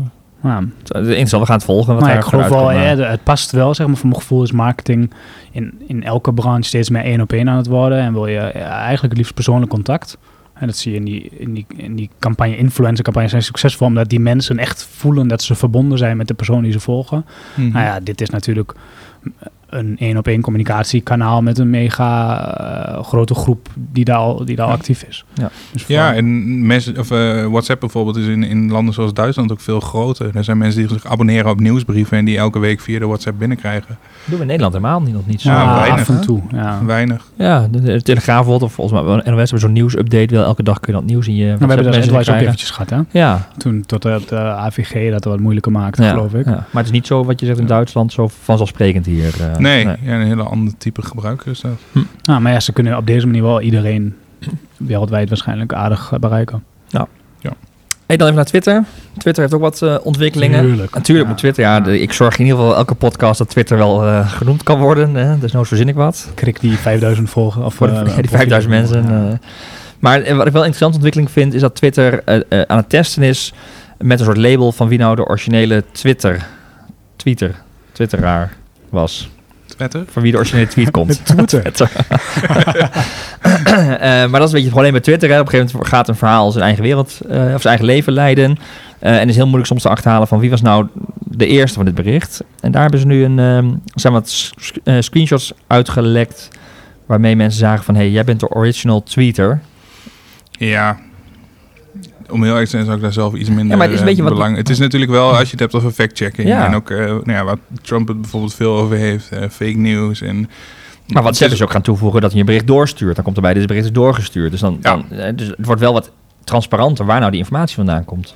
ja. 0.51 0.59
Interessant, 0.99 1.43
we 1.43 1.47
gaan 1.47 1.57
het 1.57 1.65
volgen. 1.65 1.95
Wat 1.95 2.03
maar 2.03 2.17
ik 2.17 2.23
geloof 2.23 2.49
wel, 2.49 2.73
ja, 2.73 2.97
het 2.97 3.23
past 3.23 3.51
wel, 3.51 3.75
zeg 3.75 3.87
maar, 3.87 3.97
voor 3.97 4.09
mijn 4.09 4.21
gevoel 4.21 4.43
is 4.43 4.53
marketing 4.53 5.13
in, 5.51 5.83
in 5.87 6.03
elke 6.03 6.33
branche 6.33 6.69
steeds 6.69 6.91
meer 6.91 7.03
één 7.03 7.21
op 7.21 7.33
één 7.33 7.49
aan 7.49 7.57
het 7.57 7.67
worden. 7.67 7.99
En 7.99 8.13
wil 8.13 8.27
je 8.27 8.39
eigenlijk 8.39 9.03
het 9.03 9.17
liefst 9.17 9.35
persoonlijk 9.35 9.71
contact. 9.71 10.19
En 10.55 10.67
dat 10.67 10.77
zie 10.77 10.93
je 10.93 10.99
in 10.99 11.05
die, 11.05 11.31
in 11.31 11.55
die, 11.55 11.67
in 11.77 11.95
die 11.95 12.11
campagne, 12.19 12.57
influencer 12.57 13.05
campagnes 13.05 13.31
zijn 13.31 13.43
succesvol, 13.43 13.87
omdat 13.87 14.09
die 14.09 14.21
mensen 14.21 14.59
echt 14.59 14.89
voelen 14.91 15.29
dat 15.29 15.43
ze 15.43 15.55
verbonden 15.55 15.99
zijn 15.99 16.17
met 16.17 16.29
de 16.29 16.35
persoon 16.35 16.63
die 16.63 16.73
ze 16.73 16.81
volgen. 16.81 17.25
Mm 17.55 17.73
Nou 17.73 17.85
ja, 17.85 18.01
dit 18.01 18.21
is 18.21 18.31
natuurlijk 18.31 18.75
een 19.75 19.97
één 19.99 20.17
op 20.17 20.27
één 20.27 20.41
communicatiekanaal 20.41 21.43
met 21.43 21.59
een 21.59 21.71
mega 21.71 22.95
uh, 22.97 23.05
grote 23.05 23.35
groep 23.35 23.69
die 23.75 24.05
daar 24.05 24.17
al, 24.17 24.45
die 24.45 24.57
daar 24.57 24.67
actief 24.67 25.03
is. 25.03 25.25
Ja, 25.35 25.51
dus 25.73 25.87
ja 25.87 26.15
en 26.15 26.67
mes 26.67 26.93
of, 26.93 27.11
uh, 27.11 27.47
WhatsApp 27.47 27.81
bijvoorbeeld 27.81 28.17
is 28.17 28.27
in, 28.27 28.43
in 28.43 28.71
landen 28.71 28.95
zoals 28.95 29.13
Duitsland 29.13 29.53
ook 29.53 29.61
veel 29.61 29.81
groter. 29.81 30.37
Er 30.37 30.45
zijn 30.45 30.59
mensen 30.59 30.81
die 30.81 30.89
zich 30.89 31.07
abonneren 31.07 31.51
op 31.51 31.61
nieuwsbrieven 31.61 32.19
en 32.19 32.25
die 32.25 32.39
elke 32.39 32.59
week 32.59 32.81
via 32.81 32.99
de 32.99 33.07
WhatsApp 33.07 33.39
binnenkrijgen. 33.39 33.89
Dat 33.89 33.99
doen 34.25 34.35
we 34.35 34.41
in 34.41 34.47
Nederland 34.47 34.75
helemaal 34.75 35.01
niet, 35.01 35.15
nog 35.15 35.27
niet 35.27 35.41
zo. 35.41 35.51
Ja, 35.51 35.75
weinig. 35.75 36.01
Af 36.01 36.09
en 36.09 36.21
toe. 36.21 36.41
Ja. 36.53 36.85
Weinig. 36.85 37.27
Ja, 37.35 37.69
de, 37.71 37.81
de 37.81 38.03
Telegraaf 38.03 38.43
bijvoorbeeld, 38.45 38.71
of 38.71 38.73
volgens 38.73 39.01
mij 39.01 39.15
NOS 39.15 39.23
hebben 39.25 39.61
zo'n 39.61 39.73
nieuwsupdate. 39.73 40.35
Wel 40.35 40.45
elke 40.45 40.63
dag 40.63 40.81
kun 40.81 40.93
je 40.93 40.99
dat 40.99 41.09
nieuws 41.09 41.29
in 41.29 41.35
je 41.35 41.47
WhatsApp 41.47 41.69
We 41.69 41.75
hebben 41.75 42.13
dat 42.13 42.29
ook 42.29 42.35
eventjes 42.35 42.71
gehad, 42.71 42.91
hè? 42.91 43.01
Ja. 43.11 43.49
Toen 43.57 43.83
tot 43.87 44.03
het 44.03 44.33
uh, 44.33 44.57
AVG 44.57 45.11
dat 45.11 45.25
wat 45.25 45.41
moeilijker 45.41 45.73
maakte, 45.73 46.03
ja, 46.03 46.11
geloof 46.11 46.35
ik. 46.35 46.45
Ja. 46.45 46.51
Maar 46.51 46.83
het 46.83 46.85
is 46.85 46.91
niet 46.91 47.07
zo 47.07 47.25
wat 47.25 47.41
je 47.41 47.47
zegt 47.47 47.59
in 47.59 47.67
Duitsland, 47.67 48.13
zo 48.13 48.29
vanzelfsprekend 48.43 49.07
hier. 49.07 49.35
Uh, 49.41 49.57
nee, 49.65 49.85
nee. 49.85 49.97
Ja, 50.03 50.21
een 50.21 50.27
hele 50.27 50.43
ander 50.43 50.77
type 50.79 51.03
gebruiker 51.03 51.51
is 51.51 51.61
dat. 51.61 51.79
Hm. 51.93 51.99
Nou, 52.23 52.41
maar 52.41 52.53
ja, 52.53 52.61
ze 52.61 52.73
kunnen 52.73 52.97
op 52.97 53.07
deze 53.07 53.27
manier 53.27 53.43
wel 53.43 53.61
iedereen 53.61 54.15
wereldwijd 54.77 55.29
waarschijnlijk 55.29 55.73
aardig 55.73 56.13
eh, 56.13 56.19
bereiken. 56.19 56.65
Ja. 56.89 57.07
ja. 57.41 57.53
Hey, 58.07 58.17
dan 58.17 58.27
even 58.27 58.35
naar 58.35 58.45
Twitter. 58.45 58.85
Twitter 59.19 59.43
heeft 59.43 59.55
ook 59.55 59.61
wat 59.61 59.81
uh, 59.83 59.97
ontwikkelingen. 60.03 60.61
Tuurlijk. 60.61 60.95
Natuurlijk 60.95 61.29
met 61.29 61.39
Twitter. 61.39 61.65
Ja, 61.65 61.81
de, 61.81 62.01
ik 62.01 62.13
zorg 62.13 62.39
in 62.39 62.45
ieder 62.45 62.59
geval 62.61 62.77
elke 62.77 62.95
podcast 62.95 63.39
dat 63.39 63.49
Twitter 63.49 63.77
wel 63.77 64.07
uh, 64.07 64.31
genoemd 64.31 64.63
kan 64.63 64.79
worden. 64.79 65.15
Hè. 65.15 65.39
Dus 65.39 65.53
nou 65.53 65.67
verzin 65.67 65.89
ik 65.89 65.95
wat. 65.95 66.31
Krik 66.35 66.61
die 66.61 66.77
5000 66.77 67.31
volgen. 67.31 67.65
Of, 67.65 67.81
uh, 67.81 68.05
die 68.21 68.29
5000 68.29 68.73
mensen. 68.73 69.03
Ja. 69.03 69.39
maar 69.99 70.19
wat 70.19 70.27
ik 70.29 70.35
wel 70.37 70.45
een 70.47 70.47
interessante 70.53 70.95
ontwikkeling 70.95 71.31
vind, 71.31 71.55
is 71.55 71.61
dat 71.61 71.75
Twitter 71.75 72.23
aan 72.67 72.77
het 72.77 72.89
testen 72.89 73.23
is 73.23 73.53
met 73.99 74.19
een 74.19 74.25
soort 74.25 74.37
label 74.37 74.73
van 74.73 74.89
wie 74.89 74.99
nou 74.99 75.17
de 75.17 75.27
originele 75.27 75.85
Twitter, 75.93 76.47
Twitter, 77.17 77.55
Twitteraar 77.93 78.53
was. 78.89 79.31
Twitter? 79.67 80.05
Van 80.11 80.23
wie 80.23 80.33
de 80.33 80.39
originele 80.39 80.67
tweet 80.67 80.91
komt. 80.91 81.27
Twitter. 81.47 81.91
uh, 83.43 84.01
maar 84.01 84.41
dat 84.41 84.43
is 84.43 84.47
een 84.47 84.51
beetje 84.51 84.61
het 84.61 84.71
probleem 84.71 84.93
met 84.93 85.03
Twitter. 85.03 85.29
Hè. 85.29 85.41
Op 85.41 85.45
een 85.45 85.51
gegeven 85.51 85.73
moment 85.73 85.93
gaat 85.93 86.09
een 86.09 86.17
verhaal 86.17 86.51
zijn 86.51 86.65
eigen 86.65 86.83
wereld 86.83 87.19
uh, 87.27 87.31
of 87.31 87.63
zijn 87.63 87.63
eigen 87.63 87.85
leven 87.85 88.13
leiden. 88.13 88.59
Uh, 89.03 89.21
en 89.21 89.29
is 89.29 89.35
heel 89.35 89.45
moeilijk 89.45 89.67
soms 89.67 89.83
te 89.83 89.89
achterhalen 89.89 90.29
van 90.29 90.39
wie 90.39 90.51
was 90.51 90.63
nou 90.63 90.89
de 91.19 91.47
eerste 91.47 91.75
van 91.75 91.85
dit 91.85 91.95
bericht. 91.95 92.45
En 92.61 92.73
daar 92.73 92.83
hebben 92.83 93.01
ze 93.01 93.07
nu 93.07 93.25
een, 93.25 93.39
um, 93.39 93.83
zijn 93.95 94.13
wat 94.13 94.53
screenshots 94.99 95.53
uitgelekt. 95.67 96.49
Waarmee 97.07 97.37
mensen 97.37 97.61
zagen 97.61 97.85
van 97.85 97.95
hé, 97.95 98.01
hey, 98.01 98.11
jij 98.11 98.25
bent 98.25 98.41
de 98.41 98.49
original 98.49 99.03
tweeter. 99.03 99.61
Ja, 100.51 100.99
om 102.31 102.43
heel 102.43 102.55
erg 102.55 102.65
te 102.65 102.71
zijn, 102.71 102.85
zou 102.85 102.97
ik 102.97 103.03
daar 103.03 103.13
zelf 103.13 103.35
iets 103.35 103.49
minder 103.49 103.67
ja, 103.67 103.77
maar 103.77 103.85
het 103.85 103.95
is 103.95 104.01
een 104.01 104.07
beetje 104.07 104.23
belang. 104.23 104.49
Wat... 104.49 104.59
Het 104.59 104.69
is 104.69 104.79
natuurlijk 104.79 105.11
wel, 105.11 105.29
als 105.31 105.45
je 105.45 105.51
het 105.51 105.61
hebt 105.61 105.75
over 105.75 105.91
fact-checking. 105.91 106.49
Ja. 106.49 106.67
En 106.67 106.75
ook 106.75 106.91
uh, 106.91 106.99
nou 106.99 107.33
ja, 107.33 107.45
wat 107.45 107.59
Trump 107.83 108.09
het 108.09 108.21
bijvoorbeeld 108.21 108.55
veel 108.55 108.77
over 108.77 108.97
heeft, 108.97 109.31
uh, 109.33 109.39
fake 109.41 109.77
news. 109.77 110.21
En, 110.21 110.51
maar 111.07 111.23
wat 111.23 111.37
ze 111.37 111.49
dus 111.49 111.63
ook 111.63 111.71
gaan 111.71 111.83
toevoegen, 111.83 112.21
dat 112.21 112.31
hij 112.31 112.41
een 112.41 112.47
bericht 112.47 112.67
doorstuurt. 112.67 113.15
Dan 113.15 113.25
komt 113.25 113.37
erbij, 113.37 113.55
dit 113.55 113.67
bericht 113.67 113.85
is 113.85 113.93
doorgestuurd. 113.93 114.51
Dus, 114.51 114.61
dan, 114.61 114.79
ja. 114.81 115.03
dan, 115.09 115.37
dus 115.37 115.47
het 115.47 115.67
wordt 115.67 115.81
wel 115.81 115.93
wat 115.93 116.11
transparanter 116.45 117.05
waar 117.07 117.19
nou 117.19 117.31
die 117.31 117.41
informatie 117.41 117.77
vandaan 117.77 118.05
komt. 118.05 118.35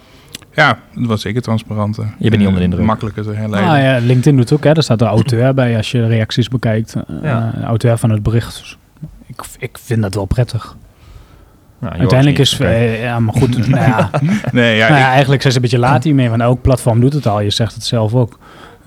Ja, 0.55 0.79
het 0.95 1.07
was 1.07 1.21
zeker 1.21 1.43
transparanter. 1.43 2.05
Je 2.19 2.29
bent 2.29 2.37
niet 2.37 2.47
onder 2.47 2.59
de 2.59 2.65
indruk. 2.65 2.87
Makkelijker 2.87 3.23
te 3.23 3.33
herleiden. 3.33 3.73
Ah, 3.73 3.83
ja, 3.83 4.07
LinkedIn 4.07 4.37
doet 4.37 4.53
ook, 4.53 4.65
hè. 4.65 4.73
Daar 4.73 4.83
staat 4.83 4.99
de 4.99 5.05
auteur 5.05 5.55
bij 5.55 5.77
als 5.77 5.91
je 5.91 5.99
de 5.99 6.07
reacties 6.07 6.49
bekijkt. 6.49 6.95
Ja. 7.23 7.55
Uh, 7.57 7.63
auteur 7.63 7.99
van 7.99 8.11
het 8.11 8.23
bericht. 8.23 8.77
Ik, 9.27 9.43
ik 9.59 9.79
vind 9.83 10.03
dat 10.03 10.15
wel 10.15 10.25
prettig. 10.25 10.77
Nou, 11.79 11.99
Uiteindelijk 11.99 12.39
is, 12.39 12.61
uh, 12.61 13.03
ja, 13.03 13.21
maar 13.21 13.35
goed, 13.35 13.59
nou 13.69 13.83
ja. 13.83 14.11
nee, 14.53 14.77
ja, 14.77 14.89
nou 14.89 15.01
ja, 15.01 15.11
eigenlijk 15.11 15.41
zijn 15.41 15.53
ze 15.53 15.59
een 15.59 15.65
beetje 15.65 15.79
laat 15.79 16.05
hiermee, 16.05 16.29
want 16.29 16.41
elk 16.41 16.63
platform 16.63 17.01
doet 17.01 17.13
het 17.13 17.27
al. 17.27 17.41
Je 17.41 17.51
zegt 17.51 17.75
het 17.75 17.85
zelf 17.85 18.15
ook. 18.15 18.39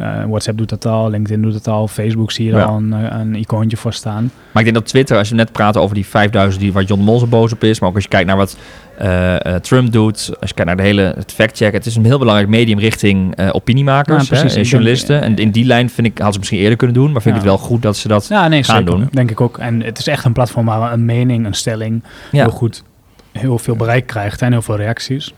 Uh, 0.01 0.23
WhatsApp 0.27 0.57
doet 0.57 0.69
dat 0.69 0.85
al, 0.85 1.09
LinkedIn 1.09 1.41
doet 1.41 1.53
het 1.53 1.67
al, 1.67 1.87
Facebook 1.87 2.31
zie 2.31 2.45
je 2.45 2.53
er 2.53 2.63
al 2.63 2.77
een, 2.77 2.93
eh, 2.93 3.19
een, 3.19 3.35
icoontje 3.35 3.77
voor 3.77 3.93
staan. 3.93 4.31
Maar 4.51 4.63
ik 4.63 4.63
denk 4.63 4.73
dat 4.73 4.85
Twitter, 4.85 5.17
als 5.17 5.29
je 5.29 5.35
net 5.35 5.51
praat 5.51 5.77
over 5.77 5.95
die 5.95 6.05
5000 6.05 6.61
die 6.61 6.73
waar 6.73 6.83
John 6.83 7.01
Mol 7.01 7.27
boos 7.27 7.53
op 7.53 7.63
is, 7.63 7.79
maar 7.79 7.89
ook 7.89 7.95
als 7.95 8.03
je 8.03 8.09
kijkt 8.09 8.27
naar 8.27 8.37
wat 8.37 8.57
uh, 9.01 9.35
Trump 9.35 9.91
doet, 9.91 10.31
als 10.39 10.49
je 10.49 10.55
kijkt 10.55 10.65
naar 10.65 10.75
de 10.75 10.83
hele 10.83 11.13
het 11.15 11.31
fact-check, 11.31 11.73
het 11.73 11.85
is 11.85 11.95
een 11.95 12.05
heel 12.05 12.19
belangrijk 12.19 12.49
medium 12.49 12.79
richting 12.79 13.39
uh, 13.39 13.49
opiniemakers, 13.51 14.29
ja, 14.29 14.35
hè, 14.35 14.61
journalisten. 14.61 15.21
en 15.21 15.35
in 15.35 15.51
die 15.51 15.65
lijn 15.65 15.89
vind 15.89 16.07
ik, 16.07 16.17
had 16.17 16.33
ze 16.33 16.39
misschien 16.39 16.59
eerder 16.59 16.77
kunnen 16.77 16.95
doen, 16.95 17.11
maar 17.11 17.21
vind 17.21 17.35
ik 17.35 17.41
het 17.41 17.49
wel 17.49 17.59
goed 17.59 17.81
dat 17.81 17.97
ze 17.97 18.07
dat 18.07 18.27
ja, 18.27 18.47
nee, 18.47 18.63
gaan 18.63 18.77
zeker, 18.77 18.91
doen. 18.91 19.07
Denk 19.11 19.31
ik 19.31 19.41
ook. 19.41 19.57
En 19.57 19.81
het 19.81 19.97
is 19.97 20.07
echt 20.07 20.25
een 20.25 20.33
platform 20.33 20.65
waar 20.65 20.93
een 20.93 21.05
mening, 21.05 21.45
een 21.45 21.53
stelling 21.53 22.03
heel 22.31 22.49
goed 22.49 22.83
heel 23.31 23.57
veel 23.57 23.75
bereik 23.75 24.07
krijgt 24.07 24.41
en 24.41 24.51
heel 24.51 24.61
veel 24.61 24.77
reacties. 24.77 25.33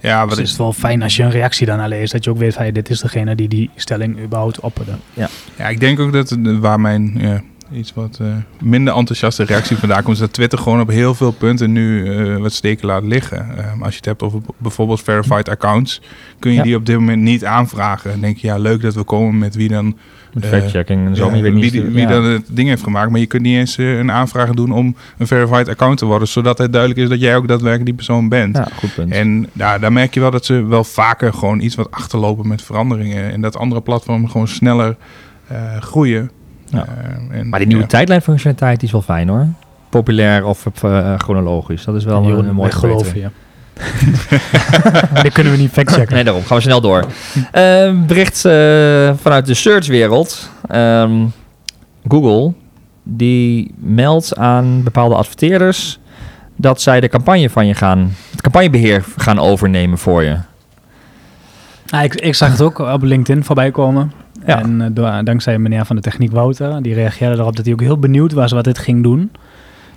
Ja, 0.00 0.20
wat 0.26 0.34
dus 0.34 0.44
is 0.44 0.48
het 0.48 0.58
wel 0.58 0.72
fijn 0.72 1.02
als 1.02 1.16
je 1.16 1.22
een 1.22 1.30
reactie 1.30 1.66
daarna 1.66 1.86
leest, 1.86 2.12
dat 2.12 2.24
je 2.24 2.30
ook 2.30 2.38
weet, 2.38 2.56
hey, 2.56 2.72
dit 2.72 2.90
is 2.90 3.00
degene 3.00 3.34
die 3.34 3.48
die 3.48 3.70
stelling 3.76 4.22
überhaupt 4.22 4.60
opperde. 4.60 4.92
Ja, 5.12 5.28
ja 5.56 5.68
ik 5.68 5.80
denk 5.80 6.00
ook 6.00 6.12
dat 6.12 6.36
waar 6.40 6.80
mijn 6.80 7.14
ja, 7.18 7.42
iets 7.72 7.94
wat 7.94 8.18
uh, 8.22 8.28
minder 8.60 8.94
enthousiaste 8.94 9.44
reactie 9.44 9.76
vandaan 9.76 10.02
komt, 10.02 10.14
is 10.14 10.20
dat 10.22 10.32
Twitter 10.32 10.58
gewoon 10.58 10.80
op 10.80 10.88
heel 10.88 11.14
veel 11.14 11.30
punten 11.30 11.72
nu 11.72 12.04
uh, 12.04 12.36
wat 12.36 12.52
steken 12.52 12.86
laat 12.86 13.02
liggen. 13.02 13.68
Um, 13.72 13.82
als 13.82 13.90
je 13.90 13.96
het 13.96 14.04
hebt 14.04 14.22
over 14.22 14.40
bijvoorbeeld 14.56 15.02
verified 15.02 15.48
accounts, 15.48 16.00
kun 16.38 16.52
je 16.52 16.62
die 16.62 16.76
op 16.76 16.86
dit 16.86 16.98
moment 16.98 17.22
niet 17.22 17.44
aanvragen. 17.44 18.10
Dan 18.10 18.20
denk 18.20 18.36
je, 18.36 18.46
ja, 18.46 18.58
leuk 18.58 18.82
dat 18.82 18.94
we 18.94 19.04
komen 19.04 19.38
met 19.38 19.54
wie 19.54 19.68
dan 19.68 19.96
met 20.40 20.46
fact-checking 20.46 21.06
en 21.06 21.16
zo. 21.16 21.34
Ja, 21.34 21.42
wie, 21.42 21.52
niet, 21.52 21.72
wie, 21.72 21.82
wie 21.82 22.06
dan 22.06 22.24
het 22.24 22.42
ding 22.50 22.68
heeft 22.68 22.82
gemaakt. 22.82 23.10
Maar 23.10 23.20
je 23.20 23.26
kunt 23.26 23.42
niet 23.42 23.56
eens 23.56 23.78
uh, 23.78 23.98
een 23.98 24.10
aanvraag 24.10 24.50
doen 24.50 24.72
om 24.72 24.96
een 25.18 25.26
verified 25.26 25.68
account 25.68 25.98
te 25.98 26.04
worden. 26.04 26.28
Zodat 26.28 26.58
het 26.58 26.72
duidelijk 26.72 27.02
is 27.02 27.08
dat 27.08 27.20
jij 27.20 27.36
ook 27.36 27.48
daadwerkelijk 27.48 27.84
die 27.84 27.94
persoon 27.94 28.28
bent. 28.28 28.56
Ja, 28.56 28.68
goed 28.78 28.94
punt. 28.94 29.12
En 29.12 29.48
ja, 29.52 29.78
daar 29.78 29.92
merk 29.92 30.14
je 30.14 30.20
wel 30.20 30.30
dat 30.30 30.44
ze 30.44 30.66
wel 30.66 30.84
vaker 30.84 31.32
gewoon 31.32 31.60
iets 31.60 31.74
wat 31.74 31.90
achterlopen 31.90 32.48
met 32.48 32.62
veranderingen. 32.62 33.32
En 33.32 33.40
dat 33.40 33.56
andere 33.56 33.80
platformen 33.80 34.30
gewoon 34.30 34.48
sneller 34.48 34.96
uh, 35.52 35.76
groeien. 35.76 36.30
Ja. 36.64 36.86
Uh, 37.30 37.38
en, 37.38 37.48
maar 37.48 37.58
die 37.58 37.68
nieuwe 37.68 37.82
ja. 37.82 37.88
tijdlijnfunctionaliteit 37.88 38.82
is 38.82 38.92
wel 38.92 39.02
fijn 39.02 39.28
hoor. 39.28 39.46
Populair 39.88 40.44
of 40.44 40.66
uh, 40.84 41.14
chronologisch. 41.18 41.84
Dat 41.84 41.94
is 41.94 42.04
wel 42.04 42.24
een, 42.24 42.48
een 42.48 42.54
mooi 42.54 42.70
geloof 42.70 43.14
je. 43.14 43.28
Dit 45.22 45.32
kunnen 45.32 45.52
we 45.52 45.58
niet 45.58 45.70
factchecken. 45.70 46.14
Nee, 46.14 46.24
daarom 46.24 46.44
gaan 46.44 46.56
we 46.56 46.62
snel 46.62 46.80
door. 46.80 47.04
Ehm, 47.50 48.06
bericht 48.06 48.44
eh, 48.44 48.52
vanuit 49.20 49.46
de 49.46 49.54
searchwereld. 49.54 50.50
Ehm, 50.68 51.24
Google 52.08 52.52
die 53.02 53.74
meldt 53.78 54.36
aan 54.36 54.82
bepaalde 54.82 55.14
adverteerders 55.14 55.98
dat 56.56 56.80
zij 56.80 57.00
de 57.00 57.08
campagne 57.08 57.50
van 57.50 57.66
je 57.66 57.74
gaan, 57.74 58.14
het 58.30 58.40
campagnebeheer 58.40 59.04
gaan 59.16 59.38
overnemen 59.38 59.98
voor 59.98 60.22
je. 60.22 60.36
Ik, 62.02 62.14
ik 62.14 62.34
zag 62.34 62.50
het 62.50 62.62
ook 62.62 62.78
op 62.78 63.02
LinkedIn 63.02 63.44
voorbij 63.44 63.70
komen. 63.70 64.12
Ja. 64.46 64.62
En 64.62 64.94
eh, 64.94 65.18
dankzij 65.24 65.58
meneer 65.58 65.84
van 65.84 65.96
de 65.96 66.02
techniek 66.02 66.32
Wouter, 66.32 66.82
die 66.82 66.94
reageerde 66.94 67.36
erop 67.36 67.56
dat 67.56 67.64
hij 67.64 67.74
ook 67.74 67.80
heel 67.80 67.98
benieuwd 67.98 68.32
was 68.32 68.52
wat 68.52 68.64
dit 68.64 68.78
ging 68.78 69.02
doen. 69.02 69.30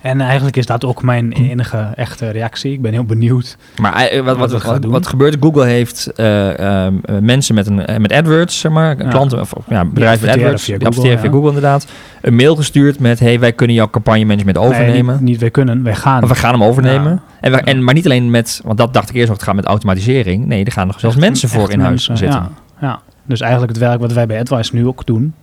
En 0.01 0.21
eigenlijk 0.21 0.57
is 0.57 0.65
dat 0.65 0.85
ook 0.85 1.03
mijn 1.03 1.31
enige 1.31 1.77
echte 1.95 2.29
reactie. 2.29 2.71
Ik 2.71 2.81
ben 2.81 2.91
heel 2.91 3.03
benieuwd. 3.03 3.57
Maar 3.81 3.93
eh, 3.93 4.21
wat, 4.23 4.37
Wat 4.37 4.63
wat, 4.63 4.85
wat, 4.85 5.07
gebeurt? 5.07 5.37
Google 5.39 5.65
heeft 5.65 6.11
eh, 6.15 6.59
ehm, 6.59 6.93
eh, 7.05 7.17
mensen 7.17 7.55
met, 7.55 7.67
een, 7.67 8.01
met 8.01 8.13
AdWords, 8.13 8.59
zeg 8.59 8.71
maar, 8.71 8.97
Ja. 8.97 9.09
klanten 9.09 9.39
of 9.39 9.53
ja, 9.67 9.85
bedrijven 9.85 10.25
met 10.25 10.35
AdWords, 10.35 10.63
via 10.63 10.77
die 10.77 10.87
Google, 10.87 11.17
via 11.17 11.23
ja. 11.23 11.29
Google 11.29 11.47
inderdaad, 11.47 11.87
een 12.21 12.35
mail 12.35 12.55
gestuurd 12.55 12.99
met, 12.99 13.19
hey, 13.19 13.39
wij 13.39 13.53
kunnen 13.53 13.75
jouw 13.75 13.89
campagnemanagement 13.89 14.57
overnemen. 14.57 15.15
Nee, 15.15 15.23
niet, 15.23 15.39
wij 15.39 15.51
kunnen, 15.51 15.83
wij 15.83 15.95
gaan. 15.95 16.23
Of 16.23 16.29
we 16.29 16.35
gaan 16.35 16.53
hem 16.53 16.63
overnemen. 16.63 17.11
Ja. 17.11 17.21
En, 17.41 17.51
we, 17.51 17.57
en, 17.57 17.83
maar 17.83 17.93
niet 17.93 18.05
alleen 18.05 18.29
met, 18.29 18.61
want 18.63 18.77
dat 18.77 18.93
dacht 18.93 19.09
ik 19.09 19.15
eerst 19.15 19.27
nog, 19.27 19.37
het 19.37 19.45
gaat 19.45 19.55
met 19.55 19.65
automatisering. 19.65 20.45
Nee, 20.45 20.65
er 20.65 20.71
gaan 20.71 20.87
nog 20.87 20.99
zelfs 20.99 21.15
Echt- 21.15 21.25
mensen 21.25 21.49
voor 21.49 21.71
in 21.71 21.79
huis 21.79 22.07
mensen, 22.07 22.17
zitten. 22.17 22.49
Ja. 22.81 22.99
Dus 23.25 23.41
eigenlijk 23.41 23.71
het 23.71 23.81
werk 23.81 23.99
wat 23.99 24.13
wij 24.13 24.25
bij 24.25 24.39
AdWise 24.39 24.75
nu 24.75 24.87
ook 24.87 25.05
doen, 25.05 25.33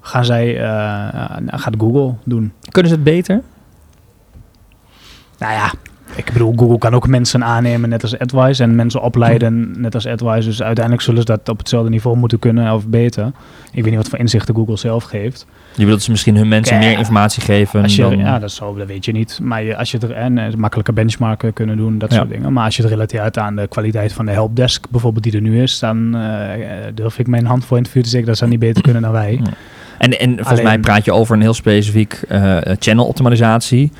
gaan 0.00 0.24
zij, 0.24 0.54
gaat 1.46 1.74
Google 1.78 2.14
doen. 2.24 2.52
Kunnen 2.70 2.90
ze 2.90 2.96
het 2.96 3.04
beter? 3.04 3.42
Nou 5.38 5.52
ja, 5.52 5.72
ik 6.16 6.32
bedoel, 6.32 6.52
Google 6.56 6.78
kan 6.78 6.94
ook 6.94 7.06
mensen 7.08 7.44
aannemen 7.44 7.88
net 7.88 8.02
als 8.02 8.18
AdWise 8.18 8.62
en 8.62 8.74
mensen 8.74 9.00
opleiden 9.02 9.80
net 9.80 9.94
als 9.94 10.06
AdWise. 10.06 10.48
Dus 10.48 10.62
uiteindelijk 10.62 11.04
zullen 11.04 11.20
ze 11.20 11.26
dat 11.26 11.48
op 11.48 11.58
hetzelfde 11.58 11.90
niveau 11.90 12.16
moeten 12.16 12.38
kunnen 12.38 12.72
of 12.72 12.86
beter. 12.86 13.24
Ik 13.72 13.82
weet 13.82 13.84
niet 13.84 13.96
wat 13.96 14.08
voor 14.08 14.18
inzichten 14.18 14.54
Google 14.54 14.76
zelf 14.76 15.04
geeft. 15.04 15.46
Je 15.48 15.80
bedoelt 15.80 15.90
dat 15.94 16.02
ze 16.02 16.10
misschien 16.10 16.36
hun 16.36 16.48
mensen 16.48 16.78
Kijk, 16.78 16.88
meer 16.88 16.98
informatie 16.98 17.42
geven 17.42 17.82
Als 17.82 17.96
je, 17.96 18.02
dan... 18.02 18.18
ja, 18.18 18.38
dat, 18.38 18.50
zou, 18.52 18.78
dat 18.78 18.86
weet 18.86 19.04
je 19.04 19.12
niet. 19.12 19.38
Maar 19.42 19.62
je, 19.62 19.76
als 19.76 19.90
je 19.90 19.98
er 19.98 20.12
en, 20.12 20.38
eh, 20.38 20.54
makkelijke 20.54 20.92
benchmarken 20.92 21.52
kunnen 21.52 21.76
doen, 21.76 21.98
dat 21.98 22.10
Ja. 22.10 22.16
soort 22.16 22.28
dingen. 22.28 22.52
Maar 22.52 22.64
als 22.64 22.76
je 22.76 22.82
het 22.82 22.90
relateert 22.90 23.38
aan 23.38 23.56
de 23.56 23.66
kwaliteit 23.68 24.12
van 24.12 24.26
de 24.26 24.32
helpdesk, 24.32 24.86
bijvoorbeeld 24.90 25.24
die 25.24 25.32
er 25.34 25.40
nu 25.40 25.62
is, 25.62 25.78
dan 25.78 26.16
eh, 26.16 26.22
durf 26.94 27.18
ik 27.18 27.26
mijn 27.26 27.46
hand 27.46 27.64
voor 27.64 27.76
in 27.76 27.82
het 27.82 27.92
vuur 27.92 28.02
te 28.02 28.08
zeggen 28.08 28.28
dat 28.28 28.36
ze 28.36 28.42
dat 28.42 28.52
niet 28.52 28.60
beter 28.62 28.82
kunnen 28.82 29.02
dan 29.02 29.12
wij. 29.12 29.40
Ja. 29.44 29.50
En, 29.98 30.18
en 30.20 30.28
volgens 30.28 30.48
Alleen- 30.48 30.64
mij 30.64 30.78
praat 30.78 31.04
je 31.04 31.12
over 31.12 31.34
een 31.34 31.40
heel 31.40 31.54
specifiek 31.54 32.12
eh, 32.28 32.56
channel 32.78 33.06
optimalisatie. 33.06 33.92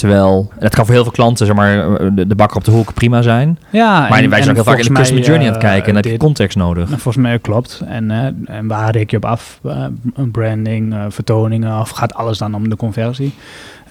Terwijl, 0.00 0.52
dat 0.58 0.74
kan 0.74 0.84
voor 0.84 0.94
heel 0.94 1.02
veel 1.02 1.12
klanten, 1.12 1.46
zeg 1.46 1.54
maar, 1.56 1.98
de, 2.14 2.26
de 2.26 2.34
bakker 2.34 2.56
op 2.56 2.64
de 2.64 2.70
hoek 2.70 2.94
prima 2.94 3.22
zijn. 3.22 3.58
Ja, 3.70 4.08
maar 4.08 4.28
wij 4.28 4.42
zijn 4.42 4.48
ook 4.48 4.54
heel 4.54 4.64
vaak 4.64 4.78
in 4.78 4.94
de 4.94 5.00
customer 5.00 5.24
journey 5.24 5.46
aan 5.46 5.52
het 5.54 5.62
eh, 5.62 5.68
kijken 5.68 5.86
en 5.88 5.94
dan 5.94 6.02
heb 6.02 6.12
je 6.12 6.18
context 6.18 6.56
nodig. 6.56 6.88
Nou, 6.88 7.00
Volgens 7.00 7.24
mij 7.24 7.38
klopt. 7.38 7.82
En, 7.86 8.10
eh, 8.10 8.56
en 8.56 8.66
waar 8.66 8.90
reken 8.90 9.08
je 9.10 9.16
op 9.16 9.24
af? 9.24 9.60
Eh, 9.64 9.84
branding, 10.32 10.94
vertoningen 11.08 11.80
of 11.80 11.90
gaat 11.90 12.14
alles 12.14 12.38
dan 12.38 12.54
om 12.54 12.68
de 12.68 12.76
conversie? 12.76 13.34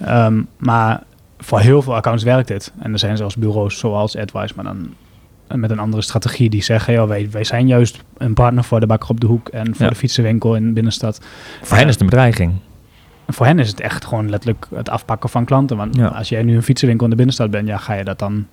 Ehm, 0.06 0.41
maar 0.58 1.02
voor 1.39 1.60
heel 1.60 1.82
veel 1.82 1.95
accounts 1.95 2.24
werkt 2.24 2.48
dit. 2.48 2.72
En 2.80 2.91
er 2.93 3.00
zijn 3.00 3.17
zelfs 3.17 3.36
bureaus 3.36 3.78
zoals 3.78 4.17
AdWise, 4.17 4.54
maar 4.56 4.65
dan 4.65 4.89
met 5.56 5.72
een 5.72 5.80
andere 5.80 6.02
strategie 6.02 6.50
die 6.50 6.63
zeggen, 6.63 6.93
joh, 6.93 7.08
wij, 7.08 7.28
wij 7.32 7.43
zijn 7.43 7.67
juist 7.67 8.04
een 8.17 8.34
partner 8.34 8.63
voor 8.63 8.80
de 8.80 8.86
bakker 8.86 9.10
op 9.10 9.19
de 9.19 9.28
hoek 9.28 9.48
en 9.48 9.76
voor 9.76 9.86
Ja. 9.86 9.89
de 9.91 9.95
fietsenwinkel 9.95 10.56
in 10.56 10.65
de 10.65 10.74
binnenstad. 10.74 11.22
Voor 11.62 11.78
hen 11.78 11.86
is 11.88 11.91
het 11.91 12.02
een 12.02 12.10
bedreiging. 12.10 12.54
En 13.29 13.35
voor 13.35 13.45
hen 13.45 13.59
is 13.59 13.67
het 13.69 13.79
echt 13.81 14.05
gewoon 14.05 14.29
letterlijk 14.29 14.65
het 14.75 14.89
afpakken 14.89 15.29
van 15.29 15.45
klanten. 15.45 15.77
Want 15.77 15.95
Ja. 15.95 16.07
als 16.07 16.29
jij 16.29 16.43
nu 16.43 16.55
een 16.55 16.63
fietsenwinkel 16.63 17.03
in 17.03 17.09
de 17.09 17.15
binnenstad 17.17 17.51
bent, 17.51 17.67
ja, 17.67 17.77
ga 17.77 17.93
je 17.93 18.03
dat 18.03 18.19
dan 18.19 18.45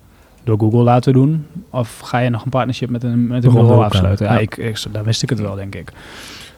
door 0.43 0.59
Google 0.59 0.81
laten 0.83 1.13
doen? 1.13 1.45
Of 1.69 1.99
ga 1.99 2.17
je 2.17 2.29
nog 2.29 2.43
een 2.43 2.49
partnership 2.49 2.89
met 2.89 3.03
een, 3.03 3.27
met 3.27 3.43
een 3.43 3.49
bureau 3.51 3.67
Google, 3.69 3.85
afsluiten? 3.85 4.25
Ja, 4.25 4.33
ja. 4.33 4.39
ik, 4.39 4.57
ik, 4.57 4.83
dan 4.91 5.03
wist 5.03 5.23
ik 5.23 5.29
het 5.29 5.39
wel, 5.39 5.55
denk 5.55 5.75
ik. 5.75 5.91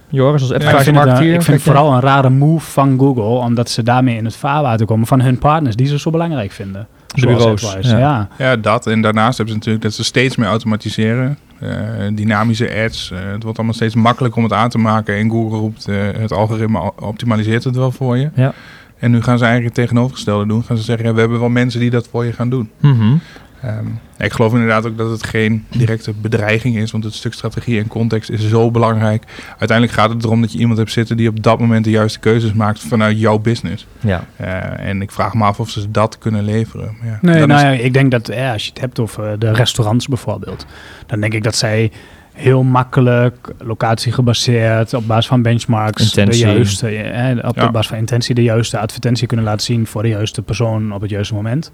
Joris, 0.07 0.41
als 0.41 0.49
Ja, 0.49 0.55
ik 0.55 0.61
advertising 0.61 0.95
vind, 0.97 0.97
het, 0.97 1.05
eh, 1.07 1.11
marketeer... 1.13 1.33
ik 1.33 1.41
vind 1.41 1.55
het 1.57 1.63
kijk 1.65 1.75
jij- 1.75 1.83
vooral 1.85 1.93
een 1.93 2.15
rare 2.15 2.29
move 2.29 2.71
van 2.71 2.99
Google, 2.99 3.23
omdat 3.23 3.69
ze 3.69 3.83
daarmee 3.83 4.15
in 4.17 4.25
het 4.25 4.35
vaarwater 4.35 4.85
komen 4.85 5.07
van 5.07 5.21
hun 5.21 5.37
partners 5.37 5.75
die 5.75 5.87
ze 5.87 5.99
zo 5.99 6.09
belangrijk 6.11 6.51
vinden. 6.51 6.87
De 7.15 7.27
bureaus, 7.27 7.77
ja. 7.81 7.97
Ja. 7.97 8.27
Ja, 8.37 8.55
dat. 8.55 8.87
En 8.87 9.01
daarnaast 9.01 9.37
hebben 9.37 9.53
ze 9.53 9.59
natuurlijk 9.59 9.83
dat 9.83 9.93
ze 9.93 10.03
steeds 10.03 10.35
meer 10.35 10.47
automatiseren. 10.47 11.37
Eh, 11.59 11.69
dynamische 12.13 12.83
ads. 12.85 13.11
eh, 13.11 13.19
het 13.31 13.43
wordt 13.43 13.57
allemaal 13.57 13.75
steeds 13.75 13.95
makkelijker 13.95 14.37
om 14.37 14.43
het 14.43 14.53
aan 14.53 14.69
te 14.69 14.77
maken. 14.77 15.15
En 15.15 15.29
Google 15.29 15.57
roept 15.57 15.87
eh, 15.87 15.95
het 16.17 16.31
algoritme 16.31 16.91
optimaliseert 16.95 17.63
het 17.63 17.75
wel 17.75 17.91
voor 17.91 18.17
je. 18.17 18.29
Ja. 18.35 18.53
En 18.97 19.11
nu 19.11 19.21
gaan 19.21 19.37
ze 19.37 19.43
eigenlijk 19.45 19.75
het 19.75 19.85
tegenovergestelde 19.85 20.45
doen. 20.47 20.63
Gaan 20.63 20.77
ze 20.77 20.83
zeggen, 20.83 21.05
ja, 21.05 21.13
we 21.13 21.19
hebben 21.19 21.39
wel 21.39 21.49
mensen 21.49 21.79
die 21.79 21.89
dat 21.89 22.07
voor 22.11 22.25
je 22.25 22.33
gaan 22.33 22.49
doen. 22.49 22.69
Mhm. 22.79 23.15
Ehm, 23.63 23.85
ik 24.17 24.31
geloof 24.31 24.53
inderdaad 24.53 24.85
ook 24.85 24.97
dat 24.97 25.09
het 25.09 25.25
geen 25.25 25.65
directe 25.69 26.13
bedreiging 26.13 26.77
is. 26.77 26.91
Want 26.91 27.03
het 27.03 27.13
stuk 27.13 27.33
strategie 27.33 27.79
en 27.79 27.87
context 27.87 28.29
is 28.29 28.47
zo 28.49 28.71
belangrijk. 28.71 29.23
Uiteindelijk 29.49 29.97
gaat 29.97 30.09
het 30.09 30.23
erom 30.23 30.41
dat 30.41 30.51
je 30.51 30.59
iemand 30.59 30.77
hebt 30.77 30.91
zitten 30.91 31.17
die 31.17 31.29
op 31.29 31.43
dat 31.43 31.59
moment 31.59 31.83
de 31.83 31.89
juiste 31.91 32.19
keuzes 32.19 32.53
maakt 32.53 32.79
vanuit 32.79 33.19
jouw 33.19 33.37
business. 33.39 33.87
Ja. 33.99 34.25
Eh, 34.35 34.87
en 34.87 35.01
ik 35.01 35.11
vraag 35.11 35.33
me 35.33 35.43
af 35.43 35.59
of 35.59 35.69
ze 35.69 35.91
dat 35.91 36.17
kunnen 36.17 36.43
leveren. 36.43 36.95
Maar 36.99 37.07
Ja, 37.07 37.17
Nee, 37.21 37.45
nou 37.45 37.53
is- 37.53 37.61
ja, 37.79 37.83
ik 37.85 37.93
denk 37.93 38.11
dat 38.11 38.29
eh, 38.29 38.51
als 38.51 38.63
je 38.63 38.69
het 38.69 38.79
hebt 38.81 38.99
over 38.99 39.39
de 39.39 39.51
restaurants 39.53 40.07
bijvoorbeeld, 40.07 40.65
dan 41.05 41.19
denk 41.19 41.33
ik 41.33 41.43
dat 41.43 41.55
zij 41.55 41.91
heel 42.33 42.63
makkelijk, 42.63 43.53
locatiegebaseerd, 43.57 44.93
op 44.93 45.07
basis 45.07 45.27
van 45.27 45.41
benchmarks, 45.41 46.03
Intentie. 46.03 46.45
de 46.45 46.51
juiste, 46.51 46.87
eh, 46.97 47.47
op 47.49 47.55
Ja. 47.55 47.71
basis 47.71 47.87
van 47.89 47.97
intentie, 47.97 48.35
de 48.35 48.43
juiste 48.43 48.77
advertentie 48.79 49.27
kunnen 49.27 49.45
laten 49.45 49.65
zien 49.65 49.87
voor 49.87 50.01
de 50.01 50.07
juiste 50.09 50.41
persoon 50.41 50.93
op 50.93 51.01
het 51.01 51.09
juiste 51.09 51.33
moment. 51.33 51.71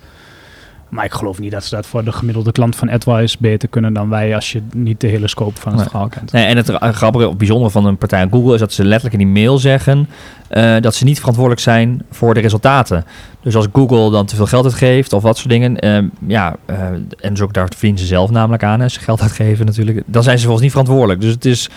Maar 0.90 1.06
ik 1.06 1.14
geloof 1.14 1.40
niet 1.40 1.52
dat 1.52 1.64
ze 1.64 1.76
dat 1.76 1.86
voor 1.86 2.04
de 2.04 2.12
gemiddelde 2.12 2.52
klant 2.52 2.76
van 2.76 2.90
AdWise 2.90 3.38
beter 3.40 3.70
kunnen 3.70 3.94
dan 3.94 4.10
wij 4.10 4.36
als 4.36 4.52
je 4.52 4.62
niet 4.74 5.02
de 5.02 5.08
hele 5.08 5.28
scope 5.28 5.60
van 5.62 5.72
het 5.72 5.80
Nee. 5.82 5.90
verhaal 5.90 6.08
kent. 6.08 6.32
Nee, 6.32 6.46
en 6.46 6.58
het 6.58 6.70
ra- 6.70 6.92
grappige 6.92 7.28
of 7.28 7.38
bijzondere 7.38 7.72
van 7.72 7.86
een 7.86 7.98
partij 7.98 8.28
Google 8.32 8.54
is 8.54 8.60
dat 8.60 8.74
ze 8.74 8.84
letterlijk 8.84 9.22
in 9.22 9.28
die 9.34 9.42
mail 9.44 9.58
zeggen 9.58 10.10
eh, 10.48 10.76
dat 10.82 10.96
ze 10.96 11.04
niet 11.04 11.18
verantwoordelijk 11.18 11.62
zijn 11.64 12.02
voor 12.12 12.34
de 12.34 12.40
resultaten. 12.40 13.06
Dus 13.42 13.56
als 13.56 13.68
Google 13.74 14.12
dan 14.12 14.26
te 14.26 14.36
veel 14.36 14.46
geld 14.46 14.64
uitgeeft 14.66 15.14
of 15.14 15.24
wat 15.24 15.38
soort 15.38 15.50
dingen, 15.50 15.80
eh, 15.80 15.98
ja, 16.28 16.56
eh, 16.66 16.78
en 17.20 17.30
dus 17.30 17.42
ook 17.42 17.54
daar 17.54 17.68
verdienen 17.70 18.00
ze 18.00 18.06
zelf 18.06 18.30
namelijk 18.30 18.64
aan, 18.64 18.82
als 18.82 18.94
ze 18.94 19.00
geld 19.00 19.22
uitgeven 19.22 19.66
natuurlijk, 19.66 20.02
dan 20.06 20.24
zijn 20.24 20.36
ze 20.38 20.44
volgens 20.44 20.64
niet 20.64 20.72
verantwoordelijk. 20.72 21.22
Dus 21.22 21.32
het 21.32 21.46
is, 21.46 21.70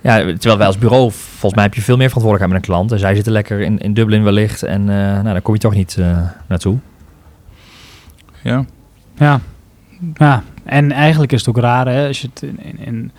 ja, 0.00 0.16
terwijl 0.16 0.56
wij 0.58 0.66
als 0.66 0.78
bureau, 0.78 1.10
volgens 1.12 1.54
mij 1.54 1.62
heb 1.64 1.74
je 1.74 1.82
veel 1.82 1.96
meer 1.96 2.08
verantwoordelijkheid 2.08 2.50
met 2.62 2.68
een 2.70 2.74
klant. 2.76 2.92
En 2.92 2.98
zij 3.06 3.14
zitten 3.14 3.32
lekker 3.32 3.60
in, 3.60 3.78
in 3.78 3.94
Dublin 3.94 4.22
wellicht 4.22 4.62
en 4.62 4.80
eh, 4.80 4.96
nou, 4.96 5.22
daar 5.24 5.40
kom 5.42 5.54
je 5.54 5.60
toch 5.60 5.74
niet 5.74 5.98
naartoe. 6.46 6.76
Ja. 8.46 8.64
Ja. 9.18 9.40
ja, 10.14 10.42
en 10.64 10.92
eigenlijk 10.92 11.32
is 11.32 11.38
het 11.40 11.48
ook 11.48 11.58
raar, 11.58 11.86
hè, 11.88 12.06
als 12.06 12.20
je 12.20 12.28
het 12.32 12.42
in, 12.42 12.58
in, 12.62 12.78
in- 12.86 13.10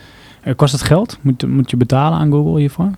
eh, 0.41 0.55
kost 0.55 0.71
het 0.71 0.81
geld? 0.81 1.17
Moet, 1.21 1.47
moet 1.47 1.69
je 1.71 1.77
betalen 1.77 2.19
aan 2.19 2.31
Google 2.31 2.59
hiervoor? 2.59 2.89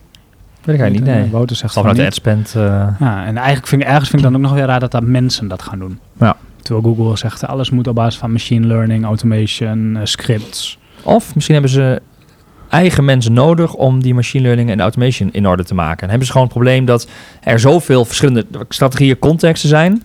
Weet 0.63 0.75
ik 0.75 0.81
eigenlijk 0.81 0.99
niet, 0.99 1.07
Eh, 1.15 1.21
nee. 1.21 1.31
Wouter 1.31 1.55
zegt 1.55 1.73
vanuit 1.73 1.95
de 1.95 2.01
niet. 2.01 2.09
adspend... 2.11 2.55
eh, 2.55 2.61
Ja, 2.99 3.25
en 3.25 3.37
eigenlijk 3.37 3.67
vind 3.67 3.81
ik, 3.81 3.87
ergens 3.87 4.09
vind 4.09 4.21
ik 4.21 4.27
dan 4.31 4.35
ook 4.37 4.41
nog 4.47 4.53
weer 4.53 4.65
raar 4.65 4.79
dat 4.79 4.91
dat 4.91 5.03
mensen 5.03 5.47
dat 5.47 5.61
gaan 5.61 5.79
doen. 5.79 5.99
Ja. 6.19 6.35
Terwijl 6.61 6.95
Google 6.95 7.17
zegt, 7.17 7.47
alles 7.47 7.69
moet 7.69 7.87
op 7.87 7.95
basis 7.95 8.19
van 8.19 8.31
machine 8.31 8.67
learning, 8.67 9.05
automation, 9.05 9.99
scripts. 10.03 10.79
Of 11.03 11.33
misschien 11.35 11.53
hebben 11.55 11.73
ze 11.73 12.01
eigen 12.69 13.05
mensen 13.05 13.33
nodig 13.33 13.73
om 13.73 14.01
die 14.03 14.13
machine 14.13 14.43
learning 14.43 14.69
en 14.69 14.79
automation 14.81 15.29
in 15.31 15.47
orde 15.47 15.63
te 15.63 15.73
maken. 15.73 16.01
En 16.03 16.09
hebben 16.09 16.25
ze 16.27 16.31
gewoon 16.31 16.47
het 16.47 16.55
probleem 16.57 16.85
dat 16.85 17.07
er 17.41 17.59
zoveel 17.59 18.05
verschillende 18.05 18.45
strategieën, 18.69 19.19
contexten 19.19 19.69
zijn. 19.69 20.03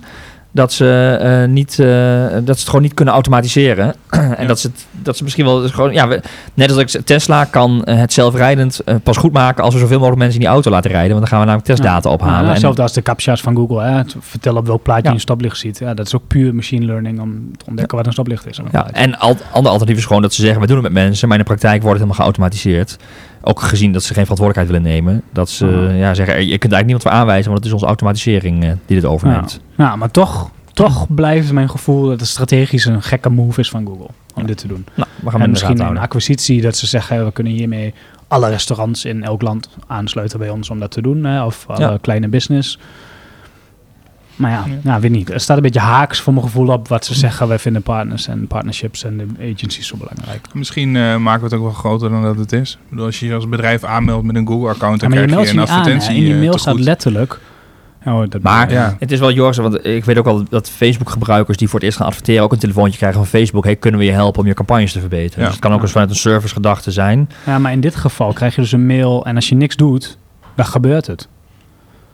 Dat 0.56 0.72
ze, 0.72 1.16
eh, 1.20 1.48
niet, 1.48 1.78
eh, 1.78 1.86
dat 2.30 2.44
ze 2.44 2.50
het 2.50 2.64
gewoon 2.66 2.82
niet 2.82 2.94
kunnen 2.94 3.14
automatiseren. 3.14 3.94
en 4.10 4.36
Ja. 4.40 4.46
dat, 4.46 4.60
ze 4.60 4.66
het, 4.66 4.86
dat 4.92 5.16
ze 5.16 5.22
misschien 5.22 5.44
wel 5.44 5.60
dus 5.60 5.70
gewoon. 5.70 5.92
Ja, 5.92 6.08
we- 6.08 6.20
net 6.54 6.70
als 6.76 6.94
ik 6.94 7.04
Tesla 7.04 7.44
kan 7.44 7.84
eh, 7.84 7.96
het 7.98 8.12
zelfrijdend 8.12 8.80
pas 9.02 9.16
goed 9.16 9.32
maken 9.32 9.64
als 9.64 9.74
we 9.74 9.80
zoveel 9.80 9.96
mogelijk 9.96 10.18
mensen 10.18 10.38
in 10.38 10.44
die 10.44 10.54
auto 10.54 10.70
laten 10.70 10.90
rijden. 10.90 11.08
Want 11.16 11.20
dan 11.20 11.28
gaan 11.28 11.38
we 11.40 11.44
namelijk 11.46 11.66
testdata 11.68 12.08
Ja. 12.08 12.14
ophalen. 12.14 12.44
Ja, 12.44 12.50
hetzelfde 12.50 12.82
als 12.82 12.92
de 12.92 13.02
captcha's 13.02 13.40
van 13.40 13.56
Google. 13.56 13.82
Hè. 13.82 13.90
Het 13.96 14.16
Vertellen 14.20 14.58
op 14.58 14.66
welk 14.66 14.82
plaatje 14.82 15.08
je 15.08 15.14
een 15.14 15.20
stoplicht 15.20 15.58
ziet. 15.58 15.78
Ja, 15.78 15.94
dat 15.94 16.06
is 16.06 16.14
ook 16.14 16.26
puur 16.26 16.54
machine 16.54 16.86
learning 16.86 17.20
om 17.20 17.56
te 17.56 17.64
ontdekken 17.68 17.96
wat 17.96 18.06
een 18.06 18.12
stoplicht 18.12 18.46
is. 18.46 18.60
Ja, 18.72 18.90
en 18.92 19.18
al, 19.18 19.36
ander 19.52 19.70
alternatief 19.72 19.96
is 19.98 20.06
gewoon 20.06 20.22
dat 20.22 20.32
ze 20.34 20.40
zeggen, 20.42 20.60
we 20.60 20.66
doen 20.66 20.76
het 20.84 20.92
met 20.92 21.02
mensen, 21.04 21.28
maar 21.28 21.36
in 21.38 21.42
de 21.44 21.48
praktijk 21.50 21.82
wordt 21.82 21.98
het 22.00 22.08
helemaal 22.08 22.26
geautomatiseerd. 22.26 22.96
Ook 23.46 23.60
gezien 23.60 23.92
dat 23.92 24.02
ze 24.02 24.14
geen 24.14 24.22
verantwoordelijkheid 24.26 24.82
willen 24.82 24.94
nemen. 24.96 25.22
Dat 25.32 25.50
ze 25.50 25.66
ja, 25.96 26.14
zeggen, 26.14 26.34
je 26.34 26.58
kunt 26.58 26.72
eigenlijk 26.72 26.84
niemand 26.84 27.02
voor 27.02 27.10
aanwijzen, 27.12 27.44
want 27.50 27.56
het 27.56 27.66
is 27.66 27.72
onze 27.72 27.86
automatisering 27.86 28.64
eh, 28.64 28.70
die 28.86 28.96
dit 29.00 29.04
overneemt. 29.04 29.60
Ja, 29.76 29.96
maar 29.96 30.10
toch, 30.10 30.50
toch 30.72 31.06
blijft 31.14 31.52
mijn 31.52 31.70
gevoel 31.70 32.08
dat 32.08 32.20
het 32.20 32.28
strategisch 32.28 32.84
een 32.84 33.02
gekke 33.02 33.28
move 33.30 33.60
is 33.60 33.70
van 33.70 33.86
Google 33.86 34.06
om 34.34 34.40
Ja. 34.40 34.46
dit 34.46 34.58
te 34.58 34.66
doen. 34.68 34.86
Nou, 34.94 35.08
we 35.22 35.30
gaan 35.30 35.40
En 35.40 35.50
misschien 35.50 35.70
misschien 35.72 35.96
een 35.96 36.02
acquisitie 36.02 36.60
dat 36.60 36.76
ze 36.76 36.86
zeggen, 36.86 37.24
we 37.24 37.32
kunnen 37.32 37.52
hiermee 37.52 37.94
alle 38.28 38.48
restaurants 38.48 39.04
in 39.04 39.24
elk 39.24 39.42
land 39.42 39.68
aansluiten 39.86 40.38
bij 40.38 40.50
ons 40.50 40.70
om 40.70 40.80
dat 40.80 40.90
te 40.90 41.02
doen. 41.02 41.24
Hè, 41.24 41.44
of 41.44 41.64
alle 41.68 41.80
Ja. 41.80 41.98
kleine 42.00 42.28
business. 42.28 42.78
Maar 44.36 44.50
ja, 44.50 44.64
Ja. 44.66 44.74
nou, 44.82 45.00
weet 45.00 45.10
niet. 45.10 45.30
Er 45.30 45.40
staat 45.40 45.56
een 45.56 45.62
beetje 45.62 45.80
haaks 45.80 46.20
voor 46.20 46.32
mijn 46.32 46.44
gevoel 46.44 46.68
op 46.68 46.88
wat 46.88 47.04
ze 47.04 47.14
zeggen. 47.14 47.48
Wij 47.48 47.58
vinden 47.58 47.82
partners 47.82 48.26
en 48.28 48.46
partnerships 48.46 49.04
en 49.04 49.16
de 49.16 49.52
agencies 49.54 49.86
zo 49.86 49.96
belangrijk. 49.96 50.46
Misschien 50.54 50.96
eh, 50.96 51.16
maken 51.16 51.40
we 51.40 51.46
het 51.46 51.54
ook 51.54 51.62
wel 51.64 51.72
groter 51.72 52.10
dan 52.10 52.22
dat 52.22 52.38
het 52.38 52.52
is. 52.52 52.72
Ik 52.72 52.90
bedoel, 52.90 53.04
als 53.04 53.20
je 53.20 53.26
je 53.26 53.34
als 53.34 53.48
bedrijf 53.48 53.84
aanmeldt 53.84 54.26
met 54.26 54.36
een 54.36 54.46
Google-account, 54.46 55.00
Ja, 55.00 55.08
dan 55.08 55.16
maar 55.18 55.26
je 55.28 55.32
krijg 55.34 55.40
je 55.48 55.54
je 55.54 55.54
een 55.54 55.60
niet 55.60 55.70
aan. 55.70 55.78
advertentie 55.78 56.14
In 56.16 56.26
je 56.26 56.34
eh, 56.34 56.40
mail 56.40 56.58
staat 56.58 56.74
goed. 56.74 56.84
letterlijk... 56.84 57.40
Oh, 58.06 58.22
dat 58.28 58.42
Maar 58.42 58.72
Ja. 58.72 58.96
het 58.98 59.10
is 59.12 59.18
wel 59.20 59.32
Joris, 59.32 59.56
want 59.56 59.86
ik 59.86 60.04
weet 60.04 60.18
ook 60.18 60.26
al 60.26 60.44
dat 60.48 60.70
Facebook-gebruikers 60.70 61.56
die 61.56 61.68
voor 61.68 61.78
het 61.78 61.84
eerst 61.84 61.98
gaan 61.98 62.06
adverteren 62.06 62.42
ook 62.42 62.52
een 62.52 62.58
telefoontje 62.58 62.98
krijgen 62.98 63.18
van 63.18 63.28
Facebook. 63.28 63.64
Hey, 63.64 63.76
kunnen 63.76 64.00
we 64.00 64.06
je 64.06 64.12
helpen 64.12 64.40
om 64.40 64.46
je 64.46 64.54
campagnes 64.54 64.92
te 64.92 65.00
verbeteren? 65.00 65.38
Ja. 65.40 65.44
Dus 65.44 65.54
het 65.54 65.64
kan 65.64 65.72
ook 65.72 65.82
eens 65.82 65.90
vanuit 65.92 66.10
een 66.10 66.16
servicegedachte 66.16 66.90
zijn. 66.90 67.28
Ja, 67.46 67.58
maar 67.58 67.72
in 67.72 67.80
dit 67.80 67.96
geval 67.96 68.32
krijg 68.32 68.54
je 68.54 68.60
dus 68.60 68.72
een 68.72 68.86
mail 68.86 69.24
en 69.26 69.34
als 69.36 69.48
je 69.48 69.54
niks 69.54 69.76
doet, 69.76 70.18
dan 70.54 70.66
gebeurt 70.66 71.06
het. 71.06 71.28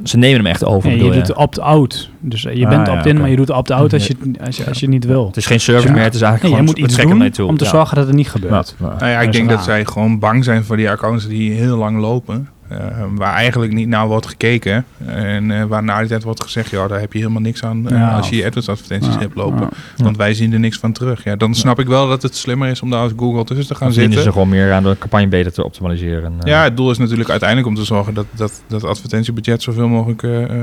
Ze 0.04 0.16
nemen 0.18 0.36
hem 0.36 0.46
echt 0.46 0.64
over. 0.64 0.90
Je 0.96 1.10
doet 1.10 1.34
opt-out. 1.34 2.10
Dus 2.20 2.44
eh, 2.44 2.54
je 2.56 2.64
Ah, 2.64 2.70
bent 2.70 2.86
ja, 2.86 2.92
opt-in, 2.94 3.18
maar 3.20 3.30
je 3.30 3.36
doet 3.36 3.50
opt-out 3.50 3.92
als 3.92 4.06
je, 4.06 4.16
als 4.44 4.56
je, 4.56 4.66
als 4.66 4.80
je 4.80 4.88
niet 4.88 5.04
wil. 5.04 5.26
Het 5.26 5.36
is 5.36 5.46
geen 5.46 5.60
service 5.60 5.88
Ja. 5.88 5.94
meer, 5.94 6.02
het 6.02 6.14
is 6.14 6.20
eigenlijk 6.20 6.54
Nee, 6.54 6.62
je 6.62 6.68
gewoon 6.68 6.84
moet 6.84 6.92
iets 7.30 7.36
doen 7.38 7.48
om 7.48 7.56
te 7.56 7.64
Ja. 7.64 7.70
zorgen 7.70 7.96
dat 7.96 8.06
het 8.06 8.16
niet 8.16 8.30
gebeurt. 8.30 8.74
Ja. 8.78 8.86
Nou 8.98 9.10
ja, 9.10 9.20
ik 9.20 9.32
denk 9.32 9.48
dat 9.48 9.64
zij 9.64 9.84
gewoon 9.84 10.18
bang 10.18 10.44
zijn 10.44 10.64
voor 10.64 10.76
die 10.76 10.90
accounts 10.90 11.28
die 11.28 11.52
heel 11.52 11.76
lang 11.76 11.98
lopen. 12.00 12.48
Eh, 12.70 13.04
waar 13.14 13.34
eigenlijk 13.34 13.72
niet 13.72 13.88
naar 13.88 14.06
wordt 14.06 14.26
gekeken. 14.26 14.84
En 15.06 15.50
eh, 15.50 15.64
waar 15.64 15.82
na 15.82 15.98
die 15.98 16.08
tijd 16.08 16.22
wordt 16.22 16.42
gezegd, 16.42 16.70
ja, 16.70 16.86
daar 16.88 17.00
heb 17.00 17.12
je 17.12 17.18
helemaal 17.18 17.40
niks 17.42 17.64
aan 17.64 17.88
eh, 17.88 17.96
Ja. 17.96 18.16
als 18.16 18.28
je 18.28 18.36
je 18.36 18.44
AdWords 18.46 18.68
advertenties 18.68 19.14
Ja, 19.14 19.18
hebt 19.20 19.34
lopen. 19.34 19.60
ja. 19.96 20.04
Want 20.04 20.16
wij 20.16 20.34
zien 20.34 20.52
er 20.52 20.58
niks 20.60 20.78
van 20.78 20.92
terug. 20.92 21.24
Ja, 21.24 21.36
dan 21.36 21.54
snap 21.54 21.78
ik 21.80 21.86
wel 21.86 22.08
dat 22.08 22.22
het 22.22 22.36
slimmer 22.36 22.68
is 22.68 22.82
om 22.82 22.90
daar 22.90 23.00
als 23.02 23.12
Google 23.16 23.44
tussen 23.44 23.66
te 23.66 23.74
gaan 23.74 23.86
Dan 23.86 23.96
zitten. 23.96 24.22
ze 24.22 24.32
gewoon 24.32 24.48
meer 24.48 24.72
aan 24.72 24.82
de 24.82 24.96
campagne 24.98 25.28
beter 25.28 25.52
te 25.52 25.64
optimaliseren. 25.64 26.32
Ja, 26.44 26.62
het 26.62 26.76
doel 26.76 26.90
is 26.90 26.98
natuurlijk 26.98 27.30
uiteindelijk 27.30 27.68
om 27.68 27.74
te 27.74 27.84
zorgen 27.84 28.14
dat 28.14 28.26
dat, 28.30 28.62
dat 28.66 28.84
advertentiebudget 28.84 29.62
zoveel 29.62 29.88
mogelijk 29.88 30.22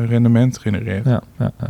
rendement 0.09 0.57
genereert. 0.57 1.05
Ja, 1.05 1.21
ja, 1.39 1.51
ja. 1.59 1.69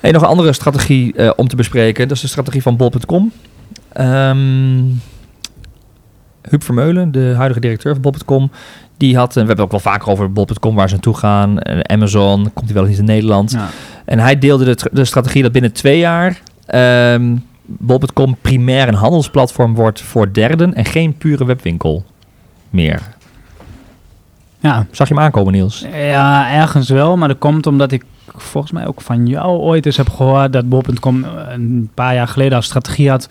Hey, 0.00 0.10
nog 0.10 0.22
een 0.22 0.28
andere 0.28 0.52
strategie 0.52 1.14
eh, 1.14 1.30
om 1.36 1.48
te 1.48 1.56
bespreken. 1.56 2.08
Dat 2.08 2.16
is 2.16 2.22
de 2.22 2.28
strategie 2.28 2.62
van 2.62 2.76
bol.com. 2.76 3.32
Ehm 3.92 4.82
Huub 6.42 6.64
Vermeulen, 6.64 7.12
de 7.12 7.32
huidige 7.36 7.60
directeur 7.60 7.92
van 7.92 8.02
bol.com, 8.02 8.50
die 8.98 9.16
had, 9.16 9.36
en 9.36 9.40
we 9.42 9.46
hebben 9.46 9.64
ook 9.64 9.70
wel 9.70 9.80
vaker 9.80 10.08
over 10.08 10.32
bol.com 10.32 10.74
waar 10.74 10.88
ze 10.88 10.94
naartoe 10.94 11.16
gaan, 11.16 11.58
en 11.58 11.88
Amazon, 11.90 12.50
komt 12.54 12.66
hij 12.66 12.74
wel 12.74 12.86
eens 12.86 12.98
in 12.98 13.04
Nederland. 13.04 13.50
Ja. 13.50 13.68
En 14.04 14.18
hij 14.18 14.38
deelde 14.38 14.64
de, 14.64 14.74
tra- 14.74 14.90
de 14.92 15.04
strategie 15.04 15.42
dat 15.42 15.52
binnen 15.52 15.72
twee 15.72 15.98
jaar 15.98 16.40
ehm 16.66 17.36
bol.com 17.70 18.36
primair 18.40 18.88
een 18.88 18.94
handelsplatform 18.94 19.74
wordt 19.74 20.00
voor 20.00 20.32
derden 20.32 20.74
en 20.74 20.84
geen 20.84 21.16
pure 21.16 21.44
webwinkel 21.44 22.04
meer. 22.70 23.00
ja. 24.60 24.86
Zag 24.90 25.08
je 25.08 25.14
hem 25.14 25.22
aankomen, 25.22 25.52
Niels? 25.52 25.86
Ja, 25.92 26.52
ergens 26.52 26.88
wel, 26.88 27.16
maar 27.16 27.28
dat 27.28 27.38
komt 27.38 27.66
omdat 27.66 27.92
ik 27.92 28.04
volgens 28.36 28.72
mij 28.72 28.86
ook 28.86 29.00
van 29.00 29.26
jou 29.26 29.58
ooit 29.58 29.86
eens 29.86 29.96
heb 29.96 30.10
gehoord 30.10 30.52
dat 30.52 30.68
bol.com 30.68 31.24
een 31.48 31.90
paar 31.94 32.14
jaar 32.14 32.28
geleden 32.28 32.56
als 32.56 32.66
strategie 32.66 33.10
had 33.10 33.28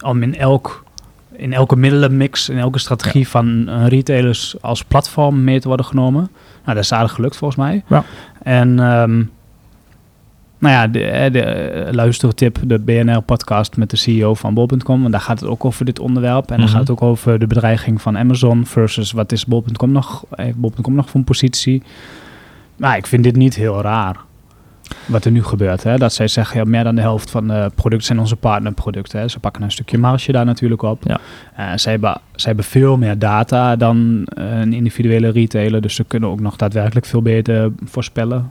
om 0.00 0.22
in 0.22 0.36
elk 0.38 0.84
in 1.36 1.52
elke 1.52 1.76
middelenmix, 1.76 2.48
in 2.48 2.58
elke 2.58 2.78
strategie 2.78 3.28
van 3.28 3.68
eh, 3.68 3.86
retailers 3.86 4.56
als 4.60 4.84
platform 4.84 5.44
mee 5.44 5.60
te 5.60 5.68
worden 5.68 5.86
genomen. 5.86 6.30
Nou, 6.64 6.74
dat 6.74 6.84
is 6.84 6.92
aardig 6.92 7.12
gelukt 7.12 7.36
volgens 7.36 7.60
mij. 7.60 7.82
Ja. 7.88 8.04
En 8.42 8.68
ehm, 8.80 9.16
nou 10.58 10.74
ja, 10.74 10.86
de, 10.86 11.04
eh, 11.04 11.32
de 11.32 11.42
eh, 11.42 11.92
luistertip, 11.92 12.58
de 12.64 12.78
BNR-podcast 12.78 13.76
met 13.76 13.90
de 13.90 13.96
CEO 13.96 14.34
van 14.34 14.54
bol.com. 14.54 15.04
En 15.04 15.10
daar 15.10 15.20
gaat 15.20 15.40
het 15.40 15.48
ook 15.48 15.64
over 15.64 15.84
dit 15.84 15.98
onderwerp. 15.98 16.50
En 16.50 16.56
dan 16.56 16.64
Mhm. 16.66 16.68
gaat 16.68 16.80
het 16.80 16.90
ook 16.90 17.02
over 17.02 17.38
de 17.38 17.46
bedreiging 17.46 18.02
van 18.02 18.18
Amazon 18.18 18.66
versus 18.66 19.12
wat 19.12 19.32
is 19.32 19.46
bol.com 19.46 19.92
nog, 19.92 20.24
heeft 20.30 20.56
bol.com 20.56 20.94
nog 20.94 21.10
voor 21.10 21.20
een 21.20 21.26
positie. 21.26 21.82
Maar 22.76 22.96
ik 22.96 23.06
vind 23.06 23.24
dit 23.24 23.36
niet 23.36 23.54
heel 23.54 23.80
raar. 23.82 24.16
Wat 25.06 25.24
er 25.24 25.30
nu 25.30 25.42
gebeurt, 25.44 25.82
hè? 25.82 25.96
dat 25.98 26.12
zij 26.12 26.28
zeggen, 26.28 26.58
ja, 26.58 26.64
meer 26.64 26.84
dan 26.84 26.94
de 26.94 27.00
helft 27.00 27.30
van 27.30 27.48
de 27.48 27.70
producten 27.74 28.06
zijn 28.06 28.18
onze 28.18 28.36
partnerproducten. 28.36 29.20
Hè? 29.20 29.28
Ze 29.28 29.38
pakken 29.38 29.62
een 29.62 29.70
stukje 29.70 29.98
marge 29.98 30.32
daar 30.32 30.44
natuurlijk 30.44 30.82
op. 30.82 31.02
Ja. 31.04 31.18
Eh, 31.56 31.66
zij, 31.76 31.92
hebben, 31.92 32.10
zij 32.34 32.46
hebben 32.46 32.64
veel 32.64 32.96
meer 32.96 33.18
data 33.18 33.76
dan 33.76 34.22
een 34.34 34.72
individuele 34.72 35.28
retailer, 35.30 35.80
dus 35.80 35.94
ze 35.94 36.04
kunnen 36.04 36.28
ook 36.28 36.40
nog 36.40 36.56
daadwerkelijk 36.56 37.06
veel 37.06 37.22
beter 37.22 37.70
voorspellen 37.84 38.50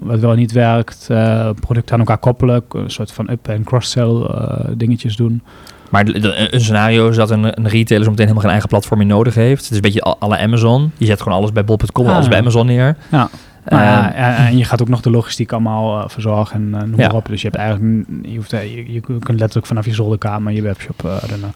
wat 0.00 0.20
wel 0.20 0.34
niet 0.34 0.52
werkt. 0.52 1.06
eh 1.10 1.50
producten 1.60 1.94
aan 1.94 2.00
elkaar 2.00 2.18
koppelen, 2.18 2.64
een 2.68 2.90
soort 2.90 3.12
van 3.12 3.30
up- 3.30 3.48
en 3.48 3.64
cross-sell 3.64 4.04
eh, 4.22 4.64
dingetjes 4.76 5.16
doen. 5.16 5.42
Maar 5.90 6.06
een 6.06 6.60
scenario 6.60 7.08
is 7.08 7.16
dat 7.16 7.30
een, 7.30 7.44
een 7.44 7.68
retailer 7.68 8.04
zo 8.04 8.10
meteen 8.10 8.16
helemaal 8.16 8.40
geen 8.40 8.50
eigen 8.50 8.68
platform 8.68 8.98
meer 8.98 9.08
nodig 9.08 9.34
heeft. 9.34 9.62
Het 9.62 9.70
is 9.70 9.76
een 9.76 9.82
beetje 9.82 10.16
la 10.20 10.38
Amazon. 10.38 10.90
Je 10.96 11.06
zet 11.06 11.22
gewoon 11.22 11.38
alles 11.38 11.52
bij 11.52 11.64
bol.com 11.64 12.04
en 12.04 12.10
Ah, 12.10 12.16
alles 12.16 12.28
bij. 12.28 12.38
Amazon 12.38 12.66
neer. 12.66 12.96
Ja. 13.10 13.28
Maar 13.68 13.84
ja, 13.84 14.14
Ehm, 14.14 14.22
en, 14.24 14.46
en 14.46 14.56
je 14.58 14.64
gaat 14.64 14.82
ook 14.82 14.88
nog 14.88 15.00
de 15.00 15.10
logistiek 15.10 15.52
allemaal 15.52 16.02
eh, 16.02 16.08
verzorgen 16.08 16.56
en 16.56 16.80
eh, 16.80 16.86
noem 16.88 17.00
Ja. 17.00 17.06
maar 17.06 17.16
op. 17.16 17.26
Dus 17.26 17.40
je 17.42 17.48
hebt 17.48 17.58
eigenlijk, 17.60 18.06
je, 18.22 18.36
hoeft, 18.36 18.52
eh, 18.52 18.74
je, 18.74 18.92
je 18.92 19.00
kunt 19.00 19.26
letterlijk 19.38 19.66
vanaf 19.66 19.84
je 19.84 19.94
zolderkamer 19.94 20.52
je 20.52 20.62
webshop 20.62 21.04
eh 21.04 21.16
runnen. 21.28 21.52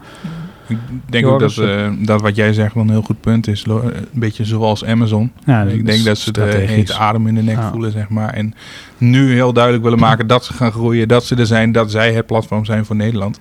Ik 0.67 0.79
denk 1.07 1.27
ook 1.27 1.41
dat, 1.41 1.57
eh, 1.57 1.89
dat 1.99 2.21
wat 2.21 2.37
jij 2.37 2.53
zegt 2.53 2.75
wel 2.75 2.83
een 2.83 2.91
heel 2.91 3.03
goed 3.03 3.21
punt 3.21 3.47
is. 3.47 3.65
Een 3.67 3.93
beetje 4.13 4.45
zoals 4.45 4.85
Amazon. 4.85 5.33
Ja, 5.47 5.63
ik 5.63 5.87
denk 5.87 6.05
dat 6.05 6.19
ze 6.19 6.33
de 6.33 6.41
hete 6.43 6.95
adem 6.95 7.27
in 7.27 7.35
de 7.35 7.43
nek 7.43 7.57
Ja. 7.57 7.71
voelen, 7.71 7.93
zeg 7.93 8.09
maar. 8.09 8.33
En 8.33 8.55
nu 8.99 9.33
heel 9.33 9.53
duidelijk 9.53 9.85
willen 9.85 9.99
maken 9.99 10.27
dat 10.27 10.45
ze 10.45 10.53
gaan 10.53 10.73
groeien, 10.73 11.09
dat 11.09 11.25
ze 11.25 11.35
er 11.37 11.47
zijn, 11.47 11.73
dat 11.73 11.91
zij 11.91 12.13
het 12.13 12.27
platform 12.27 12.65
zijn 12.65 12.85
voor 12.85 12.97
Nederland. 12.97 13.41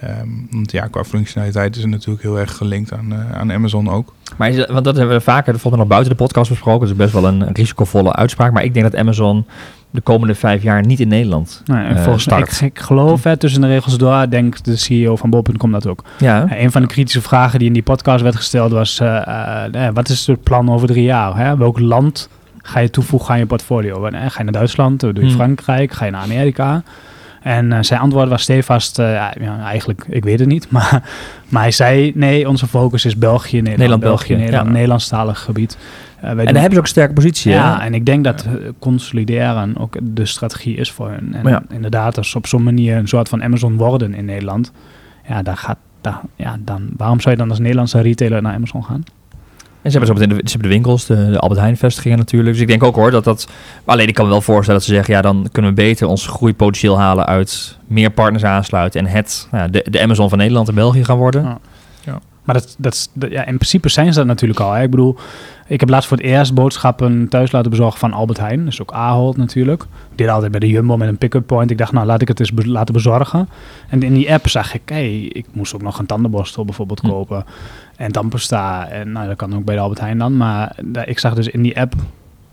Ehm, 0.00 0.28
want 0.50 0.72
ja, 0.72 0.86
qua 0.86 1.04
functionaliteit 1.04 1.76
is 1.76 1.82
het 1.82 1.90
natuurlijk 1.90 2.22
heel 2.22 2.38
erg 2.38 2.56
gelinkt 2.56 2.92
aan, 2.92 3.12
eh, 3.12 3.38
aan 3.38 3.52
Amazon 3.52 3.90
ook. 3.90 4.12
Maar 4.36 4.48
is, 4.48 4.56
dat- 4.56 4.68
want 4.70 4.84
dat 4.84 4.96
hebben 4.96 5.16
we 5.16 5.22
vaker, 5.22 5.52
volgens 5.52 5.70
mij 5.72 5.78
nog 5.80 5.88
buiten 5.88 6.10
de 6.10 6.18
podcast 6.22 6.50
besproken. 6.50 6.80
Dat 6.80 6.90
is 6.90 6.96
best 6.96 7.12
wel 7.12 7.24
een 7.26 7.52
risicovolle 7.52 8.12
uitspraak. 8.12 8.52
Maar 8.52 8.64
ik 8.64 8.74
denk 8.74 8.90
dat 8.90 9.00
Amazon 9.00 9.46
de 9.90 10.00
komende 10.00 10.34
vijf 10.34 10.62
jaar 10.62 10.86
niet 10.86 11.00
in 11.00 11.08
Nederland 11.08 11.62
Nee, 11.64 11.84
en 11.84 11.96
eh, 11.96 12.02
volgens 12.02 12.26
mij, 12.26 12.38
ik, 12.38 12.46
start. 12.46 12.60
ik 12.70 12.78
geloof 12.78 13.24
het 13.24 13.40
tussen 13.40 13.60
de 13.60 13.66
regels 13.66 13.98
door, 13.98 14.30
denkt 14.30 14.64
de 14.64 14.76
CEO 14.76 15.16
van 15.16 15.30
Bol.com 15.30 15.72
dat 15.72 15.86
ook. 15.86 16.04
Ja, 16.18 16.36
Ja, 16.48 16.58
een 16.58 16.70
van 16.72 16.82
de 16.82 16.88
kritische 16.88 17.22
vragen 17.22 17.58
die 17.58 17.68
in 17.68 17.74
die 17.74 17.82
podcast 17.82 18.22
werd 18.22 18.36
gesteld 18.36 18.72
was, 18.72 19.00
eh, 19.00 19.86
eh, 19.86 19.94
wat 19.94 20.08
is 20.08 20.26
het 20.26 20.42
plan 20.42 20.70
over 20.72 20.86
drie 20.88 21.04
jaar? 21.04 21.36
Hè? 21.36 21.56
Welk 21.56 21.78
land 21.78 22.28
ga 22.62 22.78
je 22.80 22.90
toevoegen 22.90 23.30
aan 23.30 23.38
je 23.38 23.46
portfolio? 23.46 24.04
Eh, 24.06 24.20
ga 24.20 24.38
je 24.38 24.44
naar 24.44 24.52
Duitsland? 24.52 25.00
Doe 25.00 25.12
je 25.14 25.20
Hmm. 25.20 25.30
Frankrijk? 25.30 25.92
Ga 25.92 26.04
je 26.04 26.10
naar 26.10 26.22
Amerika? 26.22 26.82
En 27.46 27.72
eh, 27.72 27.78
zijn 27.82 28.00
antwoord 28.00 28.28
was 28.28 28.42
stevast, 28.42 28.98
eh, 28.98 29.12
ja, 29.40 29.60
eigenlijk, 29.64 30.04
ik 30.08 30.24
weet 30.24 30.38
het 30.38 30.48
niet. 30.48 30.70
Maar, 30.76 31.02
maar 31.48 31.62
hij 31.62 31.70
zei, 31.70 32.12
nee, 32.14 32.48
onze 32.48 32.66
focus 32.66 33.04
is 33.04 33.16
België, 33.16 33.56
Nederland, 33.56 33.76
Nederland, 33.78 34.02
België, 34.02 34.26
België, 34.28 34.42
Nederland, 34.42 34.66
ja. 34.66 34.72
Nederlandstalig 34.72 35.40
gebied. 35.40 35.78
Eh, 36.20 36.30
en 36.30 36.36
doen- 36.36 36.44
daar 36.44 36.54
hebben 36.54 36.70
ze 36.70 36.76
ook 36.76 36.82
een 36.82 36.88
sterke 36.90 37.12
positie. 37.12 37.52
hè? 37.52 37.58
ja, 37.58 37.82
en 37.82 37.94
ik 37.94 38.06
denk 38.06 38.24
dat 38.24 38.46
consolideren 38.78 39.76
ook 39.78 39.96
de 40.02 40.26
strategie 40.26 40.76
is 40.76 40.90
voor 40.90 41.10
hun. 41.10 41.34
En 41.34 41.48
ja. 41.48 41.62
inderdaad, 41.68 42.16
als 42.18 42.30
ze 42.30 42.36
op 42.36 42.46
zo'n 42.46 42.62
manier 42.62 42.96
een 42.96 43.08
soort 43.08 43.28
van 43.28 43.42
Amazon 43.42 43.76
worden 43.76 44.14
in 44.14 44.24
Nederland, 44.24 44.72
ja, 45.28 45.42
daar 45.42 45.56
gaat, 45.56 45.78
daar, 46.00 46.20
ja, 46.36 46.56
dan, 46.60 46.88
waarom 46.96 47.20
zou 47.20 47.34
je 47.34 47.40
dan 47.40 47.50
als 47.50 47.58
Nederlandse 47.58 48.00
retailer 48.00 48.42
naar 48.42 48.54
Amazon 48.54 48.84
gaan? 48.84 49.04
En 49.86 49.92
ze 49.92 49.98
hebben, 49.98 50.16
zo 50.16 50.22
meteen 50.22 50.38
de, 50.38 50.48
ze 50.48 50.52
hebben 50.52 50.70
de 50.70 50.74
winkels, 50.74 51.06
de, 51.06 51.30
de 51.30 51.38
Albert 51.38 51.60
Heijn 51.60 51.76
vestigingen 51.76 52.18
natuurlijk. 52.18 52.52
Dus 52.52 52.60
ik 52.60 52.68
denk 52.68 52.82
ook 52.82 52.94
hoor 52.94 53.10
dat 53.10 53.24
dat... 53.24 53.48
Alleen 53.84 54.08
ik 54.08 54.14
kan 54.14 54.24
me 54.24 54.30
wel 54.30 54.40
voorstellen 54.40 54.80
dat 54.80 54.88
ze 54.88 54.94
zeggen... 54.94 55.14
ja, 55.14 55.22
dan 55.22 55.48
kunnen 55.52 55.70
we 55.70 55.76
beter 55.82 56.06
ons 56.06 56.26
groeipotentieel 56.26 56.98
halen 56.98 57.26
uit 57.26 57.78
meer 57.86 58.10
partners 58.10 58.44
aansluiten... 58.44 59.00
en 59.00 59.06
het, 59.06 59.48
nou 59.50 59.62
ja, 59.64 59.70
de, 59.70 59.86
de 59.90 60.00
Amazon 60.00 60.28
van 60.28 60.38
Nederland 60.38 60.68
en 60.68 60.74
België 60.74 61.04
gaan 61.04 61.16
worden. 61.16 61.42
Ja. 61.42 61.58
Maar 62.44 62.54
dat, 62.54 62.74
dat, 62.78 63.08
ja, 63.30 63.46
in 63.46 63.56
principe 63.56 63.88
zijn 63.88 64.12
ze 64.12 64.18
dat 64.18 64.26
natuurlijk 64.28 64.60
al. 64.60 64.72
Hè. 64.72 64.82
Ik 64.82 64.90
bedoel, 64.90 65.16
ik 65.66 65.80
heb 65.80 65.88
laatst 65.88 66.08
voor 66.08 66.16
het 66.16 66.26
eerst 66.26 66.54
boodschappen 66.54 67.28
thuis 67.28 67.52
laten 67.52 67.70
bezorgen 67.70 67.98
van 67.98 68.12
Albert 68.12 68.38
Heijn. 68.38 68.64
Dus 68.64 68.82
ook 68.82 68.92
Ahold 68.92 69.36
natuurlijk. 69.36 69.82
Ik 69.82 70.18
deed 70.18 70.28
altijd 70.28 70.50
bij 70.50 70.60
de 70.60 70.68
Jumbo 70.68 70.96
met 70.96 71.08
een 71.08 71.18
pick-up 71.18 71.46
point. 71.46 71.70
Ik 71.70 71.78
dacht, 71.78 71.92
nou 71.92 72.06
laat 72.06 72.22
ik 72.22 72.28
het 72.28 72.40
eens 72.40 72.52
be- 72.52 72.68
laten 72.68 72.94
bezorgen. 72.94 73.48
En 73.88 74.02
in 74.02 74.14
die 74.14 74.32
app 74.32 74.48
zag 74.48 74.74
ik, 74.74 74.82
hey, 74.84 75.20
ik 75.22 75.46
moest 75.52 75.74
ook 75.74 75.82
nog 75.82 75.98
een 75.98 76.06
tandenborstel 76.06 76.64
bijvoorbeeld 76.64 77.00
Hm. 77.00 77.08
kopen. 77.08 77.44
En 77.96 78.12
tandpasta. 78.12 78.88
En 78.88 79.12
nou, 79.12 79.26
dat 79.28 79.36
kan 79.36 79.54
ook 79.56 79.64
bij 79.64 79.74
de 79.74 79.80
Albert 79.80 80.00
Heijn 80.00 80.18
dan. 80.18 80.36
Maar 80.36 80.76
daar- 80.84 81.08
ik 81.08 81.18
zag 81.18 81.34
dus 81.34 81.48
in 81.48 81.62
die 81.62 81.80
app 81.80 81.94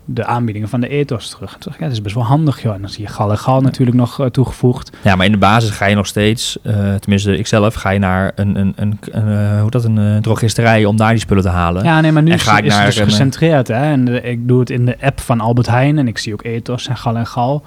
de 0.06 0.24
aanbiedingen 0.24 0.68
van 0.68 0.80
de 0.80 0.88
ethos 0.88 1.28
terug. 1.28 1.54
En 1.54 1.60
toen 1.60 1.60
dacht 1.62 1.74
ik, 1.74 1.80
ja, 1.80 1.86
dat 1.86 1.94
is 1.96 2.02
best 2.02 2.14
wel 2.14 2.24
handig, 2.24 2.62
joh. 2.62 2.74
En 2.74 2.80
dan 2.80 2.90
zie 2.90 3.02
je 3.02 3.08
gal 3.10 3.30
en 3.30 3.38
gal 3.38 3.60
natuurlijk 3.60 3.96
nog 3.96 4.20
eh, 4.20 4.26
toegevoegd. 4.26 4.96
Ja, 5.02 5.16
maar 5.16 5.26
in 5.26 5.32
de 5.32 5.38
basis 5.38 5.70
ga 5.70 5.86
je 5.86 5.94
nog 5.94 6.06
steeds... 6.06 6.58
eh, 6.62 6.94
tenminste, 6.94 7.36
ik 7.38 7.46
zelf 7.46 7.74
ga 7.74 7.90
je 7.90 7.98
naar 7.98 8.32
een, 8.34 8.56
een, 8.56 8.72
een, 8.76 8.98
een, 9.10 9.28
eh, 9.28 9.60
hoe 9.60 9.70
dat, 9.70 9.84
een 9.84 9.98
eh, 9.98 10.16
drogisterij... 10.16 10.84
om 10.84 10.96
daar 10.96 11.10
die 11.10 11.18
spullen 11.20 11.42
te 11.42 11.48
halen. 11.48 11.84
Ja, 11.84 12.00
nee, 12.00 12.12
maar 12.12 12.22
nu 12.22 12.30
En 12.30 12.36
is, 12.36 12.42
ga 12.42 12.58
ik 12.58 12.64
is 12.64 12.70
het 12.70 12.76
naar 12.76 12.86
dus 12.86 12.96
een, 12.96 13.02
eh, 13.04 13.08
gecentreerd. 13.08 13.68
Hè? 13.68 13.74
En 13.92 14.24
ik 14.24 14.48
doe 14.48 14.60
het 14.60 14.70
in 14.70 14.84
de 14.86 14.96
app 15.00 15.20
van 15.20 15.40
Albert 15.40 15.66
Heijn 15.66 15.98
en 15.98 16.08
ik 16.08 16.18
zie 16.18 16.32
ook 16.32 16.44
Ethos 16.44 16.88
en 16.88 16.96
Gal 16.96 17.16
en 17.16 17.26
Gal. 17.26 17.64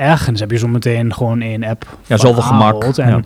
Ergens 0.00 0.40
heb 0.40 0.50
je 0.50 0.58
zo 0.58 0.68
meteen 0.68 1.14
gewoon 1.14 1.40
één 1.40 1.64
app. 1.64 1.96
Ja, 2.06 2.16
zoveel 2.16 2.42
gemak, 2.42 2.84
En 2.84 3.08
ja. 3.10 3.20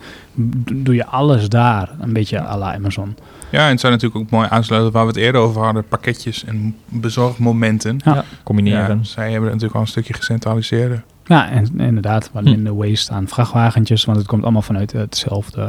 doe 0.74 0.94
je 0.94 1.06
alles 1.06 1.48
daar. 1.48 1.90
Een 2.00 2.12
beetje 2.12 2.40
à 2.40 2.58
la 2.58 2.74
Amazon. 2.74 3.16
Ja, 3.50 3.64
en 3.64 3.70
het 3.70 3.80
zijn 3.80 3.92
natuurlijk 3.92 4.20
ook 4.24 4.30
mooi 4.30 4.46
aansluiten 4.50 4.92
waar 4.92 5.02
we 5.02 5.08
het 5.08 5.16
eerder 5.18 5.40
over 5.40 5.62
hadden. 5.62 5.88
Pakketjes 5.88 6.44
en 6.44 6.76
bezorgmomenten. 6.88 8.00
Ja. 8.04 8.24
Combineren. 8.42 8.96
Ja, 8.98 9.04
zij 9.04 9.24
hebben 9.24 9.42
het 9.42 9.50
natuurlijk 9.52 9.74
al 9.74 9.80
een 9.80 9.86
stukje 9.86 10.14
gecentraliseerder. 10.14 11.02
Ja, 11.24 11.50
en 11.50 11.68
inderdaad, 11.80 12.30
wat 12.32 12.42
Hm. 12.44 12.50
minder 12.50 12.76
waste 12.76 13.12
aan 13.12 13.28
vrachtwagentjes. 13.28 14.04
Want 14.04 14.18
het 14.18 14.26
komt 14.26 14.42
allemaal 14.42 14.62
vanuit 14.62 14.92
hetzelfde 14.92 15.68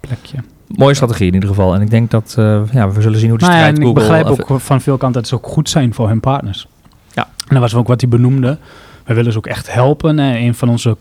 plekje. 0.00 0.38
Mooie 0.66 0.94
strategie 0.94 1.26
in 1.26 1.34
ieder 1.34 1.48
geval. 1.48 1.74
En 1.74 1.80
ik 1.80 1.90
denk 1.90 2.10
dat 2.10 2.34
eh, 2.38 2.60
ja, 2.72 2.90
we 2.90 3.00
zullen 3.02 3.18
zien 3.18 3.28
hoe 3.28 3.38
de 3.38 3.44
Nou 3.44 3.56
ja, 3.56 3.62
strijd 3.64 3.78
en 3.82 3.88
ik 3.88 3.94
begrijp 3.94 4.26
ook 4.26 4.60
van 4.60 4.80
veel 4.80 4.96
kanten 4.96 5.20
dat 5.20 5.30
ze 5.30 5.34
ook 5.34 5.46
goed 5.46 5.68
zijn 5.68 5.94
voor 5.94 6.08
hun 6.08 6.20
partners. 6.20 6.68
Ja. 7.12 7.22
En 7.22 7.46
dat 7.48 7.58
was 7.58 7.74
ook 7.74 7.88
wat 7.88 8.00
hij 8.00 8.10
benoemde. 8.10 8.58
Wij 9.06 9.16
willen 9.16 9.32
ze 9.32 9.38
ook 9.38 9.46
echt 9.46 9.72
helpen. 9.72 10.18
En 10.18 10.34
een 10.36 10.54
van 10.54 10.68
onze 10.68 10.96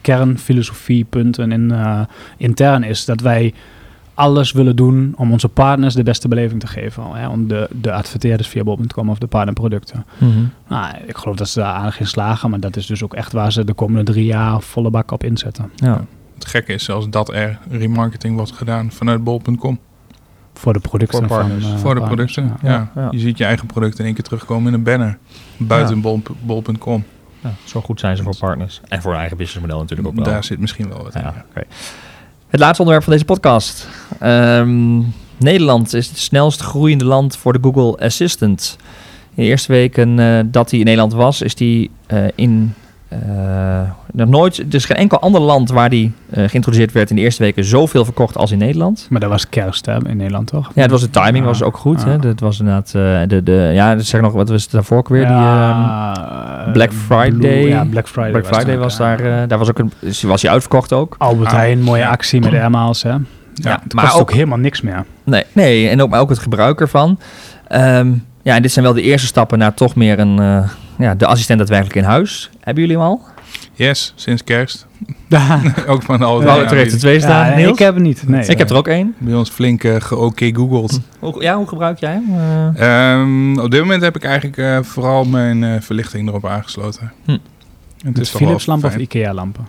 kernfilosofiepunten 0.00 1.52
in, 1.52 1.70
eh, 1.70 2.00
intern 2.36 2.82
is 2.82 3.04
dat 3.04 3.20
wij 3.20 3.54
alles 4.14 4.52
willen 4.52 4.76
doen 4.76 5.12
om 5.16 5.32
onze 5.32 5.48
partners 5.48 5.94
de 5.94 6.02
beste 6.02 6.28
beleving 6.28 6.60
te 6.60 6.66
geven. 6.66 7.02
Hè? 7.12 7.28
Om 7.28 7.48
de, 7.48 7.68
de 7.72 7.92
adverteerders 7.92 8.48
via 8.48 8.62
bol.com 8.64 9.10
of 9.10 9.18
de 9.18 9.26
partnerproducten. 9.26 10.04
Mhm. 10.18 10.30
Nou, 10.68 10.94
ik 11.06 11.16
geloof 11.16 11.36
dat 11.36 11.48
ze 11.48 11.58
daar 11.58 11.72
aardig 11.74 12.00
in 12.00 12.06
slagen, 12.06 12.50
maar 12.50 12.60
dat 12.60 12.76
is 12.76 12.86
dus 12.86 13.02
ook 13.02 13.14
echt 13.14 13.32
waar 13.32 13.52
ze 13.52 13.64
de 13.64 13.72
komende 13.74 14.12
drie 14.12 14.24
jaar 14.24 14.60
volle 14.60 14.90
bak 14.90 15.10
op 15.10 15.24
inzetten. 15.24 15.70
Ja. 15.76 16.04
Het 16.34 16.46
gekke 16.46 16.72
is 16.72 16.84
zelfs 16.84 17.08
dat 17.08 17.32
er 17.32 17.58
remarketing 17.70 18.36
wordt 18.36 18.52
gedaan 18.52 18.90
vanuit 18.92 19.24
bol.com. 19.24 19.78
Voor 20.54 20.72
de 20.72 20.80
producten 20.80 21.18
Voor 21.18 21.26
partners. 21.28 21.64
van, 21.64 21.74
eh, 21.74 21.78
Voor 21.80 21.94
de 21.94 22.00
partners, 22.00 22.32
producten, 22.34 22.68
ja. 22.68 22.90
ja. 22.94 23.02
Ja. 23.02 23.08
Je 23.10 23.18
ziet 23.18 23.38
je 23.38 23.44
eigen 23.44 23.66
product 23.66 23.98
in 23.98 24.04
één 24.04 24.14
keer 24.14 24.24
terugkomen 24.24 24.68
in 24.68 24.74
een 24.74 24.82
banner. 24.84 25.18
Buiten 25.56 26.00
bol- 26.00 26.22
bol.com. 26.40 27.04
Ja, 27.42 27.52
zo 27.64 27.80
goed 27.80 28.00
zijn 28.00 28.16
ze 28.16 28.22
voor 28.22 28.36
partners. 28.36 28.80
En 28.88 29.02
voor 29.02 29.10
hun 29.10 29.20
eigen 29.20 29.36
businessmodel 29.36 29.78
natuurlijk 29.78 30.08
ook 30.08 30.14
wel. 30.14 30.24
Daar 30.24 30.44
zit 30.44 30.58
misschien 30.58 30.88
wel 30.88 31.02
wat 31.02 31.14
in. 31.14 31.20
Ja. 31.20 31.44
Het 32.48 32.60
laatste 32.60 32.82
onderwerp 32.82 33.02
van 33.02 33.12
deze 33.12 33.24
podcast. 33.24 33.88
Ehm, 34.18 34.98
Nederland 35.36 35.94
is 35.94 36.08
het 36.08 36.18
snelst 36.18 36.60
groeiende 36.60 37.04
land 37.04 37.36
voor 37.36 37.52
de 37.52 37.58
Google 37.62 38.04
Assistant. 38.04 38.76
In 39.34 39.42
de 39.42 39.48
eerste 39.48 39.72
weken 39.72 40.18
eh, 40.18 40.40
dat 40.46 40.70
hij 40.70 40.78
in 40.78 40.84
Nederland 40.84 41.12
was, 41.12 41.42
is 41.42 41.58
hij 41.58 41.88
eh, 42.06 42.24
in 42.34 42.74
nog 44.12 44.28
nooit. 44.28 44.58
Er 44.58 44.64
is 44.74 44.84
geen 44.84 44.96
enkel 44.96 45.20
ander 45.20 45.40
land 45.40 45.70
waar 45.70 45.90
die 45.90 46.12
eh, 46.30 46.48
geïntroduceerd 46.48 46.92
werd 46.92 47.10
in 47.10 47.16
de 47.16 47.22
eerste 47.22 47.42
weken 47.42 47.64
zoveel 47.64 48.04
verkocht 48.04 48.36
als 48.36 48.50
in 48.50 48.58
Nederland. 48.58 49.06
Maar 49.10 49.20
dat 49.20 49.30
was 49.30 49.48
kerst 49.48 49.86
hè, 49.86 50.08
in 50.08 50.16
Nederland, 50.16 50.46
toch? 50.46 50.70
Ja, 50.74 50.82
het 50.82 50.90
was 50.90 51.00
de 51.00 51.10
timing 51.10 51.44
was 51.44 51.62
ook 51.62 51.76
goed. 51.76 51.98
ah. 51.98 52.04
Hè? 52.04 52.18
Dat 52.18 52.40
was 52.40 52.58
inderdaad 52.58 52.86
eh, 52.94 53.28
de, 53.28 53.42
de 53.42 53.70
ja, 53.74 53.98
zeg 53.98 54.20
nog 54.20 54.32
wat 54.32 54.48
was 54.48 54.62
het 54.62 54.70
daarvoor 54.70 54.98
ook 54.98 55.08
weer 55.08 55.26
die. 55.26 55.36
ehm, 55.36 55.40
Ja, 55.40 56.64
eh, 56.66 56.72
Black 56.72 56.92
Friday. 56.92 57.30
Blue- 57.30 57.68
ja, 57.68 57.84
Black 57.84 58.08
Friday. 58.08 58.30
Black 58.30 58.46
Friday 58.46 58.78
was 58.78 58.96
daar, 58.96 59.24
ja. 59.26 59.42
eh, 59.42 59.48
daar 59.48 59.58
was 59.58 59.68
ook 59.68 59.78
een, 59.78 59.92
was 60.22 60.42
hij 60.42 60.50
uitverkocht 60.50 60.92
ook. 60.92 61.14
Albert 61.18 61.48
Ah, 61.48 61.54
Heijn, 61.54 61.80
mooie 61.82 62.06
actie 62.06 62.40
met 62.40 62.52
airmiles, 62.52 63.02
hè? 63.08 63.10
Ja, 63.54 63.80
het 63.82 63.94
maar 63.94 64.04
kost 64.04 64.14
ook- 64.16 64.20
ook 64.20 64.32
helemaal 64.32 64.58
niks 64.58 64.80
meer. 64.80 65.04
Nee, 65.24 65.44
nee 65.52 65.88
en 65.88 66.02
ook, 66.02 66.10
maar 66.10 66.20
ook 66.20 66.28
het 66.28 66.38
gebruik 66.38 66.80
ervan. 66.80 67.18
Ehm, 67.68 68.12
ja, 68.42 68.54
en 68.56 68.62
dit 68.62 68.72
zijn 68.72 68.84
wel 68.84 68.94
de 68.94 69.02
eerste 69.02 69.26
stappen 69.26 69.58
naar 69.58 69.74
toch 69.74 69.94
meer 69.94 70.18
een, 70.18 70.38
eh, 70.38 70.68
ja, 71.00 71.14
de 71.14 71.26
assistent 71.26 71.58
daadwerkelijk 71.58 71.96
in 71.96 72.04
huis. 72.04 72.50
Hebben 72.60 72.82
jullie 72.82 72.98
hem 72.98 73.06
al? 73.06 73.20
Yes, 73.74 74.12
sinds 74.16 74.44
kerst. 74.44 74.86
Ook 75.86 76.02
van 76.02 76.22
alle 76.22 76.44
Wouter 76.44 76.66
twee 76.66 76.80
heeft 76.80 76.92
er 76.92 76.98
twee 76.98 77.20
staan. 77.20 77.54
nee, 77.54 77.68
ik 77.68 77.78
heb 77.78 77.94
het 77.94 78.02
niet. 78.02 78.28
Nee. 78.28 78.46
Ik 78.46 78.58
heb 78.58 78.70
er 78.70 78.76
ook 78.76 78.88
één. 78.88 79.14
Bij 79.18 79.34
ons 79.34 79.50
flink 79.50 79.84
uh, 79.84 79.96
ge-oké 79.98 80.50
googeld. 80.54 81.00
Hoe, 81.18 81.42
ja, 81.42 81.56
hoe 81.56 81.68
gebruik 81.68 81.98
jij 81.98 82.12
hem? 82.12 82.24
Eh, 82.76 83.12
Ehm, 83.12 83.58
op 83.58 83.70
dit 83.70 83.80
moment 83.80 84.02
heb 84.02 84.16
ik 84.16 84.24
eigenlijk 84.24 84.56
eh, 84.56 84.78
vooral 84.82 85.24
mijn 85.24 85.64
eh, 85.64 85.80
verlichting 85.80 86.28
erop 86.28 86.46
aangesloten. 86.46 87.12
Hm. 87.24 87.30
En 87.30 87.40
Het 87.96 88.04
Met 88.04 88.18
is 88.18 88.30
toch 88.30 88.38
wel 88.40 88.48
Philips 88.48 88.66
lampen 88.66 88.88
of. 88.88 88.96
Ikea 88.96 89.34
lampen? 89.34 89.66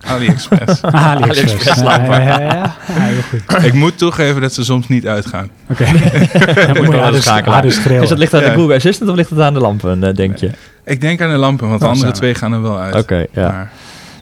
AliExpress. 0.14 0.82
AliExpress. 0.82 1.38
AliExpress 1.40 1.76
Ja, 1.80 1.84
lampen. 1.84 2.22
Ja, 2.22 2.40
ja, 2.40 2.40
ja. 2.40 2.74
Ja, 2.86 2.94
heel 2.94 3.22
goed. 3.22 3.64
ik 3.64 3.72
moet 3.72 3.98
toegeven 3.98 4.40
dat 4.40 4.52
ze 4.52 4.64
soms 4.64 4.88
niet 4.88 5.06
uitgaan. 5.06 5.48
Oké. 5.70 5.84
Dan 6.66 6.76
moet 6.76 6.76
je 6.76 6.88
wel 6.90 7.00
harde- 7.00 7.20
schakelen. 7.20 7.52
harde 7.52 7.70
schreeuwen. 7.70 8.02
is 8.02 8.08
dat 8.08 8.18
ligt 8.18 8.34
aan 8.34 8.40
de. 8.42 8.50
Google 8.50 8.74
Assistant 8.74 9.10
of 9.10 9.16
ligt 9.16 9.30
het 9.30 9.40
aan 9.40 9.54
de 9.54 9.60
lampen, 9.60 10.04
eh, 10.04 10.14
denk 10.14 10.36
je? 10.36 10.50
Ik 10.84 11.00
denk 11.00 11.20
aan 11.20 11.30
de 11.30 11.36
lampen, 11.36 11.68
want 11.68 11.80
de 11.80 11.86
andere 11.86 12.06
zo. 12.06 12.12
twee 12.12 12.34
gaan 12.34 12.52
er 12.52 12.62
wel 12.62 12.78
uit. 12.78 12.94
Oké, 12.94 13.26
ja. 13.32 13.48
Maar, 13.48 13.70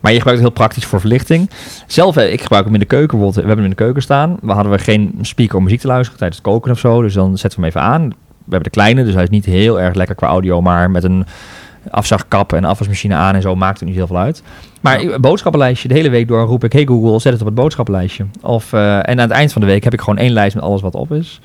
Maar 0.01 0.13
je 0.13 0.19
gebruikt 0.19 0.43
het 0.43 0.49
heel 0.51 0.51
praktisch 0.65 0.85
voor 0.85 1.01
verlichting. 1.01 1.51
Zelf, 1.87 2.17
eh, 2.17 2.33
ik 2.33 2.41
gebruik 2.43 2.65
hem 2.65 2.75
in 2.75 2.81
de 2.81 2.87
keuken. 2.87 3.09
Bijvoorbeeld, 3.19 3.35
we 3.35 3.41
hebben 3.49 3.65
hem 3.65 3.73
in 3.73 3.77
de 3.79 3.85
keuken 3.85 4.03
staan. 4.03 4.37
We 4.41 4.53
hadden 4.53 4.73
we 4.73 4.79
geen 4.79 5.19
speaker 5.21 5.57
om 5.57 5.63
muziek 5.65 5.81
te 5.81 5.87
luisteren 5.87 6.19
tijdens 6.19 6.41
het 6.41 6.49
koken 6.51 6.71
of 6.71 6.79
zo. 6.79 7.03
Dus 7.03 7.15
dan 7.15 7.39
zetten 7.39 7.61
we 7.61 7.67
hem 7.67 7.75
even 7.77 7.91
aan. 7.93 8.09
We 8.09 8.51
hebben 8.59 8.63
de 8.73 8.79
kleine, 8.79 9.05
dus 9.05 9.15
hij 9.15 9.23
is 9.23 9.29
niet 9.29 9.45
heel 9.45 9.81
erg 9.81 9.95
lekker 9.95 10.15
qua 10.15 10.27
audio. 10.27 10.61
Maar 10.61 10.91
met 10.91 11.05
een 11.05 11.27
afzagkap 11.91 12.53
en 12.53 12.65
afwasmachine 12.65 13.15
aan 13.15 13.35
en 13.35 13.43
zo 13.43 13.55
maakt 13.57 13.79
het 13.79 13.89
niet 13.89 13.97
heel 13.97 14.07
veel 14.07 14.19
uit. 14.19 14.43
Maar 14.81 15.03
Ja. 15.03 15.19
boodschappenlijstje, 15.19 15.89
de 15.89 15.95
hele 15.95 16.11
week 16.11 16.29
door 16.29 16.45
roep 16.47 16.65
ik... 16.65 16.73
Hey 16.73 16.85
Google, 16.87 17.21
zet 17.21 17.33
het 17.33 17.41
op 17.41 17.47
het 17.47 17.55
boodschappenlijstje. 17.57 18.25
Of, 18.41 18.73
eh, 18.73 18.97
en 18.97 19.05
aan 19.07 19.19
het 19.19 19.31
eind 19.31 19.53
van 19.53 19.61
de 19.61 19.67
week 19.67 19.85
heb 19.85 19.93
ik 19.93 20.01
gewoon 20.01 20.19
één 20.19 20.33
lijst 20.33 20.55
met 20.55 20.65
alles 20.65 20.81
wat 20.81 20.95
op 20.95 21.13
is. 21.13 21.41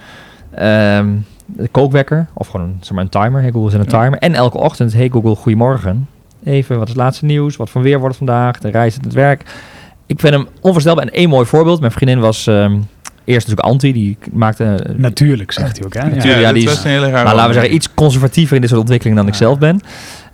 Ehm, 0.52 1.08
de 1.46 1.68
kookwekker, 1.68 2.28
of 2.34 2.48
gewoon 2.48 2.66
een, 2.66 2.78
zeg 2.82 2.92
maar 2.92 3.04
een 3.04 3.10
timer. 3.10 3.42
Hey 3.42 3.52
Google, 3.52 3.70
zet 3.72 3.80
een 3.80 3.88
Ja. 3.92 4.02
timer. 4.04 4.20
En 4.20 4.34
elke 4.34 4.58
ochtend, 4.58 4.94
hey 4.94 5.10
Google, 5.10 5.36
goedemorgen. 5.36 6.08
Even, 6.44 6.76
wat 6.78 6.88
is 6.88 6.94
het 6.94 7.02
laatste 7.02 7.26
nieuws? 7.26 7.56
Wat 7.56 7.70
voor 7.70 7.82
weer 7.82 8.00
wordt 8.00 8.16
het 8.20 8.26
vandaag? 8.28 8.60
De 8.60 8.70
reis 8.70 8.96
en 8.96 9.04
het 9.04 9.14
werk. 9.14 9.42
Ik 10.06 10.20
vind 10.20 10.34
hem 10.34 10.48
onvoorstelbaar. 10.62 11.04
En 11.04 11.14
één 11.14 11.30
mooi 11.30 11.46
voorbeeld. 11.46 11.80
Mijn 11.80 11.92
vriendin 11.92 12.20
was 12.20 12.48
ehm, 12.48 12.72
eerst 13.26 13.48
natuurlijk 13.48 13.74
anti. 13.74 13.94
Die 13.94 14.18
maakte... 14.32 14.64
eh, 14.64 14.96
Natuurlijk, 14.96 15.52
zegt 15.52 15.78
hij 15.78 15.86
ook. 15.86 15.94
Hè? 15.94 16.04
Natuurlijk, 16.16 16.42
ja, 16.42 16.54
die 16.54 16.70
is- 16.70 16.84
een 16.84 16.90
hele 16.90 17.12
maar 17.12 17.24
laten 17.26 17.48
we 17.48 17.54
zeggen, 17.54 17.74
iets 17.74 17.94
conservatiever 17.94 18.56
in 18.56 18.62
dit 18.62 18.70
soort 18.70 18.82
ontwikkelingen 18.82 19.20
dan 19.24 19.28
ik 19.32 19.38
zelf 19.40 19.58
ben. 19.58 19.80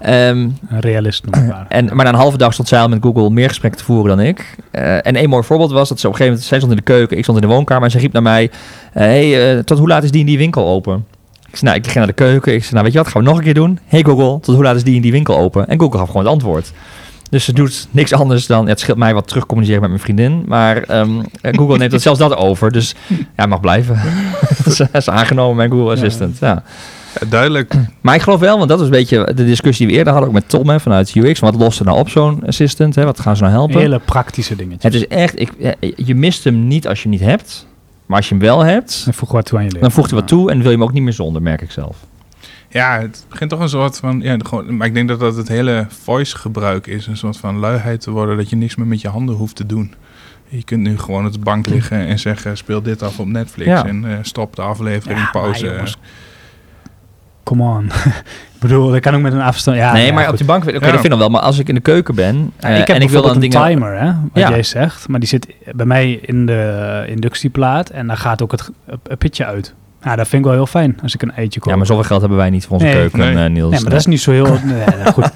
Ehm, 0.03 0.37
Een 0.37 0.79
realist 0.79 1.23
en, 1.67 1.85
maar 1.85 2.05
na 2.05 2.11
een 2.11 2.15
halve 2.15 2.37
dag 2.37 2.53
stond 2.53 2.67
zij 2.67 2.79
al 2.79 2.87
met 2.87 2.99
Google 3.01 3.29
meer 3.29 3.47
gesprekken 3.47 3.79
te 3.79 3.85
voeren 3.85 4.17
dan 4.17 4.25
ik. 4.25 4.55
Eh, 4.71 4.95
en 5.07 5.23
een 5.23 5.29
mooi 5.29 5.43
voorbeeld 5.43 5.71
was 5.71 5.89
dat 5.89 5.99
ze 5.99 6.07
op 6.07 6.13
een 6.13 6.19
gegeven 6.19 6.25
moment... 6.25 6.43
Zij 6.47 6.57
stond 6.57 6.71
in 6.71 6.77
de 6.77 6.83
keuken, 6.83 7.17
ik 7.17 7.23
stond 7.23 7.41
in 7.41 7.47
de 7.47 7.53
woonkamer... 7.53 7.83
en 7.83 7.91
ze 7.91 7.97
riep 7.97 8.13
naar 8.13 8.21
mij... 8.21 8.51
eh, 8.93 9.03
hey, 9.03 9.55
eh, 9.57 9.63
tot 9.63 9.77
hoe 9.77 9.87
laat 9.87 10.03
is 10.03 10.11
die 10.11 10.19
en 10.19 10.25
die 10.27 10.37
winkel 10.37 10.67
open? 10.67 11.05
Ik 11.49 11.55
zei, 11.55 11.71
nou, 11.71 11.77
ik 11.77 11.83
ging 11.83 11.97
naar 11.97 12.07
de 12.07 12.13
keuken. 12.13 12.53
Ik 12.53 12.59
zei, 12.59 12.71
nou, 12.71 12.83
weet 12.83 12.93
je 12.93 12.99
wat, 12.99 13.07
gaan 13.07 13.21
we 13.21 13.27
nog 13.27 13.37
een 13.37 13.43
keer 13.43 13.53
doen? 13.53 13.79
Hey 13.85 14.03
Google, 14.03 14.39
tot 14.39 14.55
hoe 14.55 14.63
laat 14.63 14.75
is 14.75 14.83
die 14.83 14.95
en 14.95 15.01
die 15.01 15.11
winkel 15.11 15.37
open? 15.37 15.67
En 15.67 15.79
Google 15.79 15.97
gaf 15.99 16.07
gewoon 16.07 16.23
het 16.23 16.33
antwoord. 16.33 16.71
Dus 17.29 17.43
ze 17.45 17.53
doet 17.53 17.87
niks 17.91 18.13
anders 18.13 18.47
dan... 18.47 18.63
Ja, 18.63 18.69
het 18.69 18.79
scheelt 18.79 18.97
mij 18.97 19.13
wat 19.13 19.27
terugcommuniceren 19.27 19.81
met 19.81 19.89
mijn 19.89 20.01
vriendin. 20.03 20.43
Maar 20.47 20.77
ehm, 20.83 21.09
eh, 21.41 21.53
Google 21.57 21.77
neemt 21.77 21.91
dat 21.91 22.01
zelfs 22.07 22.19
dat 22.19 22.35
over. 22.35 22.71
Dus 22.71 22.95
ja, 23.35 23.45
mag 23.45 23.59
blijven. 23.59 23.99
Ze 24.75 24.87
is 24.91 25.09
aangenomen, 25.09 25.55
mijn 25.55 25.71
Google 25.71 25.91
Assistant. 25.91 26.37
Ja. 26.39 26.47
Ja, 26.47 26.63
duidelijk. 27.29 27.73
Maar 28.01 28.15
ik 28.15 28.21
geloof 28.21 28.39
wel, 28.39 28.57
want 28.57 28.69
dat 28.69 28.77
was 28.77 28.87
een 28.87 28.93
beetje 28.93 29.33
de 29.35 29.45
discussie 29.45 29.85
die 29.85 29.87
we 29.87 29.97
eerder 29.99 30.13
hadden... 30.13 30.29
ook 30.29 30.35
met 30.35 30.49
Tom 30.49 30.69
hè, 30.69 30.79
vanuit 30.79 31.15
UX. 31.15 31.39
Wat 31.39 31.55
lost 31.55 31.79
er 31.79 31.85
nou 31.85 31.97
op 31.97 32.09
zo'n 32.09 32.45
assistant? 32.45 32.95
Hè? 32.95 33.05
Wat 33.05 33.19
gaan 33.19 33.35
ze 33.35 33.41
nou 33.41 33.53
helpen? 33.53 33.79
Hele 33.79 33.99
praktische 33.99 34.55
dingetjes. 34.55 34.93
Het 34.93 34.93
is 34.93 35.07
echt, 35.07 35.39
ik, 35.39 35.51
eh, 35.51 35.91
je 35.95 36.15
mist 36.15 36.43
hem 36.43 36.67
niet 36.67 36.87
als 36.87 37.03
je 37.03 37.09
hem 37.09 37.17
niet 37.19 37.27
hebt. 37.29 37.67
Maar 38.05 38.17
als 38.17 38.29
je 38.29 38.35
hem 38.35 38.43
wel 38.43 38.59
hebt, 38.65 39.01
Dan 39.05 39.13
voeg 39.13 39.31
wat 39.31 39.45
toe 39.45 39.57
aan 39.57 39.63
je 39.63 39.69
leven. 39.69 39.83
dan 39.87 39.95
voegt 39.95 40.09
hij 40.11 40.19
wat 40.19 40.27
toe 40.27 40.51
en 40.51 40.57
wil 40.57 40.65
je 40.71 40.77
hem 40.77 40.83
ook 40.83 40.93
niet 40.93 41.03
meer 41.03 41.13
zonder, 41.13 41.41
merk 41.41 41.61
ik 41.61 41.71
zelf. 41.71 41.97
Ja, 42.69 42.99
het 42.99 43.25
begint 43.29 43.49
toch 43.49 43.59
een 43.59 43.69
soort 43.69 43.97
van... 43.97 44.19
Ja, 44.21 44.37
gewoon, 44.43 44.77
maar 44.77 44.87
ik 44.87 44.93
denk 44.93 45.07
dat 45.07 45.19
dat 45.19 45.35
het 45.35 45.47
hele 45.47 45.85
voice 46.03 46.37
gebruik 46.37 46.87
is. 46.87 47.07
Een 47.07 47.17
soort 47.17 47.37
van 47.37 47.57
luiheid 47.57 48.01
te 48.01 48.11
worden. 48.11 48.37
Dat 48.37 48.49
je 48.49 48.55
niks 48.55 48.75
meer 48.75 48.87
met 48.87 49.01
je 49.01 49.07
handen 49.07 49.35
hoeft 49.35 49.55
te 49.55 49.65
doen. 49.65 49.93
Je 50.47 50.63
kunt 50.63 50.81
nu 50.81 50.97
gewoon 50.97 51.25
op 51.25 51.33
de 51.33 51.39
bank 51.39 51.67
liggen 51.67 52.07
en 52.07 52.19
zeggen... 52.19 52.57
speel 52.57 52.81
dit 52.81 53.01
af 53.01 53.19
op 53.19 53.27
Netflix. 53.27 53.69
Ja. 53.69 53.85
En 53.85 54.05
eh, 54.11 54.17
stop 54.21 54.55
de 54.55 54.61
aflevering, 54.61 55.17
Ja, 55.17 55.23
maar 55.23 55.31
pauze. 55.31 55.83
Come 57.43 57.63
on. 57.63 57.85
ik 58.53 58.59
bedoel, 58.59 58.91
dat 58.91 58.99
kan 58.99 59.15
ook 59.15 59.21
met 59.21 59.33
een 59.33 59.41
afstand. 59.41 59.77
Ja, 59.77 59.93
nee, 59.93 60.05
ja, 60.05 60.13
maar 60.13 60.23
goed. 60.23 60.31
op 60.31 60.37
die 60.37 60.47
bank, 60.47 60.63
oké, 60.63 60.71
Ja. 60.73 60.79
dat 60.79 60.89
vind 60.89 61.03
ik 61.03 61.09
nog 61.09 61.19
wel. 61.19 61.29
Maar 61.29 61.41
als 61.41 61.59
ik 61.59 61.67
in 61.67 61.75
de 61.75 61.81
keuken 61.81 62.15
ben 62.15 62.53
Ja, 62.59 62.67
eh, 62.69 62.79
ik 62.79 62.87
heb 62.87 62.95
en 62.95 63.01
ik 63.01 63.09
wil 63.09 63.21
dan 63.21 63.33
een 63.33 63.39
dingen... 63.39 63.65
timer, 63.67 63.99
hè, 63.99 64.05
wat 64.05 64.15
Ja. 64.33 64.49
jij 64.49 64.63
zegt. 64.63 65.07
Maar 65.07 65.19
die 65.19 65.29
zit 65.29 65.47
bij 65.75 65.85
mij 65.85 66.11
in 66.21 66.45
de 66.45 67.03
inductieplaat 67.07 67.89
en 67.89 68.07
dan 68.07 68.17
gaat 68.17 68.41
ook 68.41 68.51
het, 68.51 68.69
het 69.07 69.17
pitje 69.17 69.45
uit. 69.45 69.73
Ja, 70.03 70.15
dat 70.15 70.27
vind 70.27 70.41
ik 70.41 70.47
wel 70.47 70.57
heel 70.57 70.65
fijn 70.67 70.97
als 71.03 71.13
ik 71.13 71.21
een 71.21 71.31
eitje 71.31 71.59
koop. 71.59 71.71
Ja, 71.71 71.77
maar 71.77 71.85
zoveel 71.85 72.03
geld 72.03 72.19
hebben 72.19 72.37
wij 72.37 72.49
niet 72.49 72.63
voor 72.65 72.73
onze 72.73 72.85
Nee. 72.85 72.95
keuken, 72.95 73.19
Nee. 73.19 73.43
eh, 73.45 73.49
Niels. 73.51 73.71
Nee, 73.71 73.81
maar 73.81 73.89
dat 73.89 73.99
is 73.99 74.05
niet 74.05 74.21
zo 74.21 74.31
heel... 74.31 74.45
Nee, 74.63 75.05
goed. 75.13 75.29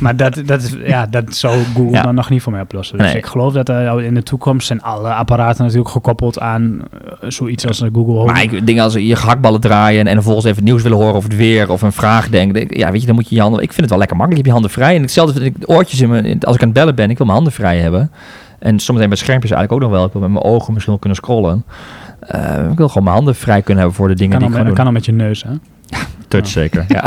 Maar 0.00 0.16
dat, 0.16 0.42
dat, 0.46 0.62
is, 0.62 0.76
ja, 0.86 1.06
dat 1.06 1.34
zou 1.36 1.58
Google 1.74 1.90
Ja. 1.90 2.02
dan 2.02 2.14
nog 2.14 2.30
niet 2.30 2.42
voor 2.42 2.52
mij 2.52 2.60
oplossen. 2.60 2.98
Dus 2.98 3.06
Nee. 3.06 3.16
ik 3.16 3.26
geloof 3.26 3.52
dat 3.52 3.68
er 3.68 4.02
in 4.02 4.14
de 4.14 4.22
toekomst 4.22 4.66
zijn 4.66 4.82
alle 4.82 5.12
apparaten 5.12 5.62
natuurlijk 5.64 5.90
gekoppeld 5.90 6.40
aan 6.40 6.80
eh, 7.20 7.30
zoiets 7.30 7.66
als 7.66 7.80
een 7.80 7.90
Google 7.94 8.12
Home. 8.12 8.32
Maar 8.32 8.42
ik, 8.42 8.66
dingen 8.66 8.84
als 8.84 8.94
je 8.94 9.16
gehaktballen 9.16 9.60
draaien 9.60 10.00
en, 10.00 10.06
en 10.06 10.12
vervolgens 10.14 10.44
even 10.44 10.56
het 10.58 10.66
nieuws 10.66 10.82
willen 10.82 10.98
horen 10.98 11.14
of 11.14 11.22
het 11.22 11.36
weer 11.36 11.70
of 11.70 11.82
een 11.82 11.92
vraag 11.92 12.28
denken. 12.28 12.66
Ja, 12.68 12.90
weet 12.90 13.00
je, 13.00 13.06
dan 13.06 13.14
moet 13.14 13.28
je 13.28 13.34
je 13.34 13.40
handen... 13.40 13.60
Ik 13.62 13.68
vind 13.68 13.80
het 13.80 13.90
wel 13.90 13.98
lekker 13.98 14.16
makkelijk. 14.16 14.46
Je 14.46 14.50
hebt 14.52 14.62
je 14.62 14.70
handen 14.70 14.70
vrij. 14.86 14.96
En 14.96 15.02
hetzelfde 15.02 15.40
vind 15.40 15.54
ik 15.54 15.60
de 15.60 15.68
oortjes 15.68 16.00
in 16.00 16.08
mijn... 16.08 16.40
Als 16.40 16.54
ik 16.54 16.60
aan 16.62 16.68
het 16.68 16.76
bellen 16.76 16.94
ben, 16.94 17.10
ik 17.10 17.16
wil 17.16 17.26
mijn 17.26 17.38
handen 17.38 17.54
vrij 17.58 17.78
hebben. 17.78 18.10
En 18.58 18.80
zometeen 18.80 19.08
met 19.08 19.18
schermpjes 19.18 19.50
eigenlijk 19.50 19.82
ook 19.82 19.88
nog 19.90 19.98
wel. 19.98 20.06
Ik 20.06 20.12
wil 20.12 20.22
met 20.22 20.30
mijn 20.30 20.44
ogen 20.44 20.72
misschien 20.72 20.92
wel 20.92 21.00
kunnen 21.00 21.18
scrollen. 21.18 21.64
Eh, 22.26 22.70
ik 22.70 22.76
wil 22.76 22.88
gewoon 22.88 23.02
mijn 23.04 23.16
handen 23.16 23.34
vrij 23.34 23.62
kunnen 23.62 23.78
hebben 23.82 23.94
voor 24.00 24.08
de 24.08 24.14
dingen 24.14 24.30
kan 24.30 24.38
die 24.40 24.48
ik 24.48 24.54
ga 24.54 24.58
met- 24.58 24.66
doen. 24.66 24.76
kan 24.76 24.86
al 24.86 24.92
met 24.92 25.04
je 25.04 25.12
neus, 25.12 25.42
hè? 25.42 25.50
Touch 26.28 26.46
zeker, 26.48 26.84
ja. 26.88 27.04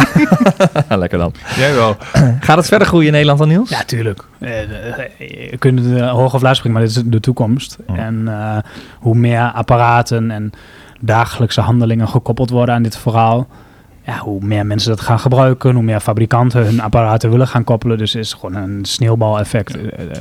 lekker 0.98 1.18
dan. 1.18 1.34
Jij 1.56 1.74
wel. 1.74 1.96
Gaat 2.40 2.58
het 2.58 2.66
verder 2.68 2.88
groeien 2.88 3.06
in 3.06 3.12
Nederland 3.12 3.40
dan, 3.40 3.48
Niels? 3.48 3.70
Ja, 3.70 3.84
tuurlijk. 3.84 4.24
Eh, 4.40 4.62
eh, 4.62 5.50
je 5.52 5.58
kunt 5.60 5.80
het 5.86 6.00
hoog 6.10 6.34
of 6.34 6.42
laag 6.42 6.56
springen, 6.56 6.80
maar 6.80 6.88
dit 6.88 6.98
is 6.98 7.04
de 7.06 7.20
toekomst. 7.20 7.78
Ja. 7.88 7.96
En 7.96 8.28
eh, 8.28 8.58
hoe 9.00 9.16
meer 9.16 9.52
apparaten 9.52 10.32
en 10.32 10.52
dagelijkse 11.00 11.62
handelingen 11.62 12.08
gekoppeld 12.08 12.50
worden 12.50 12.76
aan 12.76 12.84
dit 12.84 12.98
verhaal... 12.98 13.48
Ja, 14.06 14.18
hoe 14.20 14.46
meer 14.46 14.66
mensen 14.66 14.90
dat 14.90 15.02
gaan 15.02 15.20
gebruiken, 15.20 15.74
hoe 15.74 15.84
meer 15.84 16.00
fabrikanten 16.00 16.66
hun 16.66 16.82
apparaten 16.82 17.30
willen 17.30 17.48
gaan 17.48 17.64
koppelen. 17.64 17.98
Dus 17.98 18.14
het 18.14 18.24
is 18.24 18.34
gewoon 18.34 18.56
een 18.56 18.86
sneeuwbaleffect. 18.86 19.76
Eh, 19.78 20.02
eh, 20.12 20.18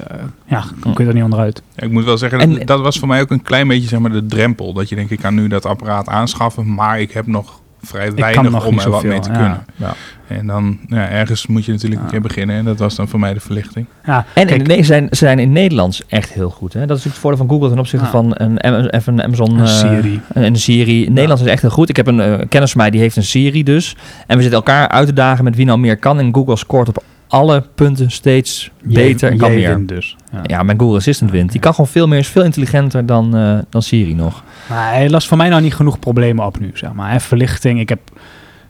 ja, 0.46 0.64
kun 0.80 0.92
je 0.96 1.04
er 1.06 1.14
niet 1.14 1.22
onderuit. 1.22 1.62
Ja, 1.74 1.82
ik 1.82 1.90
moet 1.90 2.04
wel 2.04 2.18
zeggen, 2.18 2.40
En- 2.40 2.54
dat, 2.54 2.66
dat 2.66 2.80
was 2.80 2.98
voor 2.98 3.08
mij 3.08 3.20
ook 3.20 3.30
een 3.30 3.42
klein 3.42 3.68
beetje 3.68 3.88
zeg 3.88 3.98
maar, 3.98 4.12
de 4.12 4.26
drempel. 4.26 4.72
Dat 4.72 4.88
je 4.88 4.94
denkt, 4.94 5.10
ik 5.10 5.18
kan 5.20 5.34
nu 5.34 5.48
dat 5.48 5.66
apparaat 5.66 6.08
aanschaffen, 6.08 6.74
maar 6.74 7.00
ik 7.00 7.12
heb 7.12 7.26
nog 7.26 7.60
vrij 7.86 8.14
weinig 8.14 8.66
om 8.66 8.78
er 8.78 8.90
wat 8.90 9.02
mee 9.02 9.20
te 9.20 9.30
ja. 9.30 9.36
kunnen. 9.36 9.64
Ja. 9.76 9.94
En 10.28 10.46
dan, 10.46 10.78
ja, 10.88 11.08
ergens 11.08 11.46
moet 11.46 11.64
je 11.64 11.72
natuurlijk 11.72 12.00
een 12.00 12.08
keer 12.08 12.20
beginnen. 12.20 12.56
En 12.56 12.64
dat 12.64 12.78
was 12.78 12.94
dan 12.94 13.08
voor 13.08 13.20
mij 13.20 13.34
de 13.34 13.40
verlichting. 13.40 13.86
Ja, 14.04 14.24
En 14.34 14.46
kijk, 14.46 14.60
in, 14.60 14.66
nee, 14.66 14.76
ze 14.76 14.84
zijn, 14.84 15.06
ze 15.10 15.16
zijn 15.16 15.38
in 15.38 15.52
Nederlands 15.52 16.02
echt 16.06 16.32
heel 16.32 16.50
goed. 16.50 16.72
Hè? 16.72 16.86
Dat 16.86 16.96
is 16.98 17.04
natuurlijk 17.04 17.14
het 17.14 17.22
voordeel 17.22 17.46
van 17.46 17.48
Google 17.48 17.68
ten 17.68 17.78
opzichte 17.78 18.04
Ja. 18.04 18.10
van 18.10 18.30
een, 18.34 18.88
even 18.90 19.12
een 19.12 19.22
Amazon... 19.22 19.58
een 19.58 19.64
eh, 19.64 19.66
Siri. 19.66 20.20
En 20.34 20.42
een 20.42 20.56
Siri. 20.56 21.08
Nederlands 21.08 21.42
is 21.42 21.48
echt 21.48 21.60
heel 21.60 21.70
goed. 21.70 21.88
Ik 21.88 21.96
heb 21.96 22.06
een 22.06 22.20
eh, 22.20 22.46
kennis 22.48 22.70
van 22.70 22.80
mij 22.80 22.90
die 22.90 23.00
heeft 23.00 23.16
een 23.16 23.24
Siri 23.24 23.62
dus. 23.62 23.96
En 24.26 24.36
we 24.36 24.42
zitten 24.42 24.60
elkaar 24.60 24.88
uit 24.88 25.06
te 25.06 25.12
dagen 25.12 25.44
met 25.44 25.56
wie 25.56 25.66
nou 25.66 25.78
meer 25.78 25.96
kan. 25.96 26.18
En 26.18 26.34
Google 26.34 26.56
scoort 26.56 26.88
op 26.88 27.02
alle 27.34 27.64
punten 27.74 28.10
steeds 28.10 28.70
beter 28.82 29.30
en 29.30 29.38
kan 29.38 29.58
Jij 29.58 29.76
meer. 29.76 29.86
dus. 29.86 30.16
Ja. 30.32 30.40
Ja, 30.42 30.62
mijn 30.62 30.78
Google 30.78 30.96
Assistant 30.96 31.30
wint. 31.30 31.52
Die 31.52 31.60
kan 31.60 31.74
gewoon 31.74 31.90
veel 31.90 32.06
meer, 32.08 32.18
is 32.18 32.28
veel 32.28 32.44
intelligenter 32.44 33.06
dan, 33.06 33.36
eh, 33.36 33.58
dan 33.68 33.82
Siri 33.82 34.14
nog. 34.14 34.42
Maar 34.68 34.92
hij 34.92 35.10
lost 35.10 35.28
voor 35.28 35.36
mij 35.36 35.48
nou 35.48 35.62
niet 35.62 35.74
genoeg 35.74 35.98
problemen 35.98 36.46
op 36.46 36.60
nu, 36.60 36.70
zeg 36.74 36.92
maar. 36.92 37.10
Heeft 37.10 37.24
verlichting. 37.24 37.80
Ik 37.80 37.88
heb, 37.88 38.00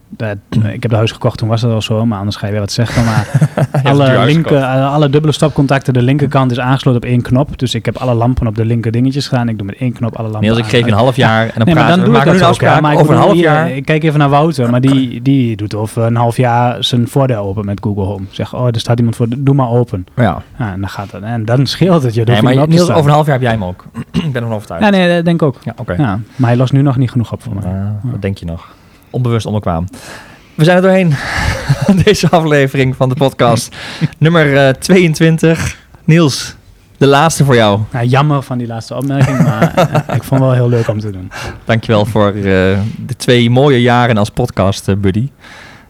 dat- 0.09 0.37
ik 0.51 0.61
heb 0.73 0.83
het 0.83 0.93
huis 0.93 1.13
gekocht, 1.13 1.39
toen 1.39 1.49
was 1.49 1.61
dat 1.61 1.73
al 1.73 1.83
zo, 1.83 2.07
maar 2.07 2.19
anders 2.19 2.37
ga 2.37 2.47
je 2.47 2.53
weer 2.53 2.61
wat 2.61 2.73
zeggen. 2.73 3.05
Maar 3.05 3.29
alle, 3.85 4.25
linker, 4.25 4.57
eh, 4.57 4.93
alle 4.93 5.11
dubbele 5.11 5.33
stopcontacten, 5.33 5.93
de 5.93 6.03
linkerkant 6.03 6.51
is 6.51 6.61
aangesloten 6.61 7.03
op 7.03 7.09
één 7.09 7.23
knop. 7.23 7.59
Dus 7.59 7.75
ik 7.75 7.85
heb 7.85 7.97
alle 7.97 8.15
lampen 8.15 8.47
op 8.47 8.55
de 8.55 8.65
linker 8.65 8.93
dingetjes 8.93 9.29
gedaan. 9.29 9.49
Ik 9.49 9.59
doe 9.59 9.67
met 9.67 9.77
één 9.77 9.93
knop 9.93 10.15
alle 10.17 10.29
lampen 10.29 10.43
Niels, 10.43 10.59
ik 10.59 10.65
geef 10.65 10.85
je 10.85 10.91
een 10.91 10.97
half 10.97 11.17
jaar 11.17 11.43
en 11.47 11.53
dan 11.55 11.65
Nee, 11.67 11.75
maar 11.75 11.89
dan 11.89 12.05
doe 12.05 12.17
ik 12.17 12.25
dat 12.25 12.43
ook, 12.65 12.81
Maar 12.81 12.97
over 12.97 13.15
een 13.15 13.21
half 13.21 13.35
jaar. 13.35 13.71
Ik 13.71 13.85
kijk 13.85 14.03
even 14.03 14.19
naar 14.19 14.29
Wouter, 14.29 14.71
maar 14.71 14.81
die, 14.81 15.23
die 15.23 15.57
doet 15.57 15.75
over 15.75 16.03
een 16.03 16.17
half 16.17 16.37
jaar 16.37 16.85
zijn 16.85 17.09
voordeel 17.09 17.37
open 17.39 17.65
met 17.65 17.79
Google 17.83 18.05
Home. 18.05 18.25
Zeg, 18.31 18.55
oh, 18.55 18.67
er 18.67 18.81
staat 18.81 18.99
iemand 18.99 19.17
voor, 19.17 19.27
doe 19.39 19.55
maar 19.55 19.69
open. 19.69 20.07
Ja. 20.17 20.43
Ja, 20.59 20.73
en 20.73 20.81
dan 20.81 20.89
gaat 20.89 21.11
dat. 21.11 21.23
En 21.23 21.45
dan 21.45 21.67
scheelt 21.67 22.03
het 22.03 22.15
je. 22.15 22.25
Nee, 22.25 22.67
Niels, 22.67 22.91
over 22.91 23.05
een 23.05 23.11
half 23.15 23.25
jaar 23.27 23.35
heb 23.35 23.43
jij 23.43 23.53
hem 23.53 23.65
ook. 23.65 23.85
ik 24.13 24.33
ben 24.33 24.43
ervan 24.43 24.57
overtuigd. 24.57 24.85
Ja, 24.85 24.91
nee, 24.91 25.15
dat 25.15 25.25
denk 25.25 25.41
ik 25.41 25.47
ook. 25.47 25.57
Ja, 25.65 25.73
oké. 25.77 25.93
Ja, 25.93 26.19
maar 26.37 26.49
hij 26.49 26.59
lost 26.59 26.73
nu 26.73 26.83
nog 26.83 26.97
niet 26.97 27.11
genoeg 27.11 27.33
op 27.33 27.43
voor 27.43 27.55
mij. 27.55 27.71
Ja, 27.73 27.97
wat 28.03 28.23
denk 28.23 28.39
je 28.39 28.47
nog? 28.47 28.67
Onbewust 29.15 29.47
onbekwaam. 29.47 29.85
We 30.55 30.65
zijn 30.65 30.77
er 30.77 30.83
doorheen. 30.83 31.15
Deze 32.05 32.31
aflevering 32.31 32.97
van 32.97 33.09
de 33.09 33.15
podcast. 33.15 33.77
Nummer 34.19 34.67
eh, 34.67 34.75
22. 34.75 35.77
Niels, 36.05 36.55
de 36.97 37.07
laatste 37.07 37.45
voor 37.45 37.55
jou. 37.55 37.81
Nou, 37.93 38.07
jammer 38.07 38.43
van 38.43 38.59
die 38.59 38.67
laatste 38.67 38.95
opmerking, 38.95 39.43
maar 39.43 39.75
eh, 40.07 40.15
ik 40.15 40.23
vond 40.23 40.31
het 40.31 40.39
wel 40.41 40.53
heel 40.53 40.69
leuk 40.69 40.89
om 40.89 41.01
te 41.01 41.11
doen. 41.11 41.31
Dankjewel 41.65 42.05
voor 42.07 42.27
eh, 42.29 42.35
de 42.43 43.17
twee 43.17 43.51
mooie 43.51 43.83
jaren 43.83 44.17
als 44.17 44.31
podcast 44.31 44.89
eh, 44.89 44.95
buddy. 44.97 45.31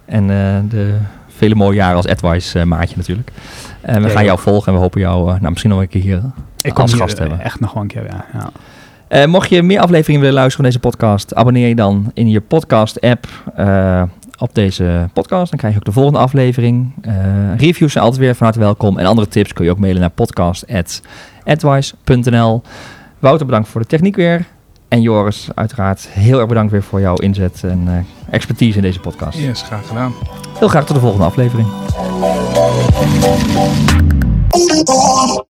En 0.04 0.30
eh, 0.30 0.70
de 0.70 0.94
vele 1.36 1.54
mooie 1.54 1.76
jaren 1.76 1.96
als 1.96 2.06
Advice 2.08 2.58
eh, 2.60 2.64
maatje 2.66 2.96
natuurlijk. 2.96 3.30
En 3.80 4.02
we 4.02 4.08
Ja, 4.08 4.14
gaan 4.14 4.24
jou 4.24 4.38
volgen 4.38 4.66
en 4.68 4.74
we 4.74 4.80
hopen 4.84 5.00
jou 5.00 5.20
eh, 5.30 5.34
nou, 5.40 5.48
misschien 5.50 5.70
nog 5.70 5.80
een 5.80 5.88
keer 5.88 6.02
hier 6.02 6.22
Ik 6.60 6.78
als 6.78 6.94
gast 6.94 7.10
hier, 7.12 7.20
hebben. 7.20 7.38
eh, 7.38 7.44
echt 7.44 7.60
nog 7.60 7.72
wel 7.72 7.82
een 7.82 7.88
keer, 7.88 8.04
ja. 8.04 8.24
ja. 8.32 8.50
Eh, 9.14 9.26
mocht 9.26 9.48
je 9.48 9.62
meer 9.62 9.80
afleveringen 9.80 10.20
willen 10.20 10.36
luisteren 10.36 10.64
van 10.64 10.72
deze 10.72 10.88
podcast, 10.88 11.34
abonneer 11.34 11.68
je 11.68 11.74
dan 11.74 12.10
in 12.14 12.28
je 12.28 12.40
podcast-app 12.40 13.26
eh, 13.56 14.02
op 14.38 14.54
deze 14.54 15.08
podcast. 15.12 15.50
Dan 15.50 15.58
krijg 15.58 15.74
je 15.74 15.80
ook 15.80 15.86
de 15.86 15.92
volgende 15.92 16.18
aflevering. 16.18 16.92
Eh, 17.00 17.14
reviews 17.56 17.92
zijn 17.92 18.04
altijd 18.04 18.22
weer 18.22 18.34
van 18.34 18.46
harte 18.46 18.60
welkom. 18.60 18.98
En 18.98 19.06
andere 19.06 19.28
tips 19.28 19.52
kun 19.52 19.64
je 19.64 19.70
ook 19.70 19.78
mailen 19.78 20.00
naar 20.00 20.10
podcast.advice.nl. 20.10 22.62
Wouter, 23.18 23.46
bedankt 23.46 23.68
voor 23.68 23.80
de 23.80 23.86
techniek 23.86 24.16
weer. 24.16 24.46
En 24.88 25.00
Joris, 25.00 25.48
uiteraard 25.54 26.08
heel 26.08 26.38
erg 26.38 26.48
bedankt 26.48 26.72
weer 26.72 26.82
voor 26.82 27.00
jouw 27.00 27.16
inzet 27.16 27.64
en 27.64 28.06
expertise 28.30 28.76
in 28.76 28.82
deze 28.82 29.00
podcast. 29.00 29.38
Yes, 29.38 29.62
graag 29.62 29.86
gedaan. 29.86 30.12
Heel 30.58 30.68
graag 30.68 30.86
tot 30.86 30.94
de 30.94 31.02
volgende 31.02 31.26
aflevering. 31.26 31.68